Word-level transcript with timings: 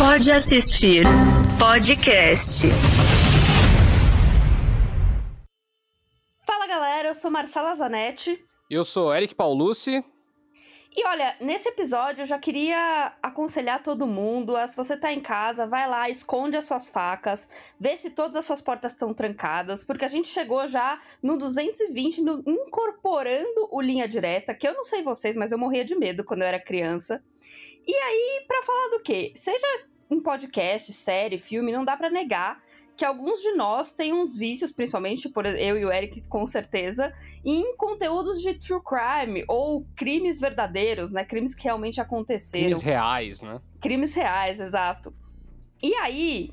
Pode 0.00 0.32
assistir 0.32 1.04
podcast. 1.58 2.66
Fala 6.46 6.66
galera, 6.66 7.08
eu 7.08 7.14
sou 7.14 7.30
Marcela 7.30 7.74
Zanetti. 7.74 8.42
Eu 8.70 8.82
sou 8.82 9.14
Eric 9.14 9.34
Paulucci. 9.34 10.02
E 10.96 11.06
olha, 11.06 11.36
nesse 11.38 11.68
episódio 11.68 12.22
eu 12.22 12.26
já 12.26 12.38
queria 12.38 13.12
aconselhar 13.22 13.82
todo 13.82 14.06
mundo 14.06 14.56
a, 14.56 14.66
se 14.66 14.74
você 14.74 14.96
tá 14.96 15.12
em 15.12 15.20
casa, 15.20 15.66
vai 15.66 15.86
lá, 15.86 16.08
esconde 16.08 16.56
as 16.56 16.64
suas 16.64 16.88
facas, 16.88 17.46
vê 17.78 17.94
se 17.94 18.08
todas 18.08 18.36
as 18.36 18.46
suas 18.46 18.62
portas 18.62 18.92
estão 18.92 19.12
trancadas, 19.12 19.84
porque 19.84 20.06
a 20.06 20.08
gente 20.08 20.28
chegou 20.28 20.66
já 20.66 20.98
no 21.22 21.36
220, 21.36 22.22
no, 22.22 22.42
incorporando 22.46 23.68
o 23.70 23.82
linha 23.82 24.08
direta, 24.08 24.54
que 24.54 24.66
eu 24.66 24.72
não 24.72 24.82
sei 24.82 25.02
vocês, 25.02 25.36
mas 25.36 25.52
eu 25.52 25.58
morria 25.58 25.84
de 25.84 25.94
medo 25.94 26.24
quando 26.24 26.40
eu 26.40 26.48
era 26.48 26.58
criança. 26.58 27.22
E 27.86 27.94
aí, 27.94 28.44
para 28.46 28.62
falar 28.62 28.88
do 28.88 29.00
quê? 29.00 29.32
Seja 29.36 29.89
em 30.10 30.20
podcast, 30.20 30.92
série, 30.92 31.38
filme, 31.38 31.72
não 31.72 31.84
dá 31.84 31.96
para 31.96 32.10
negar 32.10 32.60
que 32.96 33.04
alguns 33.04 33.40
de 33.40 33.52
nós 33.52 33.92
têm 33.92 34.12
uns 34.12 34.36
vícios, 34.36 34.72
principalmente 34.72 35.26
por 35.30 35.46
eu 35.46 35.78
e 35.78 35.84
o 35.86 35.90
Eric, 35.90 36.28
com 36.28 36.46
certeza, 36.46 37.14
em 37.42 37.74
conteúdos 37.74 38.42
de 38.42 38.52
true 38.54 38.82
crime 38.84 39.42
ou 39.48 39.86
crimes 39.96 40.38
verdadeiros, 40.38 41.10
né? 41.10 41.24
Crimes 41.24 41.54
que 41.54 41.64
realmente 41.64 41.98
aconteceram. 41.98 42.66
Crimes 42.66 42.82
reais, 42.82 43.40
né? 43.40 43.60
Crimes 43.80 44.14
reais, 44.14 44.60
exato. 44.60 45.14
E 45.82 45.94
aí, 45.94 46.50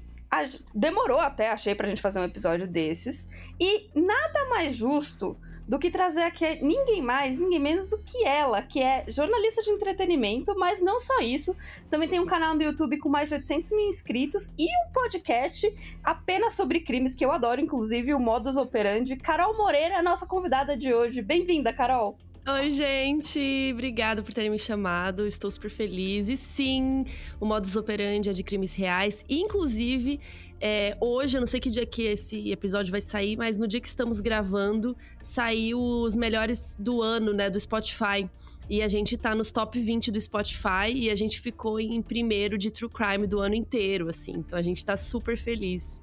demorou 0.74 1.20
até, 1.20 1.50
achei, 1.50 1.76
pra 1.76 1.90
gente 1.90 2.02
fazer 2.02 2.22
um 2.22 2.24
episódio 2.24 2.66
desses. 2.66 3.28
E 3.60 3.90
nada 3.94 4.48
mais 4.50 4.74
justo 4.74 5.38
do 5.68 5.78
que 5.78 5.92
trazer 5.92 6.22
aqui 6.22 6.64
ninguém 6.64 7.02
mais, 7.02 7.38
ninguém 7.38 7.60
menos 7.60 7.90
do 7.90 7.98
que 8.00 8.24
ela, 8.26 8.62
que 8.62 8.82
é 8.82 9.04
jornalista 9.08 9.62
de 9.62 9.72
entretenimento, 9.72 10.58
mas 10.58 10.82
não 10.82 11.00
só 11.00 11.20
isso, 11.20 11.56
também 11.90 12.08
tem 12.08 12.20
um 12.20 12.26
canal 12.26 12.56
no 12.56 12.64
YouTube 12.64 12.98
com 12.98 13.10
mais 13.10 13.30
de 13.30 13.36
800 13.36 13.72
mil 13.72 13.88
inscritos 13.88 14.54
e 14.58 14.66
um 14.66 14.92
podcast 14.94 15.74
apenas 16.04 16.54
sobre 16.54 16.80
crimes 16.80 17.16
que 17.16 17.26
eu 17.26 17.32
adoro, 17.32 17.60
inclusive 17.60 18.14
o 18.14 18.20
Modus 18.20 18.56
Operandi. 18.56 19.18
Carol 19.18 19.58
Moreira 19.58 19.96
é 19.96 19.98
a 19.98 20.04
nossa 20.04 20.26
convidada 20.26 20.78
de 20.78 20.94
hoje. 20.94 21.22
Bem-vinda, 21.22 21.74
Carol! 21.74 22.18
Oi, 22.50 22.72
gente! 22.72 23.72
Obrigada 23.74 24.24
por 24.24 24.34
terem 24.34 24.50
me 24.50 24.58
chamado. 24.58 25.28
Estou 25.28 25.52
super 25.52 25.70
feliz. 25.70 26.30
E 26.30 26.38
sim, 26.38 27.04
o 27.42 27.46
modus 27.46 27.76
operandi 27.76 28.30
é 28.30 28.32
de 28.32 28.42
crimes 28.42 28.74
reais. 28.74 29.26
Inclusive, 29.28 30.22
é, 30.60 30.98
hoje, 31.00 31.38
eu 31.38 31.42
não 31.42 31.48
sei 31.48 31.60
que 31.60 31.70
dia 31.70 31.86
que 31.86 32.04
esse 32.04 32.52
episódio 32.52 32.92
vai 32.92 33.02
sair, 33.02 33.38
mas 33.38 33.58
no 33.58 33.68
dia 33.68 33.80
que 33.80 33.88
estamos 33.88 34.20
gravando, 34.20 34.96
saiu 35.22 35.80
os 35.80 36.16
melhores 36.16 36.76
do 36.80 37.02
ano, 37.02 37.34
né, 37.34 37.50
do 37.50 37.60
Spotify. 37.60 38.30
E 38.70 38.82
a 38.82 38.88
gente 38.88 39.18
tá 39.18 39.34
nos 39.34 39.52
top 39.52 39.80
20 39.80 40.12
do 40.12 40.20
Spotify 40.20 40.92
e 40.94 41.10
a 41.10 41.16
gente 41.16 41.40
ficou 41.40 41.80
em 41.80 42.02
primeiro 42.02 42.58
de 42.58 42.70
True 42.70 42.90
Crime 42.90 43.26
do 43.26 43.40
ano 43.40 43.56
inteiro, 43.56 44.10
assim. 44.10 44.34
Então 44.34 44.60
a 44.60 44.62
gente 44.62 44.86
tá 44.86 44.98
super 44.98 45.38
feliz. 45.38 46.02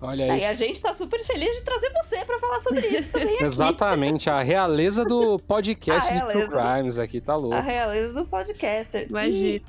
Olha 0.00 0.36
isso. 0.36 0.46
a 0.46 0.52
gente 0.52 0.80
tá 0.82 0.92
super 0.92 1.24
feliz 1.24 1.56
de 1.56 1.62
trazer 1.62 1.90
você 1.92 2.24
para 2.24 2.38
falar 2.38 2.60
sobre 2.60 2.86
isso 2.86 3.10
também 3.12 3.34
aqui. 3.36 3.44
Exatamente, 3.44 4.28
a 4.28 4.42
realeza 4.42 5.04
do 5.04 5.38
podcast 5.48 6.10
A 6.10 6.14
de 6.14 6.20
True. 6.20 6.48
Crimes 6.48 6.98
aqui, 6.98 7.20
tá 7.20 7.34
louco. 7.34 7.54
A 7.54 7.60
realeza 7.60 8.12
do 8.14 8.26
podcaster. 8.26 9.06
Imagina. 9.08 9.60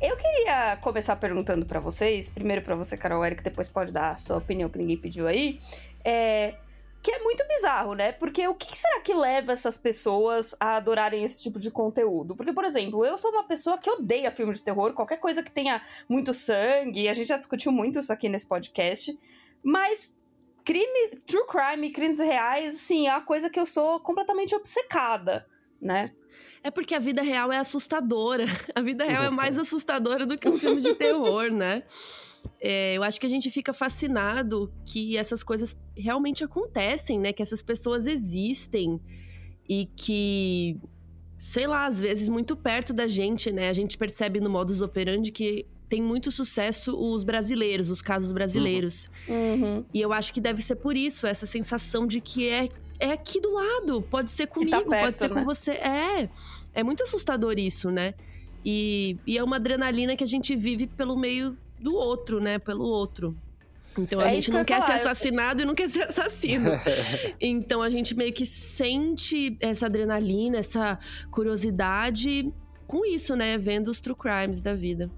Eu 0.00 0.16
queria 0.16 0.76
começar 0.78 1.16
perguntando 1.16 1.64
pra 1.64 1.80
vocês, 1.80 2.28
primeiro 2.28 2.62
pra 2.62 2.74
você, 2.74 2.96
Carol 2.96 3.24
Eric, 3.24 3.42
depois 3.42 3.68
pode 3.68 3.92
dar 3.92 4.10
a 4.10 4.16
sua 4.16 4.38
opinião 4.38 4.68
que 4.68 4.78
ninguém 4.78 4.96
pediu 4.96 5.26
aí. 5.26 5.60
É, 6.04 6.54
que 7.02 7.10
é 7.10 7.18
muito 7.20 7.46
bizarro, 7.46 7.94
né? 7.94 8.12
Porque 8.12 8.46
o 8.48 8.54
que 8.54 8.76
será 8.76 9.00
que 9.00 9.12
leva 9.14 9.52
essas 9.52 9.76
pessoas 9.76 10.54
a 10.58 10.76
adorarem 10.76 11.22
esse 11.22 11.42
tipo 11.42 11.60
de 11.60 11.70
conteúdo? 11.70 12.34
Porque, 12.34 12.52
por 12.52 12.64
exemplo, 12.64 13.04
eu 13.04 13.16
sou 13.16 13.30
uma 13.30 13.44
pessoa 13.44 13.78
que 13.78 13.90
odeia 13.90 14.30
filme 14.30 14.52
de 14.52 14.62
terror, 14.62 14.94
qualquer 14.94 15.18
coisa 15.18 15.42
que 15.42 15.50
tenha 15.50 15.82
muito 16.08 16.32
sangue, 16.34 17.08
a 17.08 17.12
gente 17.12 17.28
já 17.28 17.36
discutiu 17.36 17.70
muito 17.70 17.98
isso 17.98 18.12
aqui 18.12 18.28
nesse 18.28 18.46
podcast, 18.46 19.16
mas 19.62 20.18
crime, 20.64 21.16
true 21.26 21.46
crime, 21.46 21.90
crimes 21.90 22.18
reais, 22.18 22.74
assim, 22.74 23.06
é 23.06 23.10
uma 23.10 23.20
coisa 23.20 23.50
que 23.50 23.60
eu 23.60 23.66
sou 23.66 24.00
completamente 24.00 24.54
obcecada, 24.54 25.46
né? 25.80 26.10
É 26.64 26.70
porque 26.70 26.94
a 26.94 26.98
vida 26.98 27.20
real 27.20 27.52
é 27.52 27.58
assustadora. 27.58 28.46
A 28.74 28.80
vida 28.80 29.04
real 29.04 29.24
é 29.24 29.30
mais 29.30 29.58
assustadora 29.58 30.24
do 30.24 30.38
que 30.38 30.48
um 30.48 30.58
filme 30.58 30.80
de 30.80 30.94
terror, 30.94 31.52
né? 31.52 31.82
É, 32.58 32.94
eu 32.96 33.02
acho 33.02 33.20
que 33.20 33.26
a 33.26 33.28
gente 33.28 33.50
fica 33.50 33.74
fascinado 33.74 34.72
que 34.86 35.14
essas 35.16 35.42
coisas 35.42 35.76
realmente 35.94 36.42
acontecem, 36.42 37.20
né? 37.20 37.34
Que 37.34 37.42
essas 37.42 37.62
pessoas 37.62 38.06
existem 38.06 38.98
e 39.68 39.84
que, 39.84 40.80
sei 41.36 41.66
lá, 41.66 41.84
às 41.84 42.00
vezes 42.00 42.30
muito 42.30 42.56
perto 42.56 42.94
da 42.94 43.06
gente, 43.06 43.52
né? 43.52 43.68
A 43.68 43.74
gente 43.74 43.98
percebe 43.98 44.40
no 44.40 44.48
modus 44.48 44.80
operandi 44.80 45.30
que 45.30 45.66
tem 45.86 46.00
muito 46.00 46.30
sucesso 46.30 46.96
os 46.96 47.24
brasileiros, 47.24 47.90
os 47.90 48.00
casos 48.00 48.32
brasileiros. 48.32 49.10
Uhum. 49.28 49.84
E 49.92 50.00
eu 50.00 50.14
acho 50.14 50.32
que 50.32 50.40
deve 50.40 50.62
ser 50.62 50.76
por 50.76 50.96
isso, 50.96 51.26
essa 51.26 51.44
sensação 51.44 52.06
de 52.06 52.22
que 52.22 52.48
é, 52.48 52.68
é 52.98 53.12
aqui 53.12 53.40
do 53.40 53.52
lado. 53.52 54.02
Pode 54.02 54.30
ser 54.30 54.46
Que 54.46 54.54
comigo, 54.54 54.70
tá 54.70 54.78
pode 54.78 54.90
perto, 54.90 55.18
ser 55.18 55.28
né? 55.28 55.34
com 55.34 55.44
você. 55.44 55.70
É. 55.72 56.28
É 56.72 56.82
muito 56.82 57.02
assustador 57.02 57.58
isso, 57.58 57.90
né? 57.90 58.14
E, 58.64 59.16
e 59.26 59.36
é 59.38 59.44
uma 59.44 59.56
adrenalina 59.56 60.16
que 60.16 60.24
a 60.24 60.26
gente 60.26 60.56
vive 60.56 60.86
pelo 60.86 61.16
meio 61.16 61.56
do 61.78 61.94
outro, 61.94 62.40
né? 62.40 62.58
Pelo 62.58 62.84
outro. 62.84 63.36
Então 63.96 64.18
a 64.18 64.26
É 64.26 64.30
gente 64.30 64.50
não 64.50 64.64
quer 64.64 64.80
ser 64.80 64.86
falar, 64.88 64.98
eu- 64.98 65.10
assassinado 65.10 65.62
e 65.62 65.64
não 65.64 65.74
quer 65.74 65.88
ser 65.88 66.02
assassino. 66.04 66.70
então 67.40 67.80
a 67.82 67.88
gente 67.90 68.14
meio 68.16 68.32
que 68.32 68.44
sente 68.44 69.56
essa 69.60 69.86
adrenalina, 69.86 70.58
essa 70.58 70.98
curiosidade 71.30 72.52
com 72.86 73.04
isso, 73.06 73.36
né? 73.36 73.56
Vendo 73.56 73.88
os 73.88 74.00
true 74.00 74.16
crimes 74.16 74.60
da 74.60 74.74
vida. 74.74 75.10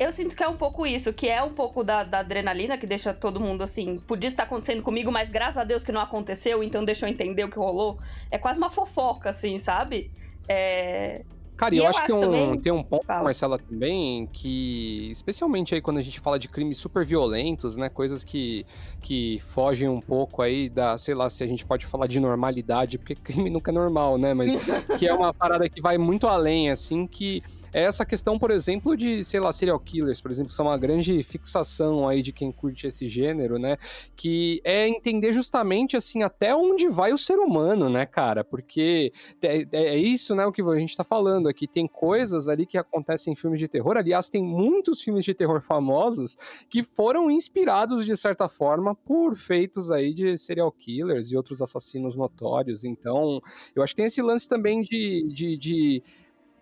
Eu 0.00 0.10
sinto 0.12 0.34
que 0.34 0.42
é 0.42 0.48
um 0.48 0.56
pouco 0.56 0.86
isso, 0.86 1.12
que 1.12 1.28
é 1.28 1.42
um 1.42 1.52
pouco 1.52 1.84
da, 1.84 2.02
da 2.02 2.20
adrenalina 2.20 2.78
que 2.78 2.86
deixa 2.86 3.12
todo 3.12 3.38
mundo 3.38 3.62
assim. 3.62 3.98
Podia 3.98 4.28
estar 4.28 4.44
acontecendo 4.44 4.82
comigo, 4.82 5.12
mas 5.12 5.30
graças 5.30 5.58
a 5.58 5.62
Deus 5.62 5.84
que 5.84 5.92
não 5.92 6.00
aconteceu, 6.00 6.64
então 6.64 6.82
deixa 6.82 7.06
eu 7.06 7.10
entender 7.10 7.44
o 7.44 7.50
que 7.50 7.58
rolou. 7.58 7.98
É 8.30 8.38
quase 8.38 8.58
uma 8.58 8.70
fofoca, 8.70 9.28
assim, 9.28 9.58
sabe? 9.58 10.10
É. 10.48 11.20
Cara, 11.54 11.74
eu, 11.74 11.82
eu 11.84 11.90
acho 11.90 12.06
que 12.06 12.12
um, 12.14 12.20
também- 12.20 12.60
tem 12.60 12.72
um 12.72 12.82
ponto, 12.82 13.04
Fala. 13.04 13.24
Marcela, 13.24 13.58
também, 13.58 14.26
que, 14.32 15.10
especialmente 15.10 15.74
aí 15.74 15.82
quando 15.82 15.98
a 15.98 16.02
gente 16.02 16.18
fala 16.18 16.38
de 16.38 16.48
crimes 16.48 16.78
super 16.78 17.04
violentos, 17.04 17.76
né? 17.76 17.90
Coisas 17.90 18.24
que, 18.24 18.64
que 19.02 19.38
fogem 19.50 19.86
um 19.86 20.00
pouco 20.00 20.40
aí 20.40 20.70
da, 20.70 20.96
sei 20.96 21.14
lá, 21.14 21.28
se 21.28 21.44
a 21.44 21.46
gente 21.46 21.66
pode 21.66 21.84
falar 21.84 22.06
de 22.06 22.18
normalidade, 22.18 22.96
porque 22.96 23.14
crime 23.22 23.50
nunca 23.50 23.70
é 23.70 23.74
normal, 23.74 24.16
né? 24.16 24.32
Mas 24.32 24.54
que 24.98 25.06
é 25.06 25.12
uma 25.12 25.34
parada 25.34 25.68
que 25.68 25.82
vai 25.82 25.98
muito 25.98 26.26
além, 26.26 26.70
assim, 26.70 27.06
que 27.06 27.42
é 27.72 27.82
essa 27.82 28.04
questão, 28.04 28.38
por 28.38 28.50
exemplo, 28.50 28.96
de, 28.96 29.24
sei 29.24 29.40
lá, 29.40 29.52
serial 29.52 29.78
killers, 29.78 30.20
por 30.20 30.30
exemplo, 30.30 30.52
são 30.52 30.66
uma 30.66 30.78
grande 30.78 31.22
fixação 31.22 32.08
aí 32.08 32.22
de 32.22 32.32
quem 32.32 32.50
curte 32.50 32.86
esse 32.86 33.08
gênero, 33.08 33.58
né? 33.58 33.76
Que 34.16 34.60
é 34.64 34.88
entender 34.88 35.32
justamente, 35.32 35.96
assim, 35.96 36.22
até 36.22 36.54
onde 36.54 36.88
vai 36.88 37.12
o 37.12 37.18
ser 37.18 37.38
humano, 37.38 37.88
né, 37.88 38.06
cara? 38.06 38.42
Porque 38.44 39.12
é, 39.42 39.66
é 39.72 39.96
isso, 39.96 40.34
né, 40.34 40.46
o 40.46 40.52
que 40.52 40.62
a 40.62 40.78
gente 40.78 40.96
tá 40.96 41.04
falando 41.04 41.48
aqui. 41.48 41.66
Tem 41.66 41.86
coisas 41.86 42.48
ali 42.48 42.66
que 42.66 42.78
acontecem 42.78 43.32
em 43.32 43.36
filmes 43.36 43.60
de 43.60 43.68
terror. 43.68 43.96
Aliás, 43.96 44.28
tem 44.28 44.42
muitos 44.42 45.02
filmes 45.02 45.24
de 45.24 45.34
terror 45.34 45.60
famosos 45.62 46.36
que 46.68 46.82
foram 46.82 47.30
inspirados, 47.30 48.04
de 48.04 48.16
certa 48.16 48.48
forma, 48.48 48.94
por 48.94 49.36
feitos 49.36 49.90
aí 49.90 50.12
de 50.12 50.36
serial 50.38 50.70
killers 50.72 51.30
e 51.30 51.36
outros 51.36 51.62
assassinos 51.62 52.16
notórios. 52.16 52.84
Então, 52.84 53.40
eu 53.74 53.82
acho 53.82 53.94
que 53.94 53.98
tem 53.98 54.06
esse 54.06 54.22
lance 54.22 54.48
também 54.48 54.80
de, 54.80 55.26
de, 55.28 55.56
de, 55.56 56.02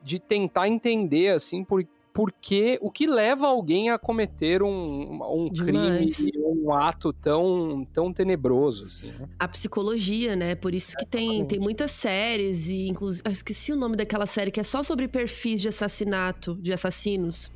de 0.08 0.18
tentar 0.18 0.66
entender, 0.68 1.34
assim, 1.34 1.62
por, 1.62 1.86
por 2.14 2.32
que, 2.32 2.78
o 2.80 2.90
que 2.90 3.06
leva 3.06 3.46
alguém 3.46 3.90
a 3.90 3.98
cometer 3.98 4.62
um, 4.62 5.20
um 5.22 5.50
crime 5.50 6.06
Demais. 6.06 6.18
e 6.18 6.32
um 6.38 6.72
ato 6.72 7.12
tão, 7.12 7.86
tão 7.92 8.10
tenebroso, 8.10 8.86
assim, 8.86 9.08
né? 9.08 9.28
a 9.38 9.46
psicologia, 9.46 10.34
né? 10.34 10.54
Por 10.54 10.74
isso 10.74 10.96
que 10.96 11.04
tem, 11.04 11.44
tem 11.44 11.60
muitas 11.60 11.90
séries 11.90 12.70
e 12.70 12.88
inclusive 12.88 13.22
eu 13.26 13.30
esqueci 13.30 13.70
o 13.70 13.76
nome 13.76 13.96
daquela 13.96 14.24
série 14.24 14.50
que 14.50 14.58
é 14.58 14.62
só 14.62 14.82
sobre 14.82 15.06
perfis 15.06 15.60
de 15.60 15.68
assassinato, 15.68 16.56
de 16.56 16.72
assassinos. 16.72 17.52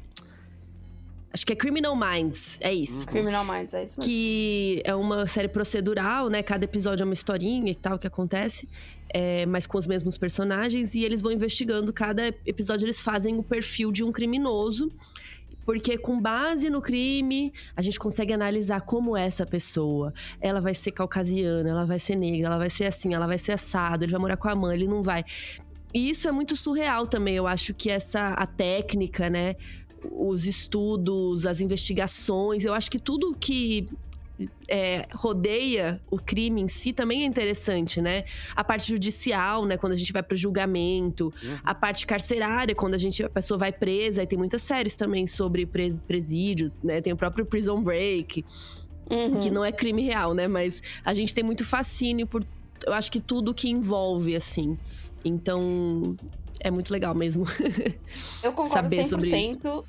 Acho 1.33 1.47
que 1.47 1.53
é 1.55 1.57
Criminal 1.57 1.97
Minds, 1.97 2.59
é 2.61 2.75
isso. 2.75 3.07
Criminal 3.07 3.45
Minds, 3.45 3.73
é 3.73 3.85
isso 3.85 3.99
mesmo. 3.99 4.05
Que 4.05 4.83
é 4.85 4.95
uma 4.95 5.27
série 5.27 5.49
procedural, 5.49 6.29
né? 6.29 6.43
Cada 6.43 6.65
episódio 6.65 7.03
é 7.03 7.07
uma 7.07 7.15
historinha 7.15 7.71
e 7.71 7.75
tal 7.75 7.99
que 7.99 8.07
acontece, 8.07 8.69
é, 9.09 9.47
mas 9.47 9.67
com 9.67 9.79
os 9.79 9.87
mesmos 9.87 10.19
personagens 10.19 10.95
e 10.95 11.03
eles 11.03 11.23
vão 11.23 11.33
investigando. 11.33 11.91
Cada 11.91 12.29
episódio 12.45 12.85
eles 12.85 13.01
fazem 13.01 13.39
o 13.39 13.43
perfil 13.43 13.91
de 13.91 14.05
um 14.05 14.13
criminoso. 14.13 14.93
Porque 15.65 15.97
com 15.97 16.21
base 16.21 16.69
no 16.69 16.83
crime, 16.83 17.53
a 17.77 17.83
gente 17.83 17.97
consegue 17.97 18.33
analisar 18.33 18.81
como 18.81 19.17
é 19.17 19.25
essa 19.25 19.47
pessoa. 19.47 20.13
Ela 20.41 20.61
vai 20.61 20.75
ser 20.75 20.91
caucasiana, 20.91 21.69
ela 21.71 21.85
vai 21.85 22.01
ser 22.01 22.17
negra, 22.17 22.49
ela 22.49 22.59
vai 22.59 22.69
ser 22.69 22.87
assim, 22.87 23.15
ela 23.15 23.29
vai 23.29 23.39
ser 23.39 23.53
assado, 23.53 24.05
ele 24.05 24.11
vai 24.11 24.21
morar 24.21 24.37
com 24.37 24.49
a 24.49 24.57
mãe, 24.57 24.75
ele 24.75 24.89
não 24.89 25.03
vai. 25.03 25.25
E 25.95 26.09
isso 26.09 26.27
é 26.27 26.33
muito 26.33 26.57
surreal 26.57 27.07
também. 27.07 27.37
Eu 27.37 27.47
acho 27.47 27.75
que 27.75 27.91
essa 27.91 28.31
a 28.31 28.47
técnica, 28.47 29.29
né? 29.29 29.57
Os 30.11 30.47
estudos, 30.47 31.47
as 31.47 31.61
investigações, 31.61 32.65
eu 32.65 32.75
acho 32.75 32.91
que 32.91 32.99
tudo 32.99 33.35
que 33.39 33.89
é, 34.69 35.07
rodeia 35.15 36.01
o 36.11 36.19
crime 36.19 36.61
em 36.61 36.69
si 36.69 36.93
também 36.93 37.23
é 37.23 37.25
interessante, 37.25 38.01
né? 38.01 38.25
A 38.55 38.65
parte 38.65 38.89
judicial, 38.89 39.65
né? 39.67 39.77
Quando 39.77 39.93
a 39.93 39.97
gente 39.97 40.13
vai 40.13 40.23
pro 40.23 40.37
julgamento, 40.37 41.33
uhum. 41.43 41.59
a 41.63 41.75
parte 41.75 42.07
carcerária, 42.07 42.75
quando 42.75 42.95
a 42.95 42.99
gente 42.99 43.23
a 43.23 43.29
pessoa 43.29 43.59
vai 43.59 43.73
presa, 43.73 44.23
e 44.23 44.27
tem 44.27 44.39
muitas 44.39 44.63
séries 44.63 44.97
também 44.97 45.27
sobre 45.27 45.67
pres, 45.67 46.01
presídio, 46.01 46.73
né? 46.83 47.01
Tem 47.01 47.13
o 47.13 47.17
próprio 47.17 47.45
Prison 47.45 47.83
Break. 47.83 48.45
Uhum. 49.11 49.39
Que 49.39 49.51
não 49.51 49.65
é 49.65 49.73
crime 49.73 50.03
real, 50.03 50.33
né? 50.33 50.49
Mas 50.49 50.83
a 51.05 51.13
gente 51.13 51.35
tem 51.35 51.45
muito 51.45 51.65
fascínio 51.65 52.27
por, 52.27 52.45
eu 52.87 52.93
acho 52.93 53.11
que 53.13 53.21
tudo 53.21 53.53
que 53.53 53.69
envolve, 53.69 54.35
assim. 54.35 54.79
Então, 55.25 56.17
é 56.61 56.71
muito 56.71 56.93
legal 56.93 57.15
mesmo. 57.15 57.45
Eu 58.43 58.53
concordo 58.53 58.73
Saber 58.73 59.03
100%. 59.03 59.09
Sobre 59.09 59.29
isso. 59.29 59.85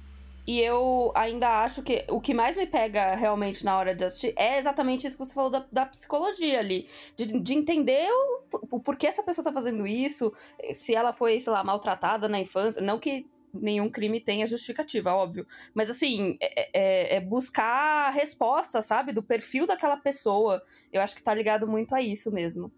E 0.45 0.59
eu 0.59 1.11
ainda 1.15 1.63
acho 1.63 1.81
que 1.81 2.03
o 2.09 2.19
que 2.19 2.33
mais 2.33 2.57
me 2.57 2.67
pega 2.67 3.15
realmente 3.15 3.63
na 3.63 3.77
hora 3.77 3.95
de 3.95 4.03
assistir 4.03 4.33
é 4.35 4.59
exatamente 4.59 5.07
isso 5.07 5.17
que 5.17 5.23
você 5.23 5.33
falou 5.33 5.49
da, 5.49 5.65
da 5.71 5.85
psicologia 5.85 6.59
ali. 6.59 6.85
De, 7.15 7.39
de 7.39 7.53
entender 7.53 8.09
o, 8.11 8.75
o 8.75 8.79
porquê 8.81 9.07
essa 9.07 9.23
pessoa 9.23 9.45
tá 9.45 9.53
fazendo 9.53 9.87
isso, 9.87 10.33
se 10.73 10.93
ela 10.93 11.13
foi, 11.13 11.39
sei 11.39 11.53
lá, 11.53 11.63
maltratada 11.63 12.27
na 12.27 12.41
infância. 12.41 12.81
Não 12.81 12.99
que 12.99 13.25
nenhum 13.53 13.89
crime 13.89 14.19
tenha 14.19 14.45
justificativa, 14.45 15.13
óbvio. 15.13 15.47
Mas 15.73 15.89
assim, 15.89 16.37
é, 16.41 16.69
é, 16.73 17.15
é 17.17 17.21
buscar 17.21 18.07
a 18.07 18.09
resposta, 18.09 18.81
sabe? 18.81 19.13
Do 19.13 19.23
perfil 19.23 19.65
daquela 19.65 19.95
pessoa. 19.95 20.61
Eu 20.91 21.01
acho 21.01 21.15
que 21.15 21.23
tá 21.23 21.33
ligado 21.33 21.65
muito 21.65 21.95
a 21.95 22.01
isso 22.01 22.33
mesmo. 22.33 22.69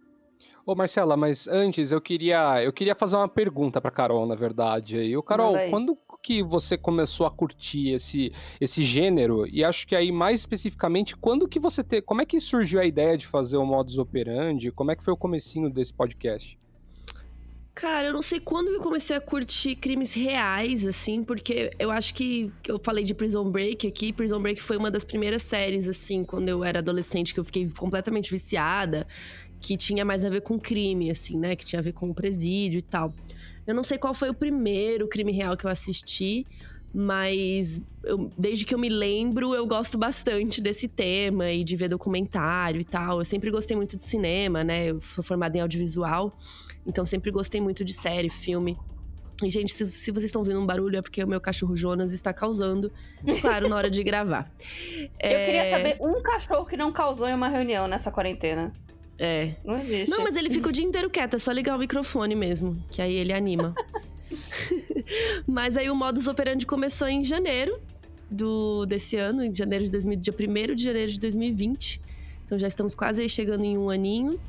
Ô 0.65 0.73
Marcela, 0.73 1.15
mas 1.15 1.47
antes 1.47 1.91
eu 1.91 2.01
queria 2.01 2.63
eu 2.63 2.73
queria 2.73 2.95
fazer 2.95 3.15
uma 3.15 3.27
pergunta 3.27 3.79
para 3.79 3.91
Carol, 3.91 4.25
na 4.25 4.33
verdade. 4.33 4.97
E 4.97 5.15
o 5.15 5.21
Carol, 5.21 5.55
quando 5.69 5.95
que 6.23 6.41
você 6.41 6.75
começou 6.75 7.27
a 7.27 7.29
curtir 7.29 7.91
esse 7.91 8.33
esse 8.59 8.83
gênero? 8.83 9.45
E 9.47 9.63
acho 9.63 9.85
que 9.85 9.95
aí 9.95 10.11
mais 10.11 10.39
especificamente, 10.39 11.15
quando 11.15 11.47
que 11.47 11.59
você 11.59 11.83
te, 11.83 12.01
como 12.01 12.21
é 12.21 12.25
que 12.25 12.39
surgiu 12.39 12.79
a 12.79 12.85
ideia 12.85 13.15
de 13.15 13.27
fazer 13.27 13.57
o 13.57 13.65
modus 13.65 13.99
operandi? 13.99 14.71
Como 14.71 14.89
é 14.89 14.95
que 14.95 15.03
foi 15.03 15.13
o 15.13 15.17
comecinho 15.17 15.69
desse 15.69 15.93
podcast? 15.93 16.57
Cara, 17.75 18.07
eu 18.07 18.13
não 18.13 18.21
sei 18.21 18.39
quando 18.39 18.69
eu 18.69 18.79
comecei 18.79 19.17
a 19.17 19.19
curtir 19.19 19.75
crimes 19.75 20.13
reais, 20.13 20.85
assim, 20.85 21.21
porque 21.21 21.69
eu 21.77 21.91
acho 21.91 22.13
que, 22.13 22.49
que 22.63 22.71
eu 22.71 22.79
falei 22.81 23.03
de 23.03 23.13
Prison 23.13 23.51
Break 23.51 23.85
aqui. 23.85 24.13
Prison 24.13 24.41
Break 24.41 24.61
foi 24.61 24.77
uma 24.77 24.89
das 24.89 25.03
primeiras 25.03 25.43
séries, 25.43 25.89
assim, 25.89 26.23
quando 26.23 26.47
eu 26.47 26.63
era 26.63 26.79
adolescente, 26.79 27.33
que 27.33 27.39
eu 27.39 27.43
fiquei 27.43 27.69
completamente 27.77 28.31
viciada 28.31 29.05
que 29.59 29.77
tinha 29.77 30.05
mais 30.05 30.25
a 30.25 30.29
ver 30.29 30.41
com 30.41 30.59
crime, 30.59 31.09
assim, 31.09 31.37
né? 31.37 31.55
Que 31.55 31.65
tinha 31.65 31.79
a 31.79 31.83
ver 31.83 31.93
com 31.93 32.09
o 32.09 32.13
presídio 32.13 32.79
e 32.79 32.81
tal. 32.81 33.13
Eu 33.65 33.73
não 33.73 33.83
sei 33.83 33.97
qual 33.97 34.13
foi 34.13 34.29
o 34.29 34.33
primeiro 34.33 35.07
crime 35.07 35.31
real 35.31 35.57
que 35.57 35.65
eu 35.65 35.71
assisti, 35.71 36.45
mas 36.93 37.81
eu, 38.03 38.31
desde 38.37 38.63
que 38.63 38.73
eu 38.73 38.79
me 38.79 38.89
lembro, 38.89 39.53
eu 39.55 39.65
gosto 39.65 39.97
bastante 39.97 40.61
desse 40.61 40.87
tema 40.87 41.51
e 41.51 41.63
de 41.63 41.75
ver 41.75 41.89
documentário 41.89 42.79
e 42.79 42.85
tal. 42.85 43.19
Eu 43.19 43.25
sempre 43.25 43.49
gostei 43.49 43.75
muito 43.75 43.97
de 43.97 44.03
cinema, 44.03 44.63
né? 44.63 44.91
Eu 44.91 45.01
sou 45.01 45.23
formada 45.23 45.57
em 45.57 45.61
audiovisual, 45.61 46.37
então 46.85 47.03
sempre 47.03 47.31
gostei 47.31 47.59
muito 47.59 47.83
de 47.83 47.93
série, 47.93 48.29
filme. 48.29 48.77
E, 49.43 49.49
gente, 49.49 49.73
se, 49.73 49.85
se 49.87 50.11
vocês 50.11 50.25
estão 50.25 50.43
vendo 50.43 50.61
um 50.61 50.65
barulho, 50.65 50.97
é 50.97 51.01
porque 51.01 51.21
o 51.21 51.27
meu 51.27 51.41
cachorro 51.41 51.75
Jonas 51.75 52.13
está 52.13 52.31
causando, 52.31 52.89
claro, 53.41 53.67
na 53.67 53.75
hora 53.75 53.89
de 53.89 54.01
gravar. 54.01 54.49
Eu 55.19 55.37
é... 55.37 55.45
queria 55.45 55.69
saber 55.69 55.97
um 55.99 56.21
cachorro 56.21 56.65
que 56.65 56.77
não 56.77 56.93
causou 56.93 57.27
em 57.27 57.33
uma 57.33 57.49
reunião 57.49 57.87
nessa 57.87 58.11
quarentena. 58.11 58.71
É. 59.17 59.55
Não 59.63 59.77
existe. 59.77 60.11
Não, 60.11 60.23
mas 60.23 60.35
ele 60.35 60.49
fica 60.49 60.69
o 60.69 60.71
dia 60.71 60.83
inteiro 60.83 61.09
quieto, 61.09 61.35
é 61.35 61.39
só 61.39 61.51
ligar 61.51 61.75
o 61.75 61.79
microfone 61.79 62.35
mesmo, 62.35 62.77
que 62.89 63.01
aí 63.01 63.13
ele 63.13 63.33
anima. 63.33 63.73
mas 65.47 65.77
aí 65.77 65.89
o 65.89 65.95
modus 65.95 66.27
operandi 66.27 66.65
começou 66.65 67.07
em 67.07 67.23
janeiro 67.23 67.79
do, 68.29 68.85
desse 68.85 69.15
ano, 69.15 69.43
em 69.43 69.53
janeiro 69.53 69.85
de 69.85 69.91
2000, 69.91 70.19
dia 70.19 70.33
1 70.33 70.75
de 70.75 70.83
janeiro 70.83 71.11
de 71.11 71.19
2020. 71.19 72.01
Então 72.43 72.59
já 72.59 72.67
estamos 72.67 72.93
quase 72.93 73.21
aí 73.21 73.29
chegando 73.29 73.63
em 73.63 73.77
um 73.77 73.89
aninho. 73.89 74.39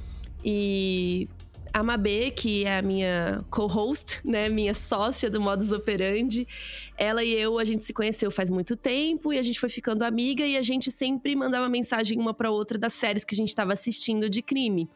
E 0.44 1.28
a 1.76 1.82
Mabê, 1.82 2.30
que 2.30 2.64
é 2.64 2.78
a 2.78 2.82
minha 2.82 3.44
co-host, 3.50 4.20
né, 4.24 4.48
minha 4.48 4.72
sócia 4.72 5.28
do 5.28 5.38
Modus 5.38 5.72
Operandi, 5.72 6.48
ela 6.96 7.22
e 7.22 7.30
eu, 7.34 7.58
a 7.58 7.64
gente 7.66 7.84
se 7.84 7.92
conheceu 7.92 8.30
faz 8.30 8.48
muito 8.48 8.74
tempo 8.74 9.30
e 9.30 9.38
a 9.38 9.42
gente 9.42 9.60
foi 9.60 9.68
ficando 9.68 10.02
amiga 10.02 10.42
e 10.46 10.56
a 10.56 10.62
gente 10.62 10.90
sempre 10.90 11.36
mandava 11.36 11.68
mensagem 11.68 12.18
uma 12.18 12.32
para 12.32 12.50
outra 12.50 12.78
das 12.78 12.94
séries 12.94 13.24
que 13.24 13.34
a 13.34 13.36
gente 13.36 13.50
estava 13.50 13.74
assistindo 13.74 14.30
de 14.30 14.40
crime. 14.40 14.88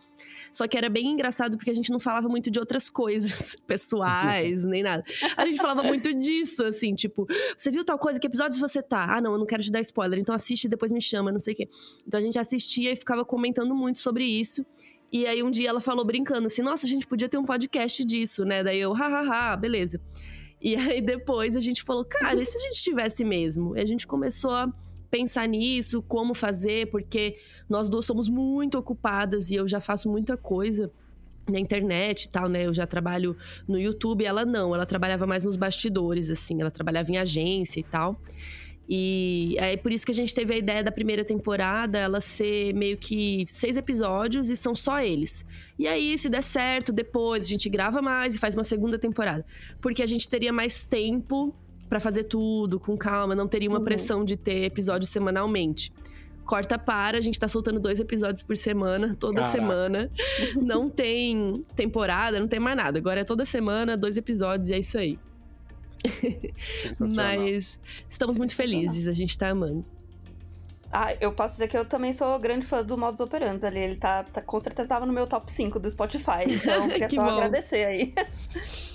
Só 0.50 0.66
que 0.66 0.78
era 0.78 0.88
bem 0.88 1.08
engraçado 1.08 1.58
porque 1.58 1.70
a 1.70 1.74
gente 1.74 1.90
não 1.90 2.00
falava 2.00 2.30
muito 2.30 2.50
de 2.50 2.58
outras 2.58 2.88
coisas 2.88 3.56
pessoais, 3.68 4.64
nem 4.64 4.82
nada. 4.82 5.04
A 5.36 5.44
gente 5.44 5.58
falava 5.58 5.82
muito 5.82 6.14
disso, 6.14 6.64
assim, 6.64 6.94
tipo, 6.94 7.26
você 7.58 7.70
viu 7.70 7.84
tal 7.84 7.98
coisa? 7.98 8.18
Que 8.18 8.26
episódios 8.26 8.58
você 8.58 8.80
tá? 8.80 9.04
Ah, 9.16 9.20
não, 9.20 9.32
eu 9.32 9.38
não 9.38 9.46
quero 9.46 9.62
te 9.62 9.70
dar 9.70 9.80
spoiler, 9.80 10.18
então 10.18 10.34
assiste 10.34 10.64
e 10.64 10.68
depois 10.68 10.92
me 10.92 11.00
chama, 11.00 11.30
não 11.30 11.38
sei 11.38 11.52
o 11.52 11.56
quê. 11.58 11.68
Então 12.06 12.18
a 12.18 12.22
gente 12.22 12.38
assistia 12.38 12.90
e 12.90 12.96
ficava 12.96 13.22
comentando 13.22 13.74
muito 13.74 13.98
sobre 13.98 14.24
isso. 14.24 14.64
E 15.12 15.26
aí 15.26 15.42
um 15.42 15.50
dia 15.50 15.68
ela 15.68 15.80
falou 15.80 16.04
brincando 16.04 16.46
assim: 16.46 16.62
Nossa, 16.62 16.86
a 16.86 16.88
gente 16.88 17.06
podia 17.06 17.28
ter 17.28 17.38
um 17.38 17.44
podcast 17.44 18.04
disso, 18.04 18.44
né? 18.44 18.62
Daí 18.62 18.80
eu, 18.80 18.92
hahaha, 18.92 19.56
beleza. 19.56 20.00
E 20.60 20.76
aí 20.76 21.00
depois 21.00 21.56
a 21.56 21.60
gente 21.60 21.82
falou: 21.82 22.04
Cara, 22.04 22.40
e 22.40 22.46
se 22.46 22.56
a 22.56 22.60
gente 22.60 22.82
tivesse 22.82 23.24
mesmo? 23.24 23.76
E 23.76 23.80
a 23.80 23.84
gente 23.84 24.06
começou 24.06 24.52
a 24.52 24.72
pensar 25.10 25.48
nisso, 25.48 26.02
como 26.02 26.34
fazer, 26.34 26.90
porque 26.90 27.36
nós 27.68 27.90
duas 27.90 28.04
somos 28.04 28.28
muito 28.28 28.78
ocupadas 28.78 29.50
e 29.50 29.56
eu 29.56 29.66
já 29.66 29.80
faço 29.80 30.08
muita 30.08 30.36
coisa 30.36 30.90
na 31.48 31.58
internet 31.58 32.24
e 32.24 32.28
tal, 32.28 32.48
né? 32.48 32.66
Eu 32.66 32.72
já 32.72 32.86
trabalho 32.86 33.36
no 33.66 33.78
YouTube, 33.78 34.24
ela 34.24 34.44
não, 34.44 34.74
ela 34.74 34.86
trabalhava 34.86 35.26
mais 35.26 35.42
nos 35.42 35.56
bastidores, 35.56 36.30
assim, 36.30 36.60
ela 36.60 36.70
trabalhava 36.70 37.10
em 37.10 37.18
agência 37.18 37.80
e 37.80 37.82
tal. 37.82 38.20
E 38.92 39.54
é 39.56 39.76
por 39.76 39.92
isso 39.92 40.04
que 40.04 40.10
a 40.10 40.14
gente 40.14 40.34
teve 40.34 40.52
a 40.52 40.58
ideia 40.58 40.82
da 40.82 40.90
primeira 40.90 41.24
temporada 41.24 41.96
ela 41.96 42.20
ser 42.20 42.74
meio 42.74 42.96
que 42.96 43.44
seis 43.46 43.76
episódios 43.76 44.50
e 44.50 44.56
são 44.56 44.74
só 44.74 45.00
eles. 45.00 45.46
E 45.78 45.86
aí, 45.86 46.18
se 46.18 46.28
der 46.28 46.42
certo, 46.42 46.92
depois 46.92 47.44
a 47.44 47.48
gente 47.48 47.70
grava 47.70 48.02
mais 48.02 48.34
e 48.34 48.40
faz 48.40 48.56
uma 48.56 48.64
segunda 48.64 48.98
temporada. 48.98 49.46
Porque 49.80 50.02
a 50.02 50.06
gente 50.06 50.28
teria 50.28 50.52
mais 50.52 50.84
tempo 50.84 51.54
para 51.88 52.00
fazer 52.00 52.24
tudo 52.24 52.80
com 52.80 52.96
calma, 52.96 53.32
não 53.32 53.46
teria 53.46 53.68
uma 53.68 53.78
uhum. 53.78 53.84
pressão 53.84 54.24
de 54.24 54.36
ter 54.36 54.64
episódios 54.64 55.08
semanalmente 55.10 55.92
corta 56.50 56.76
para, 56.76 57.16
a 57.16 57.20
gente 57.20 57.38
tá 57.38 57.46
soltando 57.46 57.78
dois 57.78 58.00
episódios 58.00 58.42
por 58.42 58.56
semana, 58.56 59.16
toda 59.20 59.36
Caraca. 59.36 59.52
semana. 59.52 60.10
Não 60.60 60.90
tem 60.90 61.64
temporada, 61.76 62.40
não 62.40 62.48
tem 62.48 62.58
mais 62.58 62.76
nada. 62.76 62.98
Agora 62.98 63.20
é 63.20 63.24
toda 63.24 63.44
semana, 63.44 63.96
dois 63.96 64.16
episódios 64.16 64.68
e 64.68 64.74
é 64.74 64.78
isso 64.80 64.98
aí. 64.98 65.16
Mas 67.14 67.78
estamos 68.08 68.38
muito 68.38 68.54
felizes, 68.54 69.06
a 69.06 69.12
gente 69.12 69.36
tá 69.36 69.48
amando. 69.48 69.84
Ah, 70.92 71.14
eu 71.20 71.32
posso 71.32 71.54
dizer 71.54 71.68
que 71.68 71.78
eu 71.78 71.84
também 71.84 72.12
sou 72.12 72.36
grande 72.38 72.66
fã 72.66 72.82
do 72.82 72.98
Modus 72.98 73.20
Operandi 73.20 73.64
ali. 73.64 73.78
Ele 73.78 73.96
tá, 73.96 74.24
tá 74.24 74.42
com 74.42 74.58
certeza 74.58 74.86
estava 74.86 75.06
no 75.06 75.12
meu 75.12 75.24
top 75.24 75.50
5 75.50 75.78
do 75.78 75.88
Spotify. 75.88 76.44
Então, 76.48 76.88
queria 76.88 77.06
que 77.08 77.14
só 77.14 77.22
bom. 77.22 77.30
agradecer 77.30 77.84
aí. 77.84 78.14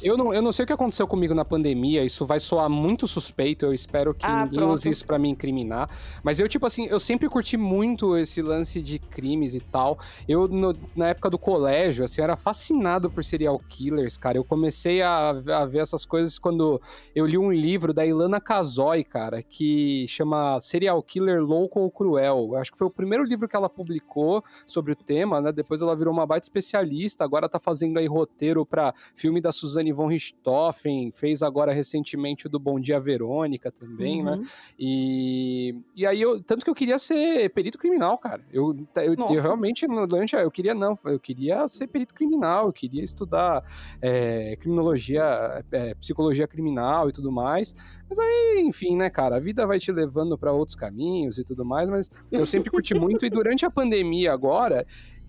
Eu 0.04 0.18
não, 0.18 0.34
eu 0.34 0.42
não 0.42 0.52
sei 0.52 0.64
o 0.64 0.68
que 0.68 0.74
aconteceu 0.74 1.08
comigo 1.08 1.34
na 1.34 1.46
pandemia. 1.46 2.04
Isso 2.04 2.26
vai 2.26 2.38
soar 2.40 2.70
muito 2.70 3.08
suspeito. 3.08 3.66
Eu 3.66 3.74
espero 3.74 4.14
que 4.14 4.26
ah, 4.26 4.44
ninguém 4.44 4.60
pronto. 4.60 4.74
use 4.74 4.90
isso 4.90 5.06
pra 5.06 5.18
me 5.18 5.30
incriminar. 5.30 5.90
Mas 6.22 6.40
eu, 6.40 6.50
tipo 6.50 6.66
assim, 6.66 6.86
eu 6.88 7.00
sempre 7.00 7.30
curti 7.30 7.56
muito 7.56 8.18
esse 8.18 8.42
lance 8.42 8.82
de 8.82 9.00
crimes 9.00 9.56
e 9.56 9.62
tal. 9.62 9.98
Eu, 10.28 10.50
no, 10.50 10.76
na 10.94 11.08
época 11.08 11.30
do 11.30 11.40
colégio, 11.40 12.04
assim, 12.04 12.20
eu 12.20 12.26
era 12.26 12.36
fascinado 12.36 13.10
por 13.10 13.24
serial 13.24 13.58
killers, 13.70 14.18
cara. 14.18 14.38
Eu 14.38 14.44
comecei 14.44 15.02
a, 15.02 15.30
a 15.30 15.66
ver 15.66 15.80
essas 15.80 16.06
coisas 16.06 16.38
quando 16.38 16.82
eu 17.16 17.26
li 17.26 17.38
um 17.38 17.54
livro 17.54 17.94
da 17.94 18.06
Ilana 18.06 18.42
Kazoy, 18.42 19.06
cara, 19.06 19.42
que 19.42 20.06
chama 20.10 20.60
Serial 20.60 21.02
Killer 21.02 21.42
Louco 21.42 21.85
ou 21.86 21.92
Cruel. 21.92 22.56
Acho 22.56 22.72
que 22.72 22.78
foi 22.78 22.88
o 22.88 22.92
primeiro 22.92 23.24
livro 23.24 23.48
que 23.48 23.56
ela 23.56 23.70
publicou 23.70 24.44
sobre 24.66 24.92
o 24.92 24.96
tema, 24.96 25.40
né? 25.40 25.52
Depois 25.52 25.82
ela 25.82 25.96
virou 25.96 26.14
uma 26.14 26.26
baita 26.26 26.46
especialista, 26.46 27.24
agora 27.24 27.48
tá 27.48 27.60
fazendo 27.60 27.98
aí 27.98 28.08
roteiro 28.08 28.66
para 28.66 28.94
filme 29.16 29.40
da 29.40 29.52
Suzane 29.52 29.92
von 29.92 30.08
Richthofen, 30.08 31.12
fez 31.14 31.42
agora 31.42 31.74
recentemente 31.74 32.48
o 32.48 32.50
do 32.50 32.60
Bom 32.60 32.80
Dia 32.80 33.00
Verônica 33.00 33.72
também, 33.72 34.24
né? 34.24 34.32
uhum. 34.32 34.42
né? 34.42 34.48
E, 34.78 35.76
e 35.96 36.06
aí 36.06 36.22
eu, 36.22 36.42
tanto 36.42 36.64
que 36.64 36.70
eu 36.70 36.76
queria 36.76 37.00
ser 37.00 37.50
perito 37.52 37.78
criminal, 37.78 38.18
cara. 38.18 38.44
Eu, 38.52 38.76
eu, 38.96 39.14
eu 39.14 39.42
realmente, 39.42 39.88
durante, 39.88 40.36
eu 40.36 40.52
queria 40.52 40.74
não, 40.74 40.98
eu 41.06 41.20
queria 41.20 41.68
ser 41.68 41.88
perito 41.88 42.14
criminal, 42.14 42.68
eu 42.68 42.74
queria 42.74 43.04
estudar 43.04 43.64
é, 44.02 44.56
criminologia, 44.58 45.64
é, 45.72 45.94
psicologia 45.96 46.48
criminal 46.48 47.10
e 47.10 47.12
tudo 47.12 47.32
mais. 47.32 47.76
Mas 48.08 48.20
aí, 48.20 48.64
enfim, 48.66 48.96
né, 48.96 49.10
cara, 49.10 49.38
a 49.38 49.40
vida 49.40 49.66
vai 49.66 49.80
te 49.80 49.92
levando 49.92 50.38
para 50.38 50.52
outros 50.52 50.76
caminhos 50.76 51.38
e 51.38 51.44
tudo 51.44 51.66
mais, 51.66 51.75
mas 51.88 52.10
eu 52.32 52.46
sempre 52.48 52.70
curti 52.70 52.94
muito 52.94 53.26
e 53.26 53.30
durante 53.30 53.66
a 53.66 53.70
pandemia 53.70 54.32
agora, 54.32 54.86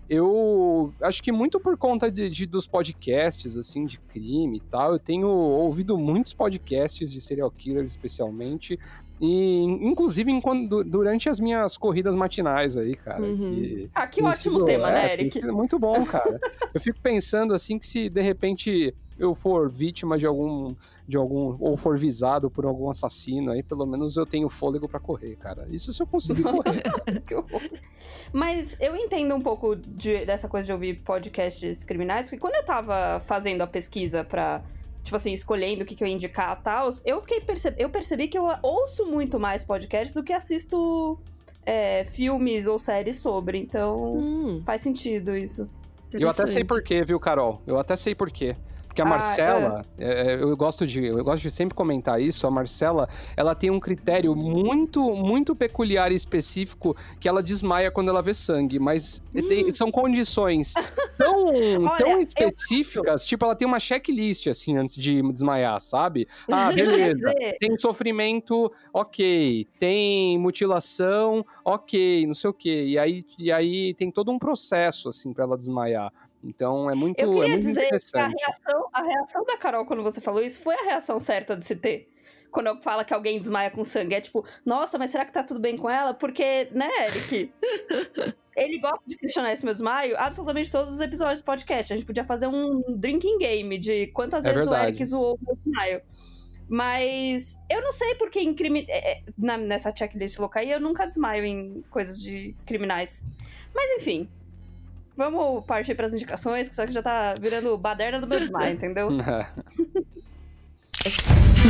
eu 0.09 0.93
acho 1.01 1.21
que 1.21 1.31
muito 1.31 1.59
por 1.59 1.77
conta 1.77 2.09
de, 2.09 2.29
de, 2.29 2.45
dos 2.45 2.65
podcasts, 2.65 3.57
assim, 3.57 3.85
de 3.85 3.99
crime 3.99 4.57
e 4.57 4.61
tal, 4.61 4.93
eu 4.93 4.99
tenho 4.99 5.27
ouvido 5.27 5.97
muitos 5.97 6.33
podcasts 6.33 7.11
de 7.11 7.19
serial 7.19 7.51
killers, 7.51 7.91
especialmente, 7.91 8.79
e 9.19 9.63
inclusive 9.63 10.31
enquanto, 10.31 10.83
durante 10.83 11.27
as 11.27 11.39
minhas 11.39 11.75
corridas 11.75 12.15
matinais 12.15 12.77
aí, 12.77 12.95
cara. 12.95 13.23
Uhum. 13.23 13.37
Que, 13.37 13.89
ah, 13.93 14.07
que 14.07 14.21
ótimo 14.21 14.59
sido, 14.59 14.65
tema, 14.65 14.91
né, 14.91 14.99
é, 14.99 15.03
né, 15.07 15.13
Eric? 15.13 15.45
muito 15.47 15.77
bom, 15.77 16.05
cara. 16.05 16.39
eu 16.73 16.79
fico 16.79 17.01
pensando, 17.01 17.53
assim, 17.53 17.77
que 17.77 17.85
se 17.85 18.09
de 18.09 18.21
repente 18.21 18.95
eu 19.19 19.33
for 19.33 19.69
vítima 19.69 20.17
de 20.17 20.25
algum 20.25 20.75
de 21.07 21.15
algum 21.17 21.55
ou 21.59 21.77
for 21.77 21.97
visado 21.97 22.49
por 22.49 22.65
algum 22.65 22.89
assassino, 22.89 23.51
aí 23.51 23.63
pelo 23.63 23.85
menos 23.85 24.17
eu 24.17 24.25
tenho 24.25 24.49
fôlego 24.49 24.87
para 24.87 24.99
correr, 24.99 25.35
cara. 25.37 25.67
Isso 25.69 25.93
se 25.93 26.01
eu 26.01 26.07
conseguir 26.07 26.43
correr. 26.43 26.83
Mas 28.33 28.79
eu 28.79 28.95
entendo 28.95 29.33
um 29.33 29.41
pouco 29.41 29.75
de, 29.75 30.25
dessa 30.25 30.47
coisa 30.47 30.65
de 30.65 30.73
ouvir 30.73 31.01
podcasts 31.03 31.83
criminais, 31.83 32.27
porque 32.27 32.39
quando 32.39 32.55
eu 32.55 32.65
tava 32.65 33.21
fazendo 33.21 33.61
a 33.61 33.67
pesquisa 33.67 34.23
para 34.23 34.61
tipo 35.03 35.15
assim, 35.15 35.31
escolhendo 35.31 35.83
o 35.83 35.85
que, 35.85 35.95
que 35.95 36.03
eu 36.03 36.07
ia 36.07 36.13
indicar 36.13 36.57
e 36.59 36.63
tal, 36.63 36.89
eu 37.05 37.21
fiquei 37.21 37.39
perce... 37.39 37.73
eu 37.77 37.89
percebi 37.89 38.27
que 38.27 38.37
eu 38.37 38.45
ouço 38.61 39.05
muito 39.05 39.39
mais 39.39 39.63
podcasts 39.63 40.13
do 40.13 40.21
que 40.21 40.33
assisto 40.33 41.17
é, 41.65 42.03
filmes 42.05 42.67
ou 42.67 42.77
séries 42.77 43.17
sobre. 43.17 43.57
Então, 43.57 44.17
hum. 44.17 44.61
faz 44.65 44.81
sentido 44.81 45.35
isso. 45.35 45.69
Eu 46.11 46.29
até 46.29 46.45
sei 46.45 46.63
porquê, 46.63 47.03
viu, 47.03 47.19
Carol? 47.19 47.61
Eu 47.67 47.77
até 47.77 47.95
sei 47.95 48.15
porquê. 48.15 48.55
Porque 48.97 49.01
a 49.01 49.05
ah, 49.05 49.09
Marcela, 49.09 49.85
é. 49.99 50.33
É, 50.33 50.41
eu 50.41 50.57
gosto 50.57 50.87
de 50.87 51.05
eu 51.05 51.23
gosto 51.23 51.43
de 51.43 51.51
sempre 51.51 51.75
comentar 51.75 52.19
isso, 52.19 52.47
a 52.47 52.51
Marcela, 52.51 53.07
ela 53.35 53.53
tem 53.53 53.69
um 53.69 53.79
critério 53.79 54.35
muito 54.35 55.11
muito 55.15 55.55
peculiar 55.55 56.11
e 56.11 56.15
específico 56.15 56.97
que 57.19 57.29
ela 57.29 57.43
desmaia 57.43 57.91
quando 57.91 58.09
ela 58.09 58.23
vê 58.23 58.33
sangue, 58.33 58.79
mas 58.79 59.21
hum. 59.35 59.47
tem, 59.47 59.71
são 59.71 59.91
condições 59.91 60.73
tão, 61.15 61.45
Olha, 61.45 61.97
tão 61.97 62.19
específicas, 62.19 63.21
eu... 63.21 63.27
tipo, 63.27 63.45
ela 63.45 63.55
tem 63.55 63.67
uma 63.67 63.79
checklist 63.79 64.47
assim 64.47 64.77
antes 64.77 64.95
de 64.95 65.21
desmaiar, 65.31 65.79
sabe? 65.79 66.27
Ah, 66.51 66.71
beleza. 66.73 67.31
tem 67.59 67.77
sofrimento, 67.77 68.71
OK. 68.91 69.67
Tem 69.77 70.39
mutilação, 70.39 71.45
OK, 71.63 72.25
não 72.25 72.33
sei 72.33 72.49
o 72.49 72.53
quê. 72.53 72.85
E 72.87 72.97
aí 72.97 73.23
e 73.37 73.51
aí 73.51 73.93
tem 73.93 74.09
todo 74.09 74.31
um 74.31 74.39
processo 74.39 75.07
assim 75.07 75.31
para 75.33 75.43
ela 75.43 75.55
desmaiar. 75.55 76.11
Então 76.43 76.89
é 76.89 76.95
muito, 76.95 77.19
eu 77.19 77.31
é 77.31 77.35
queria 77.35 77.47
é 77.47 77.51
muito 77.51 77.67
dizer 77.67 77.85
interessante. 77.85 78.35
Que 78.35 78.43
a, 78.43 78.47
reação, 78.47 78.89
a 78.93 79.03
reação 79.03 79.43
da 79.45 79.57
Carol 79.57 79.85
quando 79.85 80.03
você 80.03 80.21
falou 80.21 80.41
isso 80.41 80.61
foi 80.61 80.75
a 80.75 80.83
reação 80.83 81.19
certa 81.19 81.55
de 81.55 81.65
se 81.65 81.75
ter 81.75 82.09
quando 82.51 82.67
eu 82.67 82.81
falo 82.81 83.05
que 83.05 83.13
alguém 83.13 83.39
desmaia 83.39 83.69
com 83.69 83.83
sangue. 83.83 84.15
É 84.15 84.21
tipo, 84.21 84.45
nossa, 84.65 84.97
mas 84.97 85.11
será 85.11 85.25
que 85.25 85.31
tá 85.31 85.43
tudo 85.43 85.59
bem 85.59 85.77
com 85.77 85.89
ela? 85.89 86.13
Porque, 86.13 86.69
né, 86.71 86.89
Eric? 87.05 87.53
ele 88.55 88.79
gosta 88.79 89.01
de 89.05 89.15
questionar 89.15 89.53
esse 89.53 89.63
meu 89.63 89.73
desmaio 89.73 90.15
absolutamente 90.17 90.71
todos 90.71 90.91
os 90.91 90.99
episódios 90.99 91.41
do 91.41 91.45
podcast. 91.45 91.93
A 91.93 91.95
gente 91.95 92.05
podia 92.05 92.25
fazer 92.25 92.47
um 92.47 92.81
drinking 92.97 93.37
game 93.37 93.77
de 93.77 94.07
quantas 94.07 94.45
é 94.45 94.51
vezes 94.51 94.67
verdade. 94.67 94.85
o 94.85 94.89
Eric 94.89 95.05
zoou 95.05 95.35
o 95.35 95.45
meu 95.45 95.55
desmaio. 95.55 96.01
Mas 96.69 97.57
eu 97.69 97.81
não 97.81 97.91
sei 97.91 98.15
porque 98.15 98.39
em 98.39 98.53
crime. 98.53 98.85
É, 98.89 99.19
é, 99.19 99.23
nessa 99.57 99.95
checklist 99.95 100.37
louca 100.39 100.59
aí, 100.59 100.71
eu 100.71 100.79
nunca 100.79 101.05
desmaio 101.05 101.45
em 101.45 101.83
coisas 101.89 102.19
de 102.19 102.55
criminais. 102.65 103.23
Mas 103.73 103.91
enfim, 104.01 104.27
Vamos 105.17 105.65
partir 105.65 105.95
para 105.95 106.05
as 106.05 106.13
indicações, 106.13 106.67
que 106.67 106.73
isso 106.73 106.81
aqui 106.81 106.93
já 106.93 107.01
tá 107.01 107.33
virando 107.33 107.75
baderna 107.75 108.21
do 108.21 108.27
meu 108.27 108.39
mar, 108.51 108.71
entendeu? 108.71 109.09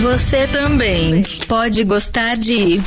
Você 0.01 0.45
também 0.51 1.21
pode 1.47 1.85
gostar 1.85 2.35
de. 2.35 2.79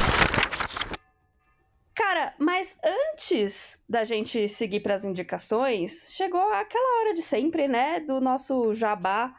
Cara, 1.95 2.35
mas 2.39 2.79
antes 2.85 3.81
da 3.89 4.05
gente 4.05 4.47
seguir 4.49 4.81
para 4.81 4.95
as 4.95 5.05
indicações, 5.05 6.13
chegou 6.15 6.53
aquela 6.53 7.01
hora 7.01 7.15
de 7.15 7.23
sempre, 7.23 7.67
né? 7.67 8.01
Do 8.01 8.21
nosso 8.21 8.75
jabá 8.75 9.35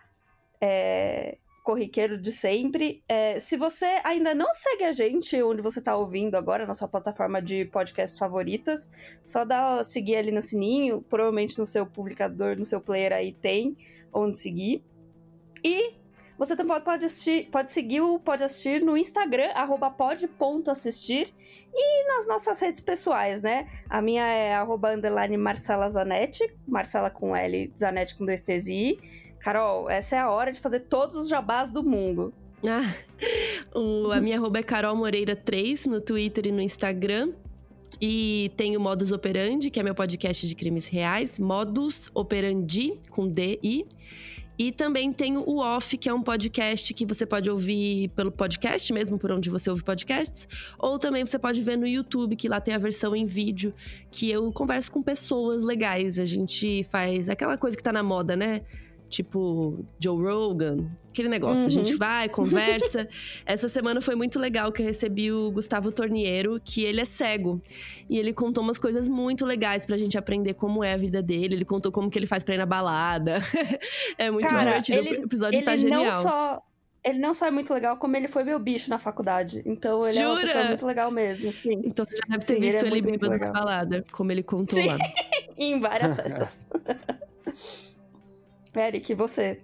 é, 0.60 1.38
corriqueiro 1.64 2.18
de 2.18 2.32
sempre. 2.32 3.04
É, 3.08 3.40
se 3.40 3.56
você 3.58 4.00
ainda 4.04 4.34
não 4.34 4.54
segue 4.54 4.84
a 4.84 4.92
gente 4.92 5.42
onde 5.42 5.62
você 5.62 5.80
está 5.80 5.96
ouvindo 5.96 6.36
agora, 6.36 6.66
na 6.66 6.74
sua 6.74 6.88
plataforma 6.88 7.42
de 7.42 7.66
podcast 7.66 8.18
favoritas, 8.18 8.90
só 9.24 9.46
dá 9.46 9.84
seguir 9.84 10.16
ali 10.16 10.32
no 10.32 10.42
sininho, 10.42 11.02
provavelmente 11.02 11.58
no 11.60 11.66
seu 11.66 11.86
publicador, 11.86 12.58
no 12.58 12.66
seu 12.66 12.82
player 12.82 13.14
aí 13.14 13.34
tem 13.34 13.76
onde 14.14 14.38
seguir. 14.38 14.84
E 15.64 16.02
você 16.42 16.56
também 16.56 16.82
pode, 16.82 17.06
assistir, 17.06 17.52
pode 17.52 17.72
seguir 17.72 18.02
o 18.02 18.20
Pode 18.20 18.44
Assistir 18.44 18.82
no 18.82 18.98
Instagram, 18.98 19.52
arroba 19.54 19.92
pod.assistir, 19.92 21.32
e 21.72 22.08
nas 22.08 22.28
nossas 22.28 22.60
redes 22.60 22.80
pessoais, 22.82 23.44
né? 23.44 23.70
A 23.88 24.02
minha 24.02 24.26
é 24.26 24.56
arroba 24.56 24.92
underline 24.92 25.38
Marcela 25.38 25.88
Zanetti, 25.88 26.52
Marcela 26.68 27.12
com 27.12 27.36
L, 27.36 27.72
Zanetti 27.78 28.18
com 28.18 28.26
dois 28.26 28.42
T's 28.42 28.66
e 28.68 28.74
I. 28.74 29.31
Carol, 29.44 29.90
essa 29.90 30.16
é 30.16 30.20
a 30.20 30.30
hora 30.30 30.52
de 30.52 30.60
fazer 30.60 30.82
todos 30.82 31.16
os 31.16 31.28
jabás 31.28 31.72
do 31.72 31.84
mundo. 31.84 32.34
Ah, 32.64 32.94
o, 33.74 34.12
a 34.12 34.22
minha 34.22 34.38
arroba 34.38 34.60
é 34.60 34.64
Carol 34.64 34.96
Moreira 34.96 35.36
3 35.36 35.88
no 35.88 36.00
Twitter 36.00 36.48
e 36.48 36.52
no 36.52 36.62
Instagram. 36.62 37.34
E 38.00 38.52
tem 38.56 38.76
o 38.78 38.80
Modus 38.80 39.12
Operandi, 39.12 39.70
que 39.70 39.80
é 39.80 39.84
meu 39.84 39.94
podcast 39.94 40.48
de 40.48 40.56
crimes 40.56 40.88
reais. 40.88 41.40
Modus 41.40 42.10
Operandi, 42.14 43.00
com 43.10 43.28
D-I. 43.28 43.86
E 44.58 44.72
também 44.72 45.12
tem 45.12 45.38
o 45.38 45.58
Off, 45.58 45.98
que 45.98 46.08
é 46.08 46.14
um 46.14 46.22
podcast 46.22 46.94
que 46.94 47.04
você 47.04 47.26
pode 47.26 47.50
ouvir 47.50 48.10
pelo 48.10 48.32
podcast 48.32 48.94
mesmo, 48.94 49.18
por 49.18 49.32
onde 49.32 49.50
você 49.50 49.72
ouve 49.72 49.84
podcasts. 49.84 50.48
Ou 50.78 51.00
também 51.00 51.26
você 51.26 51.40
pode 51.40 51.64
ver 51.64 51.78
no 51.78 51.88
YouTube, 51.88 52.36
que 52.36 52.48
lá 52.48 52.62
tem 52.62 52.76
a 52.76 52.78
versão 52.78 53.16
em 53.16 53.26
vídeo, 53.26 53.74
que 54.12 54.30
eu 54.30 54.52
converso 54.52 54.92
com 54.92 55.02
pessoas 55.02 55.64
legais. 55.64 56.20
A 56.20 56.26
gente 56.26 56.84
faz 56.84 57.28
aquela 57.28 57.58
coisa 57.58 57.76
que 57.76 57.82
tá 57.82 57.92
na 57.92 58.04
moda, 58.04 58.36
né? 58.36 58.62
Tipo 59.12 59.86
Joe 60.00 60.24
Rogan, 60.24 60.90
aquele 61.10 61.30
negócio. 61.30 61.64
Uhum. 61.64 61.68
A 61.68 61.72
gente 61.72 61.96
vai, 61.96 62.28
conversa. 62.30 63.08
Essa 63.46 63.68
semana 63.68 64.02
foi 64.02 64.16
muito 64.16 64.40
legal 64.40 64.72
que 64.72 64.82
eu 64.82 64.86
recebi 64.86 65.32
o 65.32 65.52
Gustavo 65.52 65.92
Torniero, 65.92 66.60
que 66.64 66.84
ele 66.84 67.02
é 67.02 67.06
cego. 67.06 67.62
E 68.10 68.18
ele 68.18 68.34
contou 68.34 68.64
umas 68.64 68.78
coisas 68.78 69.10
muito 69.10 69.46
legais 69.46 69.86
pra 69.86 69.98
gente 69.98 70.18
aprender 70.18 70.54
como 70.54 70.84
é 70.84 70.94
a 70.94 70.98
vida 70.98 71.22
dele. 71.22 71.56
Ele 71.56 71.66
contou 71.66 71.92
como 71.92 72.10
que 72.10 72.18
ele 72.18 72.28
faz 72.28 72.44
pra 72.44 72.56
ir 72.56 72.58
na 72.58 72.66
balada. 72.66 73.40
é 74.18 74.32
muito 74.32 74.48
Cara, 74.48 74.80
divertido. 74.80 75.00
Ele, 75.00 75.20
o 75.20 75.26
episódio 75.26 75.58
ele 75.58 75.66
tá 75.66 75.78
genial. 75.78 76.06
Não 76.06 76.22
só 76.22 76.64
ele 77.04 77.18
não 77.18 77.34
só 77.34 77.48
é 77.48 77.52
muito 77.52 77.74
legal, 77.74 77.98
como 77.98 78.16
ele 78.16 78.28
foi 78.28 78.44
meu 78.44 78.60
bicho 78.60 78.88
na 78.90 79.00
faculdade. 79.00 79.64
Então 79.66 80.02
ele 80.02 80.14
Jura? 80.14 80.24
é 80.24 80.28
uma 80.28 80.42
pessoa 80.42 80.64
muito 80.66 80.86
legal 80.86 81.12
mesmo. 81.12 81.52
Sim. 81.52 81.82
Então 81.84 82.06
você 82.06 82.16
já 82.16 82.24
deve 82.30 82.46
ter 82.46 82.54
sim, 82.54 82.60
visto 82.60 82.86
ele, 82.86 82.96
é 82.96 82.98
ele 83.00 83.12
bêbado 83.12 83.38
na 83.40 83.52
balada, 83.52 84.06
como 84.12 84.32
ele 84.32 84.44
contou 84.44 84.80
sim. 84.80 84.86
lá. 84.86 84.98
em 85.58 85.80
várias 85.80 86.16
festas. 86.16 86.66
Eric, 88.76 89.14
você? 89.14 89.62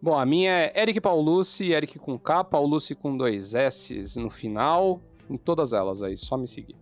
Bom, 0.00 0.16
a 0.16 0.26
minha 0.26 0.52
é 0.52 0.82
Eric 0.82 1.00
Paulucci, 1.00 1.72
Eric 1.72 1.98
com 1.98 2.18
K, 2.18 2.44
Paulucci 2.44 2.94
com 2.94 3.16
dois 3.16 3.54
S 3.54 4.18
no 4.18 4.30
final, 4.30 5.00
em 5.28 5.36
todas 5.36 5.72
elas 5.72 6.02
aí, 6.02 6.16
só 6.16 6.36
me 6.36 6.46
seguir. 6.46 6.76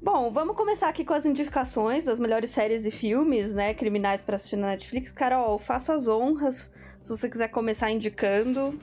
Bom, 0.00 0.30
vamos 0.30 0.56
começar 0.56 0.88
aqui 0.88 1.04
com 1.04 1.14
as 1.14 1.26
indicações 1.26 2.04
das 2.04 2.20
melhores 2.20 2.50
séries 2.50 2.86
e 2.86 2.90
filmes, 2.90 3.52
né, 3.52 3.74
criminais 3.74 4.22
para 4.22 4.36
assistir 4.36 4.56
na 4.56 4.68
Netflix. 4.68 5.10
Carol, 5.10 5.58
faça 5.58 5.94
as 5.94 6.06
honras, 6.06 6.70
se 7.02 7.16
você 7.16 7.28
quiser 7.28 7.48
começar 7.48 7.90
indicando. 7.90 8.78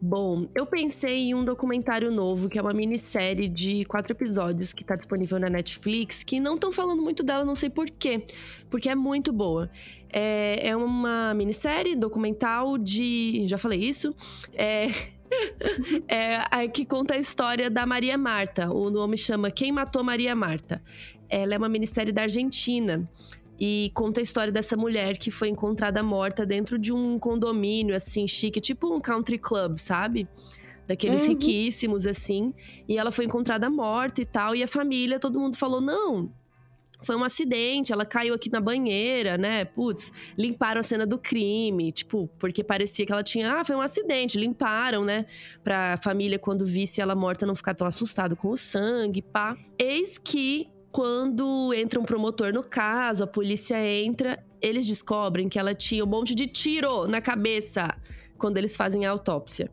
Bom, 0.00 0.46
eu 0.54 0.64
pensei 0.64 1.28
em 1.28 1.34
um 1.34 1.44
documentário 1.44 2.10
novo, 2.12 2.48
que 2.48 2.56
é 2.56 2.62
uma 2.62 2.72
minissérie 2.72 3.48
de 3.48 3.84
quatro 3.84 4.12
episódios 4.12 4.72
que 4.72 4.84
tá 4.84 4.94
disponível 4.94 5.40
na 5.40 5.50
Netflix, 5.50 6.22
que 6.22 6.38
não 6.38 6.54
estão 6.54 6.70
falando 6.70 7.02
muito 7.02 7.24
dela, 7.24 7.44
não 7.44 7.56
sei 7.56 7.68
porquê, 7.68 8.24
porque 8.70 8.88
é 8.88 8.94
muito 8.94 9.32
boa. 9.32 9.68
É, 10.10 10.68
é 10.68 10.76
uma 10.76 11.34
minissérie 11.34 11.96
documental 11.96 12.78
de. 12.78 13.46
Já 13.48 13.58
falei 13.58 13.80
isso? 13.80 14.14
É. 16.08 16.62
é, 16.62 16.68
que 16.68 16.86
conta 16.86 17.12
a 17.12 17.18
história 17.18 17.68
da 17.68 17.84
Maria 17.84 18.16
Marta. 18.16 18.72
O 18.72 18.88
nome 18.88 19.18
chama 19.18 19.50
Quem 19.50 19.70
Matou 19.70 20.02
Maria 20.02 20.34
Marta. 20.34 20.82
Ela 21.28 21.54
é 21.54 21.58
uma 21.58 21.68
minissérie 21.68 22.14
da 22.14 22.22
Argentina 22.22 23.06
e 23.60 23.90
conta 23.94 24.20
a 24.20 24.22
história 24.22 24.52
dessa 24.52 24.76
mulher 24.76 25.18
que 25.18 25.30
foi 25.30 25.48
encontrada 25.48 26.02
morta 26.02 26.46
dentro 26.46 26.78
de 26.78 26.92
um 26.92 27.18
condomínio, 27.18 27.94
assim, 27.94 28.26
chique, 28.28 28.60
tipo 28.60 28.94
um 28.94 29.00
country 29.00 29.38
club, 29.38 29.78
sabe? 29.78 30.28
Daqueles 30.86 31.22
uhum. 31.22 31.30
riquíssimos, 31.30 32.06
assim. 32.06 32.54
E 32.88 32.96
ela 32.96 33.10
foi 33.10 33.24
encontrada 33.24 33.68
morta 33.68 34.22
e 34.22 34.24
tal. 34.24 34.54
E 34.54 34.62
a 34.62 34.68
família, 34.68 35.18
todo 35.18 35.40
mundo 35.40 35.56
falou: 35.56 35.80
não, 35.80 36.32
foi 37.02 37.16
um 37.16 37.22
acidente, 37.22 37.92
ela 37.92 38.06
caiu 38.06 38.34
aqui 38.34 38.50
na 38.50 38.60
banheira, 38.60 39.36
né? 39.36 39.64
Putz, 39.64 40.12
limparam 40.36 40.80
a 40.80 40.82
cena 40.82 41.06
do 41.06 41.18
crime, 41.18 41.92
tipo, 41.92 42.28
porque 42.38 42.64
parecia 42.64 43.04
que 43.04 43.12
ela 43.12 43.22
tinha, 43.22 43.52
ah, 43.54 43.64
foi 43.64 43.76
um 43.76 43.80
acidente, 43.80 44.38
limparam, 44.38 45.04
né? 45.04 45.26
Pra 45.62 45.96
família, 46.02 46.38
quando 46.38 46.64
visse 46.64 47.00
ela 47.00 47.14
morta, 47.14 47.44
não 47.44 47.54
ficar 47.54 47.74
tão 47.74 47.86
assustado 47.86 48.34
com 48.34 48.48
o 48.50 48.56
sangue, 48.56 49.20
pá. 49.20 49.56
Eis 49.78 50.16
que 50.16 50.68
quando 50.90 51.72
entra 51.74 52.00
um 52.00 52.04
promotor 52.04 52.52
no 52.52 52.62
caso, 52.62 53.24
a 53.24 53.26
polícia 53.26 53.76
entra, 53.84 54.42
eles 54.60 54.86
descobrem 54.86 55.48
que 55.48 55.58
ela 55.58 55.74
tinha 55.74 56.04
um 56.04 56.08
monte 56.08 56.34
de 56.34 56.46
tiro 56.46 57.06
na 57.06 57.20
cabeça 57.20 57.88
quando 58.36 58.56
eles 58.56 58.76
fazem 58.76 59.04
a 59.04 59.10
autópsia. 59.10 59.70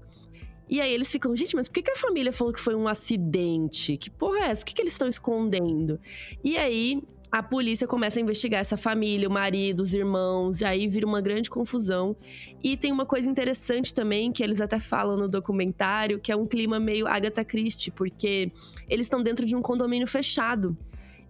E 0.68 0.82
aí 0.82 0.92
eles 0.92 1.12
ficam, 1.12 1.36
gente, 1.36 1.56
mas 1.56 1.68
por 1.68 1.82
que, 1.82 1.92
a 1.92 1.96
família 1.96 2.34
falou 2.34 2.52
que 2.52 2.60
foi 2.60 2.76
um 2.76 2.88
acidente? 2.88 3.98
Que 3.98 4.10
porra 4.10 4.40
é 4.40 4.52
essa? 4.52 4.64
O 4.64 4.66
que, 4.66 4.74
que 4.74 4.82
eles 4.82 4.94
estão 4.94 5.08
escondendo? 5.08 6.00
E 6.44 6.58
aí 6.58 7.04
a 7.32 7.44
polícia 7.44 7.86
começa 7.86 8.20
a 8.20 8.22
investigar 8.22 8.62
essa 8.62 8.78
família, 8.78 9.28
o 9.28 9.32
marido, 9.32 9.82
os 9.82 9.94
irmãos, 9.94 10.62
e 10.62 10.66
aí 10.66 10.88
vira 10.88 11.06
uma 11.06 11.22
grande 11.22 11.50
confusão. 11.50 12.16
E 12.64 12.76
tem 12.76 12.92
uma 12.92 13.06
coisa 13.06 13.30
interessante 13.30 13.94
também, 13.94 14.32
que 14.32 14.44
eles 14.44 14.60
até 14.60 14.80
falam 14.80 15.18
no 15.18 15.28
documentário, 15.28 16.20
que 16.20 16.32
é 16.32 16.36
um 16.36 16.48
clima 16.48 16.80
meio 16.80 17.08
Agatha 17.08 17.44
Christie, 17.44 17.92
porque 17.92 18.52
eles 18.90 19.06
estão 19.06 19.22
dentro 19.22 19.46
de 19.46 19.56
um 19.56 19.62
condomínio 19.62 20.08
fechado. 20.08 20.76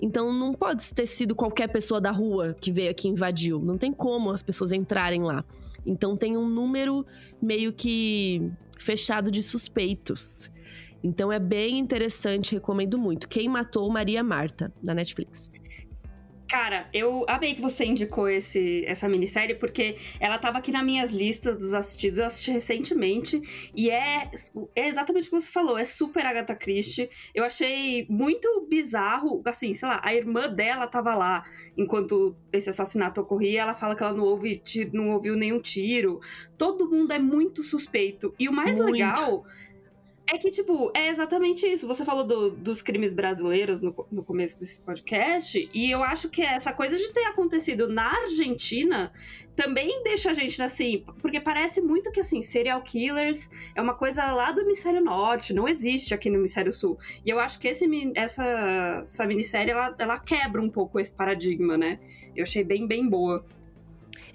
Então 0.02 0.32
não 0.32 0.54
pode 0.54 0.94
ter 0.94 1.06
sido 1.06 1.34
qualquer 1.34 1.68
pessoa 1.68 2.02
da 2.02 2.12
rua 2.12 2.56
que 2.60 2.72
veio 2.72 2.92
aqui 2.92 3.08
e 3.08 3.12
invadiu. 3.12 3.60
Não 3.60 3.78
tem 3.78 3.92
como 3.92 4.32
as 4.32 4.44
pessoas 4.44 4.72
entrarem 4.72 5.24
lá. 5.24 5.44
Então 5.86 6.18
tem 6.18 6.36
um 6.36 6.48
número 6.48 7.06
meio 7.42 7.72
que 7.72 8.52
fechado 8.78 9.32
de 9.32 9.42
suspeitos. 9.42 10.52
Então 11.04 11.32
é 11.32 11.40
bem 11.40 11.78
interessante, 11.78 12.56
recomendo 12.56 12.98
muito. 12.98 13.30
Quem 13.30 13.48
matou 13.48 13.90
Maria 13.92 14.24
Marta, 14.24 14.74
da 14.82 14.94
Netflix. 14.94 15.50
Cara, 16.48 16.88
eu 16.94 17.26
amei 17.28 17.56
que 17.56 17.62
você 17.62 17.86
indicou 17.86 18.30
esse, 18.30 18.86
essa 18.86 19.10
minissérie, 19.10 19.56
porque 19.56 19.96
ela 20.20 20.38
tava 20.38 20.60
aqui 20.60 20.72
nas 20.72 20.86
minhas 20.86 21.12
listas 21.12 21.58
dos 21.58 21.74
assistidos, 21.74 22.20
eu 22.20 22.26
assisti 22.26 22.52
recentemente, 22.52 23.42
e 23.74 23.90
é, 23.90 24.30
é 24.76 24.88
exatamente 24.88 25.28
o 25.28 25.32
que 25.32 25.42
você 25.42 25.52
falou, 25.52 25.78
é 25.78 25.86
super 25.86 26.26
Agatha 26.26 26.56
Christie. 26.56 27.10
Eu 27.34 27.44
achei 27.44 28.06
muito 28.10 28.68
bizarro, 28.70 29.42
assim, 29.46 29.74
sei 29.74 29.90
lá, 29.90 30.00
a 30.04 30.14
irmã 30.14 30.48
dela 30.48 30.88
tava 30.88 31.16
lá 31.16 31.44
enquanto 31.76 32.36
esse 32.54 32.70
assassinato 32.70 33.22
ocorria, 33.22 33.62
ela 33.62 33.74
fala 33.74 33.96
que 33.96 34.04
ela 34.04 34.14
não, 34.14 34.24
ouve, 34.24 34.62
não 34.94 35.10
ouviu 35.10 35.36
nenhum 35.36 35.60
tiro. 35.60 36.20
Todo 36.58 36.90
mundo 36.90 37.12
é 37.12 37.20
muito 37.20 37.64
suspeito. 37.64 38.34
E 38.40 38.48
o 38.48 38.54
mais 38.54 38.78
muito. 38.78 38.92
legal 38.92 39.46
é 40.28 40.38
que, 40.38 40.50
tipo, 40.50 40.92
é 40.94 41.10
exatamente 41.10 41.68
isso. 41.68 41.86
Você 41.88 42.04
falou 42.04 42.24
do, 42.24 42.50
dos 42.52 42.82
crimes 42.82 43.14
brasileiros 43.14 43.82
no, 43.82 43.96
no 44.12 44.24
começo 44.24 44.60
desse 44.60 44.82
podcast, 44.82 45.70
e 45.74 45.92
eu 45.92 46.04
acho 46.04 46.30
que 46.30 46.42
essa 46.42 46.74
coisa 46.74 46.98
de 46.98 47.14
ter 47.14 47.26
acontecido 47.26 47.88
na 47.88 48.10
Argentina 48.22 49.12
também 49.56 50.04
deixa 50.04 50.32
a 50.32 50.34
gente 50.34 50.62
assim, 50.62 51.06
porque 51.22 51.40
parece 51.40 51.80
muito 51.82 52.12
que 52.12 52.20
assim, 52.20 52.42
serial 52.42 52.82
killers 52.82 53.50
é 53.74 53.82
uma 53.82 53.94
coisa 53.94 54.32
lá 54.32 54.52
do 54.52 54.62
hemisfério 54.62 55.02
norte, 55.02 55.54
não 55.54 55.68
existe 55.68 56.14
aqui 56.14 56.30
no 56.30 56.38
hemisfério 56.38 56.74
sul. 56.74 56.98
E 57.26 57.30
eu 57.30 57.40
acho 57.40 57.60
que 57.60 57.68
esse, 57.68 57.88
essa, 58.16 59.02
essa 59.04 59.26
minissérie 59.26 59.72
ela, 59.72 59.96
ela 59.98 60.20
quebra 60.20 60.62
um 60.62 60.70
pouco 60.70 61.00
esse 61.00 61.16
paradigma, 61.16 61.78
né? 61.78 62.00
Eu 62.36 62.44
achei 62.44 62.64
bem, 62.64 62.86
bem 62.86 63.08
boa. 63.08 63.46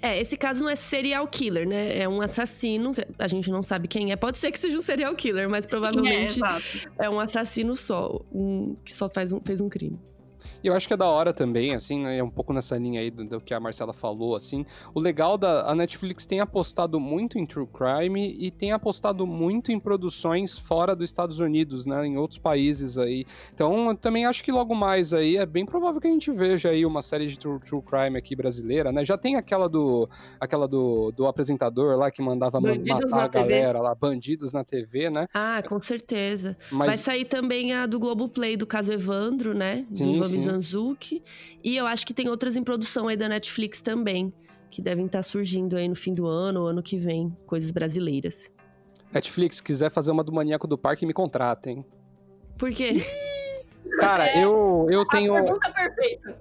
É, 0.01 0.19
esse 0.19 0.35
caso 0.35 0.63
não 0.63 0.69
é 0.69 0.75
serial 0.75 1.27
killer, 1.27 1.67
né? 1.67 1.99
É 1.99 2.09
um 2.09 2.21
assassino, 2.21 2.91
a 3.19 3.27
gente 3.27 3.51
não 3.51 3.61
sabe 3.61 3.87
quem 3.87 4.11
é. 4.11 4.15
Pode 4.15 4.37
ser 4.37 4.51
que 4.51 4.57
seja 4.57 4.77
um 4.77 4.81
serial 4.81 5.15
killer, 5.15 5.49
mas 5.49 5.65
provavelmente 5.65 6.39
é, 6.97 7.05
é 7.05 7.09
um 7.09 7.19
assassino 7.19 7.75
só, 7.75 8.19
um, 8.33 8.75
que 8.83 8.93
só 8.93 9.07
faz 9.07 9.31
um, 9.31 9.39
fez 9.41 9.61
um 9.61 9.69
crime. 9.69 9.99
E 10.63 10.67
eu 10.67 10.73
acho 10.73 10.87
que 10.87 10.93
é 10.93 10.97
da 10.97 11.07
hora 11.07 11.33
também, 11.33 11.73
assim, 11.73 12.03
né? 12.03 12.17
É 12.17 12.23
um 12.23 12.29
pouco 12.29 12.53
nessa 12.53 12.77
linha 12.77 13.01
aí 13.01 13.09
do, 13.09 13.25
do, 13.25 13.41
que 13.41 13.53
a 13.53 13.59
Marcela 13.59 13.93
falou, 13.93 14.35
assim. 14.35 14.65
O 14.93 14.99
legal 14.99 15.37
da 15.37 15.69
a 15.69 15.75
Netflix 15.75 16.25
tem 16.25 16.39
apostado 16.39 16.99
muito 16.99 17.37
em 17.37 17.45
true 17.45 17.67
crime 17.67 18.35
e 18.39 18.51
tem 18.51 18.71
apostado 18.71 19.25
muito 19.25 19.71
em 19.71 19.79
produções 19.79 20.57
fora 20.57 20.95
dos 20.95 21.09
Estados 21.09 21.39
Unidos, 21.39 21.85
né? 21.85 22.05
Em 22.05 22.17
outros 22.17 22.37
países 22.37 22.97
aí. 22.97 23.25
Então, 23.53 23.89
eu 23.89 23.95
também 23.95 24.25
acho 24.25 24.43
que 24.43 24.51
logo 24.51 24.75
mais 24.75 25.13
aí 25.13 25.37
é 25.37 25.45
bem 25.45 25.65
provável 25.65 25.99
que 25.99 26.07
a 26.07 26.11
gente 26.11 26.31
veja 26.31 26.69
aí 26.69 26.85
uma 26.85 27.01
série 27.01 27.27
de 27.27 27.37
true, 27.37 27.59
true 27.59 27.81
crime 27.81 28.17
aqui 28.17 28.35
brasileira, 28.35 28.91
né? 28.91 29.03
Já 29.05 29.17
tem 29.17 29.35
aquela 29.35 29.67
do 29.67 30.09
aquela 30.39 30.67
do, 30.67 31.11
do 31.15 31.27
apresentador 31.27 31.97
lá 31.97 32.11
que 32.11 32.21
mandava 32.21 32.59
Bandidos 32.59 33.11
matar 33.11 33.25
a 33.25 33.27
galera 33.27 33.73
TV. 33.73 33.83
lá, 33.83 33.95
Bandidos 33.95 34.53
na 34.53 34.63
TV, 34.63 35.09
né? 35.09 35.27
Ah, 35.33 35.61
com 35.67 35.79
certeza. 35.79 36.55
Mas... 36.71 36.87
Vai 36.87 36.97
sair 36.97 37.25
também 37.25 37.73
a 37.73 37.85
do 37.85 37.99
Globoplay, 37.99 38.55
do 38.55 38.65
caso 38.65 38.91
Evandro, 38.91 39.53
né? 39.53 39.85
Sim, 39.91 40.19
do. 40.19 40.30
Mizanzuki. 40.31 41.23
E 41.63 41.75
eu 41.75 41.85
acho 41.85 42.05
que 42.05 42.13
tem 42.13 42.29
outras 42.29 42.55
em 42.55 42.63
produção 42.63 43.07
aí 43.07 43.17
da 43.17 43.27
Netflix 43.27 43.81
também, 43.81 44.33
que 44.69 44.81
devem 44.81 45.05
estar 45.05 45.19
tá 45.19 45.23
surgindo 45.23 45.75
aí 45.75 45.87
no 45.87 45.95
fim 45.95 46.13
do 46.13 46.27
ano 46.27 46.61
ou 46.61 46.67
ano 46.67 46.81
que 46.81 46.97
vem, 46.97 47.35
coisas 47.45 47.71
brasileiras. 47.71 48.51
Netflix, 49.13 49.59
quiser 49.59 49.91
fazer 49.91 50.11
uma 50.11 50.23
do 50.23 50.31
Maníaco 50.31 50.67
do 50.67 50.77
Parque, 50.77 51.05
me 51.05 51.13
contratem. 51.13 51.85
Por 52.57 52.71
quê? 52.71 53.03
Cara, 53.99 54.27
é, 54.27 54.43
eu, 54.43 54.87
eu 54.89 55.05
tenho. 55.05 55.35
A 55.35 55.43
pergunta 55.43 55.71
perfeita. 55.71 56.37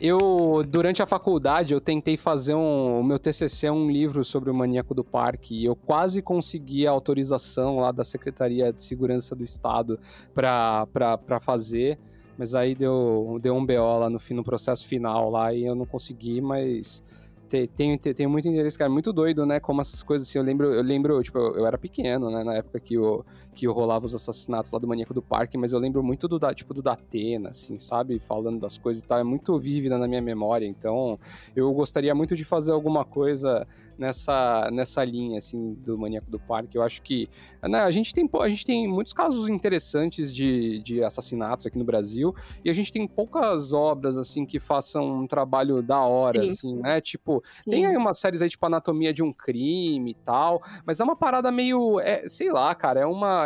Eu, 0.00 0.64
durante 0.68 1.02
a 1.02 1.06
faculdade, 1.06 1.72
eu 1.72 1.80
tentei 1.80 2.16
fazer 2.16 2.54
um, 2.54 3.00
o 3.00 3.04
meu 3.04 3.18
TCC 3.18 3.68
é 3.68 3.72
um 3.72 3.90
livro 3.90 4.24
sobre 4.24 4.50
o 4.50 4.54
maníaco 4.54 4.92
do 4.92 5.04
parque 5.04 5.54
e 5.54 5.64
eu 5.64 5.76
quase 5.76 6.20
consegui 6.20 6.86
a 6.86 6.90
autorização 6.90 7.78
lá 7.78 7.92
da 7.92 8.04
Secretaria 8.04 8.72
de 8.72 8.82
Segurança 8.82 9.36
do 9.36 9.44
Estado 9.44 9.98
para 10.34 11.40
fazer. 11.40 11.98
Mas 12.36 12.54
aí 12.54 12.74
deu, 12.74 13.38
deu 13.40 13.54
um 13.54 13.64
BO 13.64 13.98
lá 13.98 14.10
no, 14.10 14.20
no 14.30 14.44
processo 14.44 14.86
final 14.86 15.30
lá 15.30 15.52
e 15.52 15.64
eu 15.64 15.74
não 15.74 15.86
consegui, 15.86 16.40
mas 16.40 17.02
tenho, 17.48 17.98
tenho 17.98 18.30
muito 18.30 18.48
interesse, 18.48 18.78
cara, 18.78 18.90
muito 18.90 19.12
doido, 19.12 19.46
né? 19.46 19.60
Como 19.60 19.80
essas 19.80 20.02
coisas 20.02 20.28
assim, 20.28 20.38
eu 20.38 20.44
lembro, 20.44 20.72
eu 20.72 20.82
lembro, 20.82 21.22
tipo, 21.22 21.38
eu, 21.38 21.56
eu 21.56 21.66
era 21.66 21.78
pequeno, 21.78 22.30
né? 22.30 22.42
Na 22.42 22.54
época 22.54 22.80
que 22.80 22.94
eu, 22.94 23.24
que 23.54 23.66
rolava 23.66 24.04
os 24.04 24.14
assassinatos 24.14 24.72
lá 24.72 24.78
do 24.78 24.86
Maníaco 24.86 25.14
do 25.14 25.22
Parque, 25.22 25.56
mas 25.56 25.72
eu 25.72 25.78
lembro 25.78 26.02
muito 26.02 26.26
do, 26.28 26.38
tipo, 26.54 26.74
do 26.74 26.82
Datena, 26.82 27.50
assim, 27.50 27.78
sabe? 27.78 28.18
Falando 28.18 28.60
das 28.60 28.76
coisas 28.76 29.02
e 29.02 29.06
tal, 29.06 29.18
é 29.18 29.24
muito 29.24 29.58
vívida 29.58 29.96
na 29.96 30.08
minha 30.08 30.20
memória, 30.20 30.66
então 30.66 31.18
eu 31.54 31.72
gostaria 31.72 32.14
muito 32.14 32.36
de 32.36 32.44
fazer 32.44 32.72
alguma 32.72 33.04
coisa 33.04 33.66
nessa, 33.98 34.68
nessa 34.72 35.04
linha, 35.04 35.38
assim, 35.38 35.74
do 35.74 35.96
Maníaco 35.96 36.30
do 36.30 36.38
Parque. 36.38 36.76
Eu 36.76 36.82
acho 36.82 37.02
que 37.02 37.28
né, 37.62 37.80
a, 37.80 37.90
gente 37.90 38.12
tem, 38.12 38.28
a 38.40 38.48
gente 38.48 38.64
tem 38.64 38.88
muitos 38.88 39.12
casos 39.12 39.48
interessantes 39.48 40.34
de, 40.34 40.80
de 40.80 41.02
assassinatos 41.02 41.66
aqui 41.66 41.78
no 41.78 41.84
Brasil 41.84 42.34
e 42.64 42.70
a 42.70 42.72
gente 42.72 42.92
tem 42.92 43.06
poucas 43.06 43.72
obras, 43.72 44.16
assim, 44.16 44.44
que 44.44 44.58
façam 44.58 45.20
um 45.20 45.26
trabalho 45.26 45.82
da 45.82 46.00
hora, 46.00 46.44
Sim. 46.46 46.52
assim, 46.52 46.76
né? 46.76 47.00
Tipo, 47.00 47.42
Sim. 47.44 47.70
tem 47.70 47.86
aí 47.86 47.96
umas 47.96 48.18
séries 48.18 48.42
aí, 48.42 48.48
tipo, 48.48 48.64
Anatomia 48.66 49.12
de 49.12 49.22
um 49.22 49.32
Crime 49.32 50.10
e 50.10 50.14
tal, 50.14 50.62
mas 50.84 51.00
é 51.00 51.04
uma 51.04 51.16
parada 51.16 51.50
meio, 51.50 52.00
é, 52.00 52.28
sei 52.28 52.50
lá, 52.50 52.74
cara, 52.74 53.00
é 53.00 53.06
uma 53.06 53.43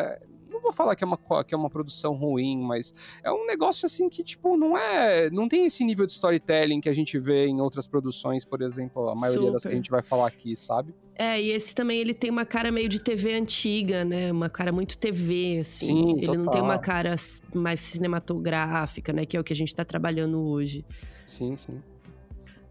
não 0.58 0.60
vou 0.60 0.72
falar 0.72 0.96
que 0.96 1.04
é, 1.04 1.06
uma, 1.06 1.44
que 1.44 1.54
é 1.54 1.56
uma 1.56 1.70
produção 1.70 2.14
ruim, 2.14 2.58
mas 2.60 2.94
é 3.22 3.30
um 3.30 3.46
negócio 3.46 3.86
assim 3.86 4.08
que, 4.08 4.24
tipo, 4.24 4.56
não 4.56 4.76
é. 4.76 5.30
Não 5.30 5.48
tem 5.48 5.66
esse 5.66 5.84
nível 5.84 6.04
de 6.04 6.12
storytelling 6.12 6.80
que 6.80 6.88
a 6.88 6.94
gente 6.94 7.18
vê 7.18 7.46
em 7.46 7.60
outras 7.60 7.86
produções, 7.86 8.44
por 8.44 8.60
exemplo, 8.60 9.08
a 9.08 9.14
maioria 9.14 9.42
Super. 9.42 9.52
das 9.52 9.62
que 9.62 9.68
a 9.68 9.74
gente 9.76 9.90
vai 9.90 10.02
falar 10.02 10.26
aqui, 10.26 10.56
sabe? 10.56 10.94
É, 11.14 11.40
e 11.40 11.50
esse 11.50 11.74
também 11.74 11.98
ele 11.98 12.14
tem 12.14 12.30
uma 12.30 12.44
cara 12.44 12.70
meio 12.70 12.88
de 12.88 13.02
TV 13.02 13.34
antiga, 13.34 14.04
né? 14.04 14.30
Uma 14.30 14.48
cara 14.48 14.70
muito 14.70 14.96
TV, 14.96 15.58
assim. 15.60 15.86
Sim, 15.86 16.10
ele 16.12 16.26
total. 16.26 16.44
não 16.44 16.50
tem 16.52 16.62
uma 16.62 16.78
cara 16.78 17.14
mais 17.54 17.80
cinematográfica, 17.80 19.12
né? 19.12 19.26
Que 19.26 19.36
é 19.36 19.40
o 19.40 19.44
que 19.44 19.52
a 19.52 19.56
gente 19.56 19.74
tá 19.74 19.84
trabalhando 19.84 20.40
hoje. 20.40 20.84
Sim, 21.26 21.56
sim. 21.56 21.82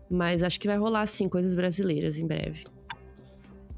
Mas 0.09 0.41
acho 0.41 0.59
que 0.59 0.67
vai 0.67 0.77
rolar, 0.77 1.05
sim, 1.07 1.27
coisas 1.27 1.55
brasileiras 1.55 2.17
em 2.17 2.25
breve. 2.25 2.63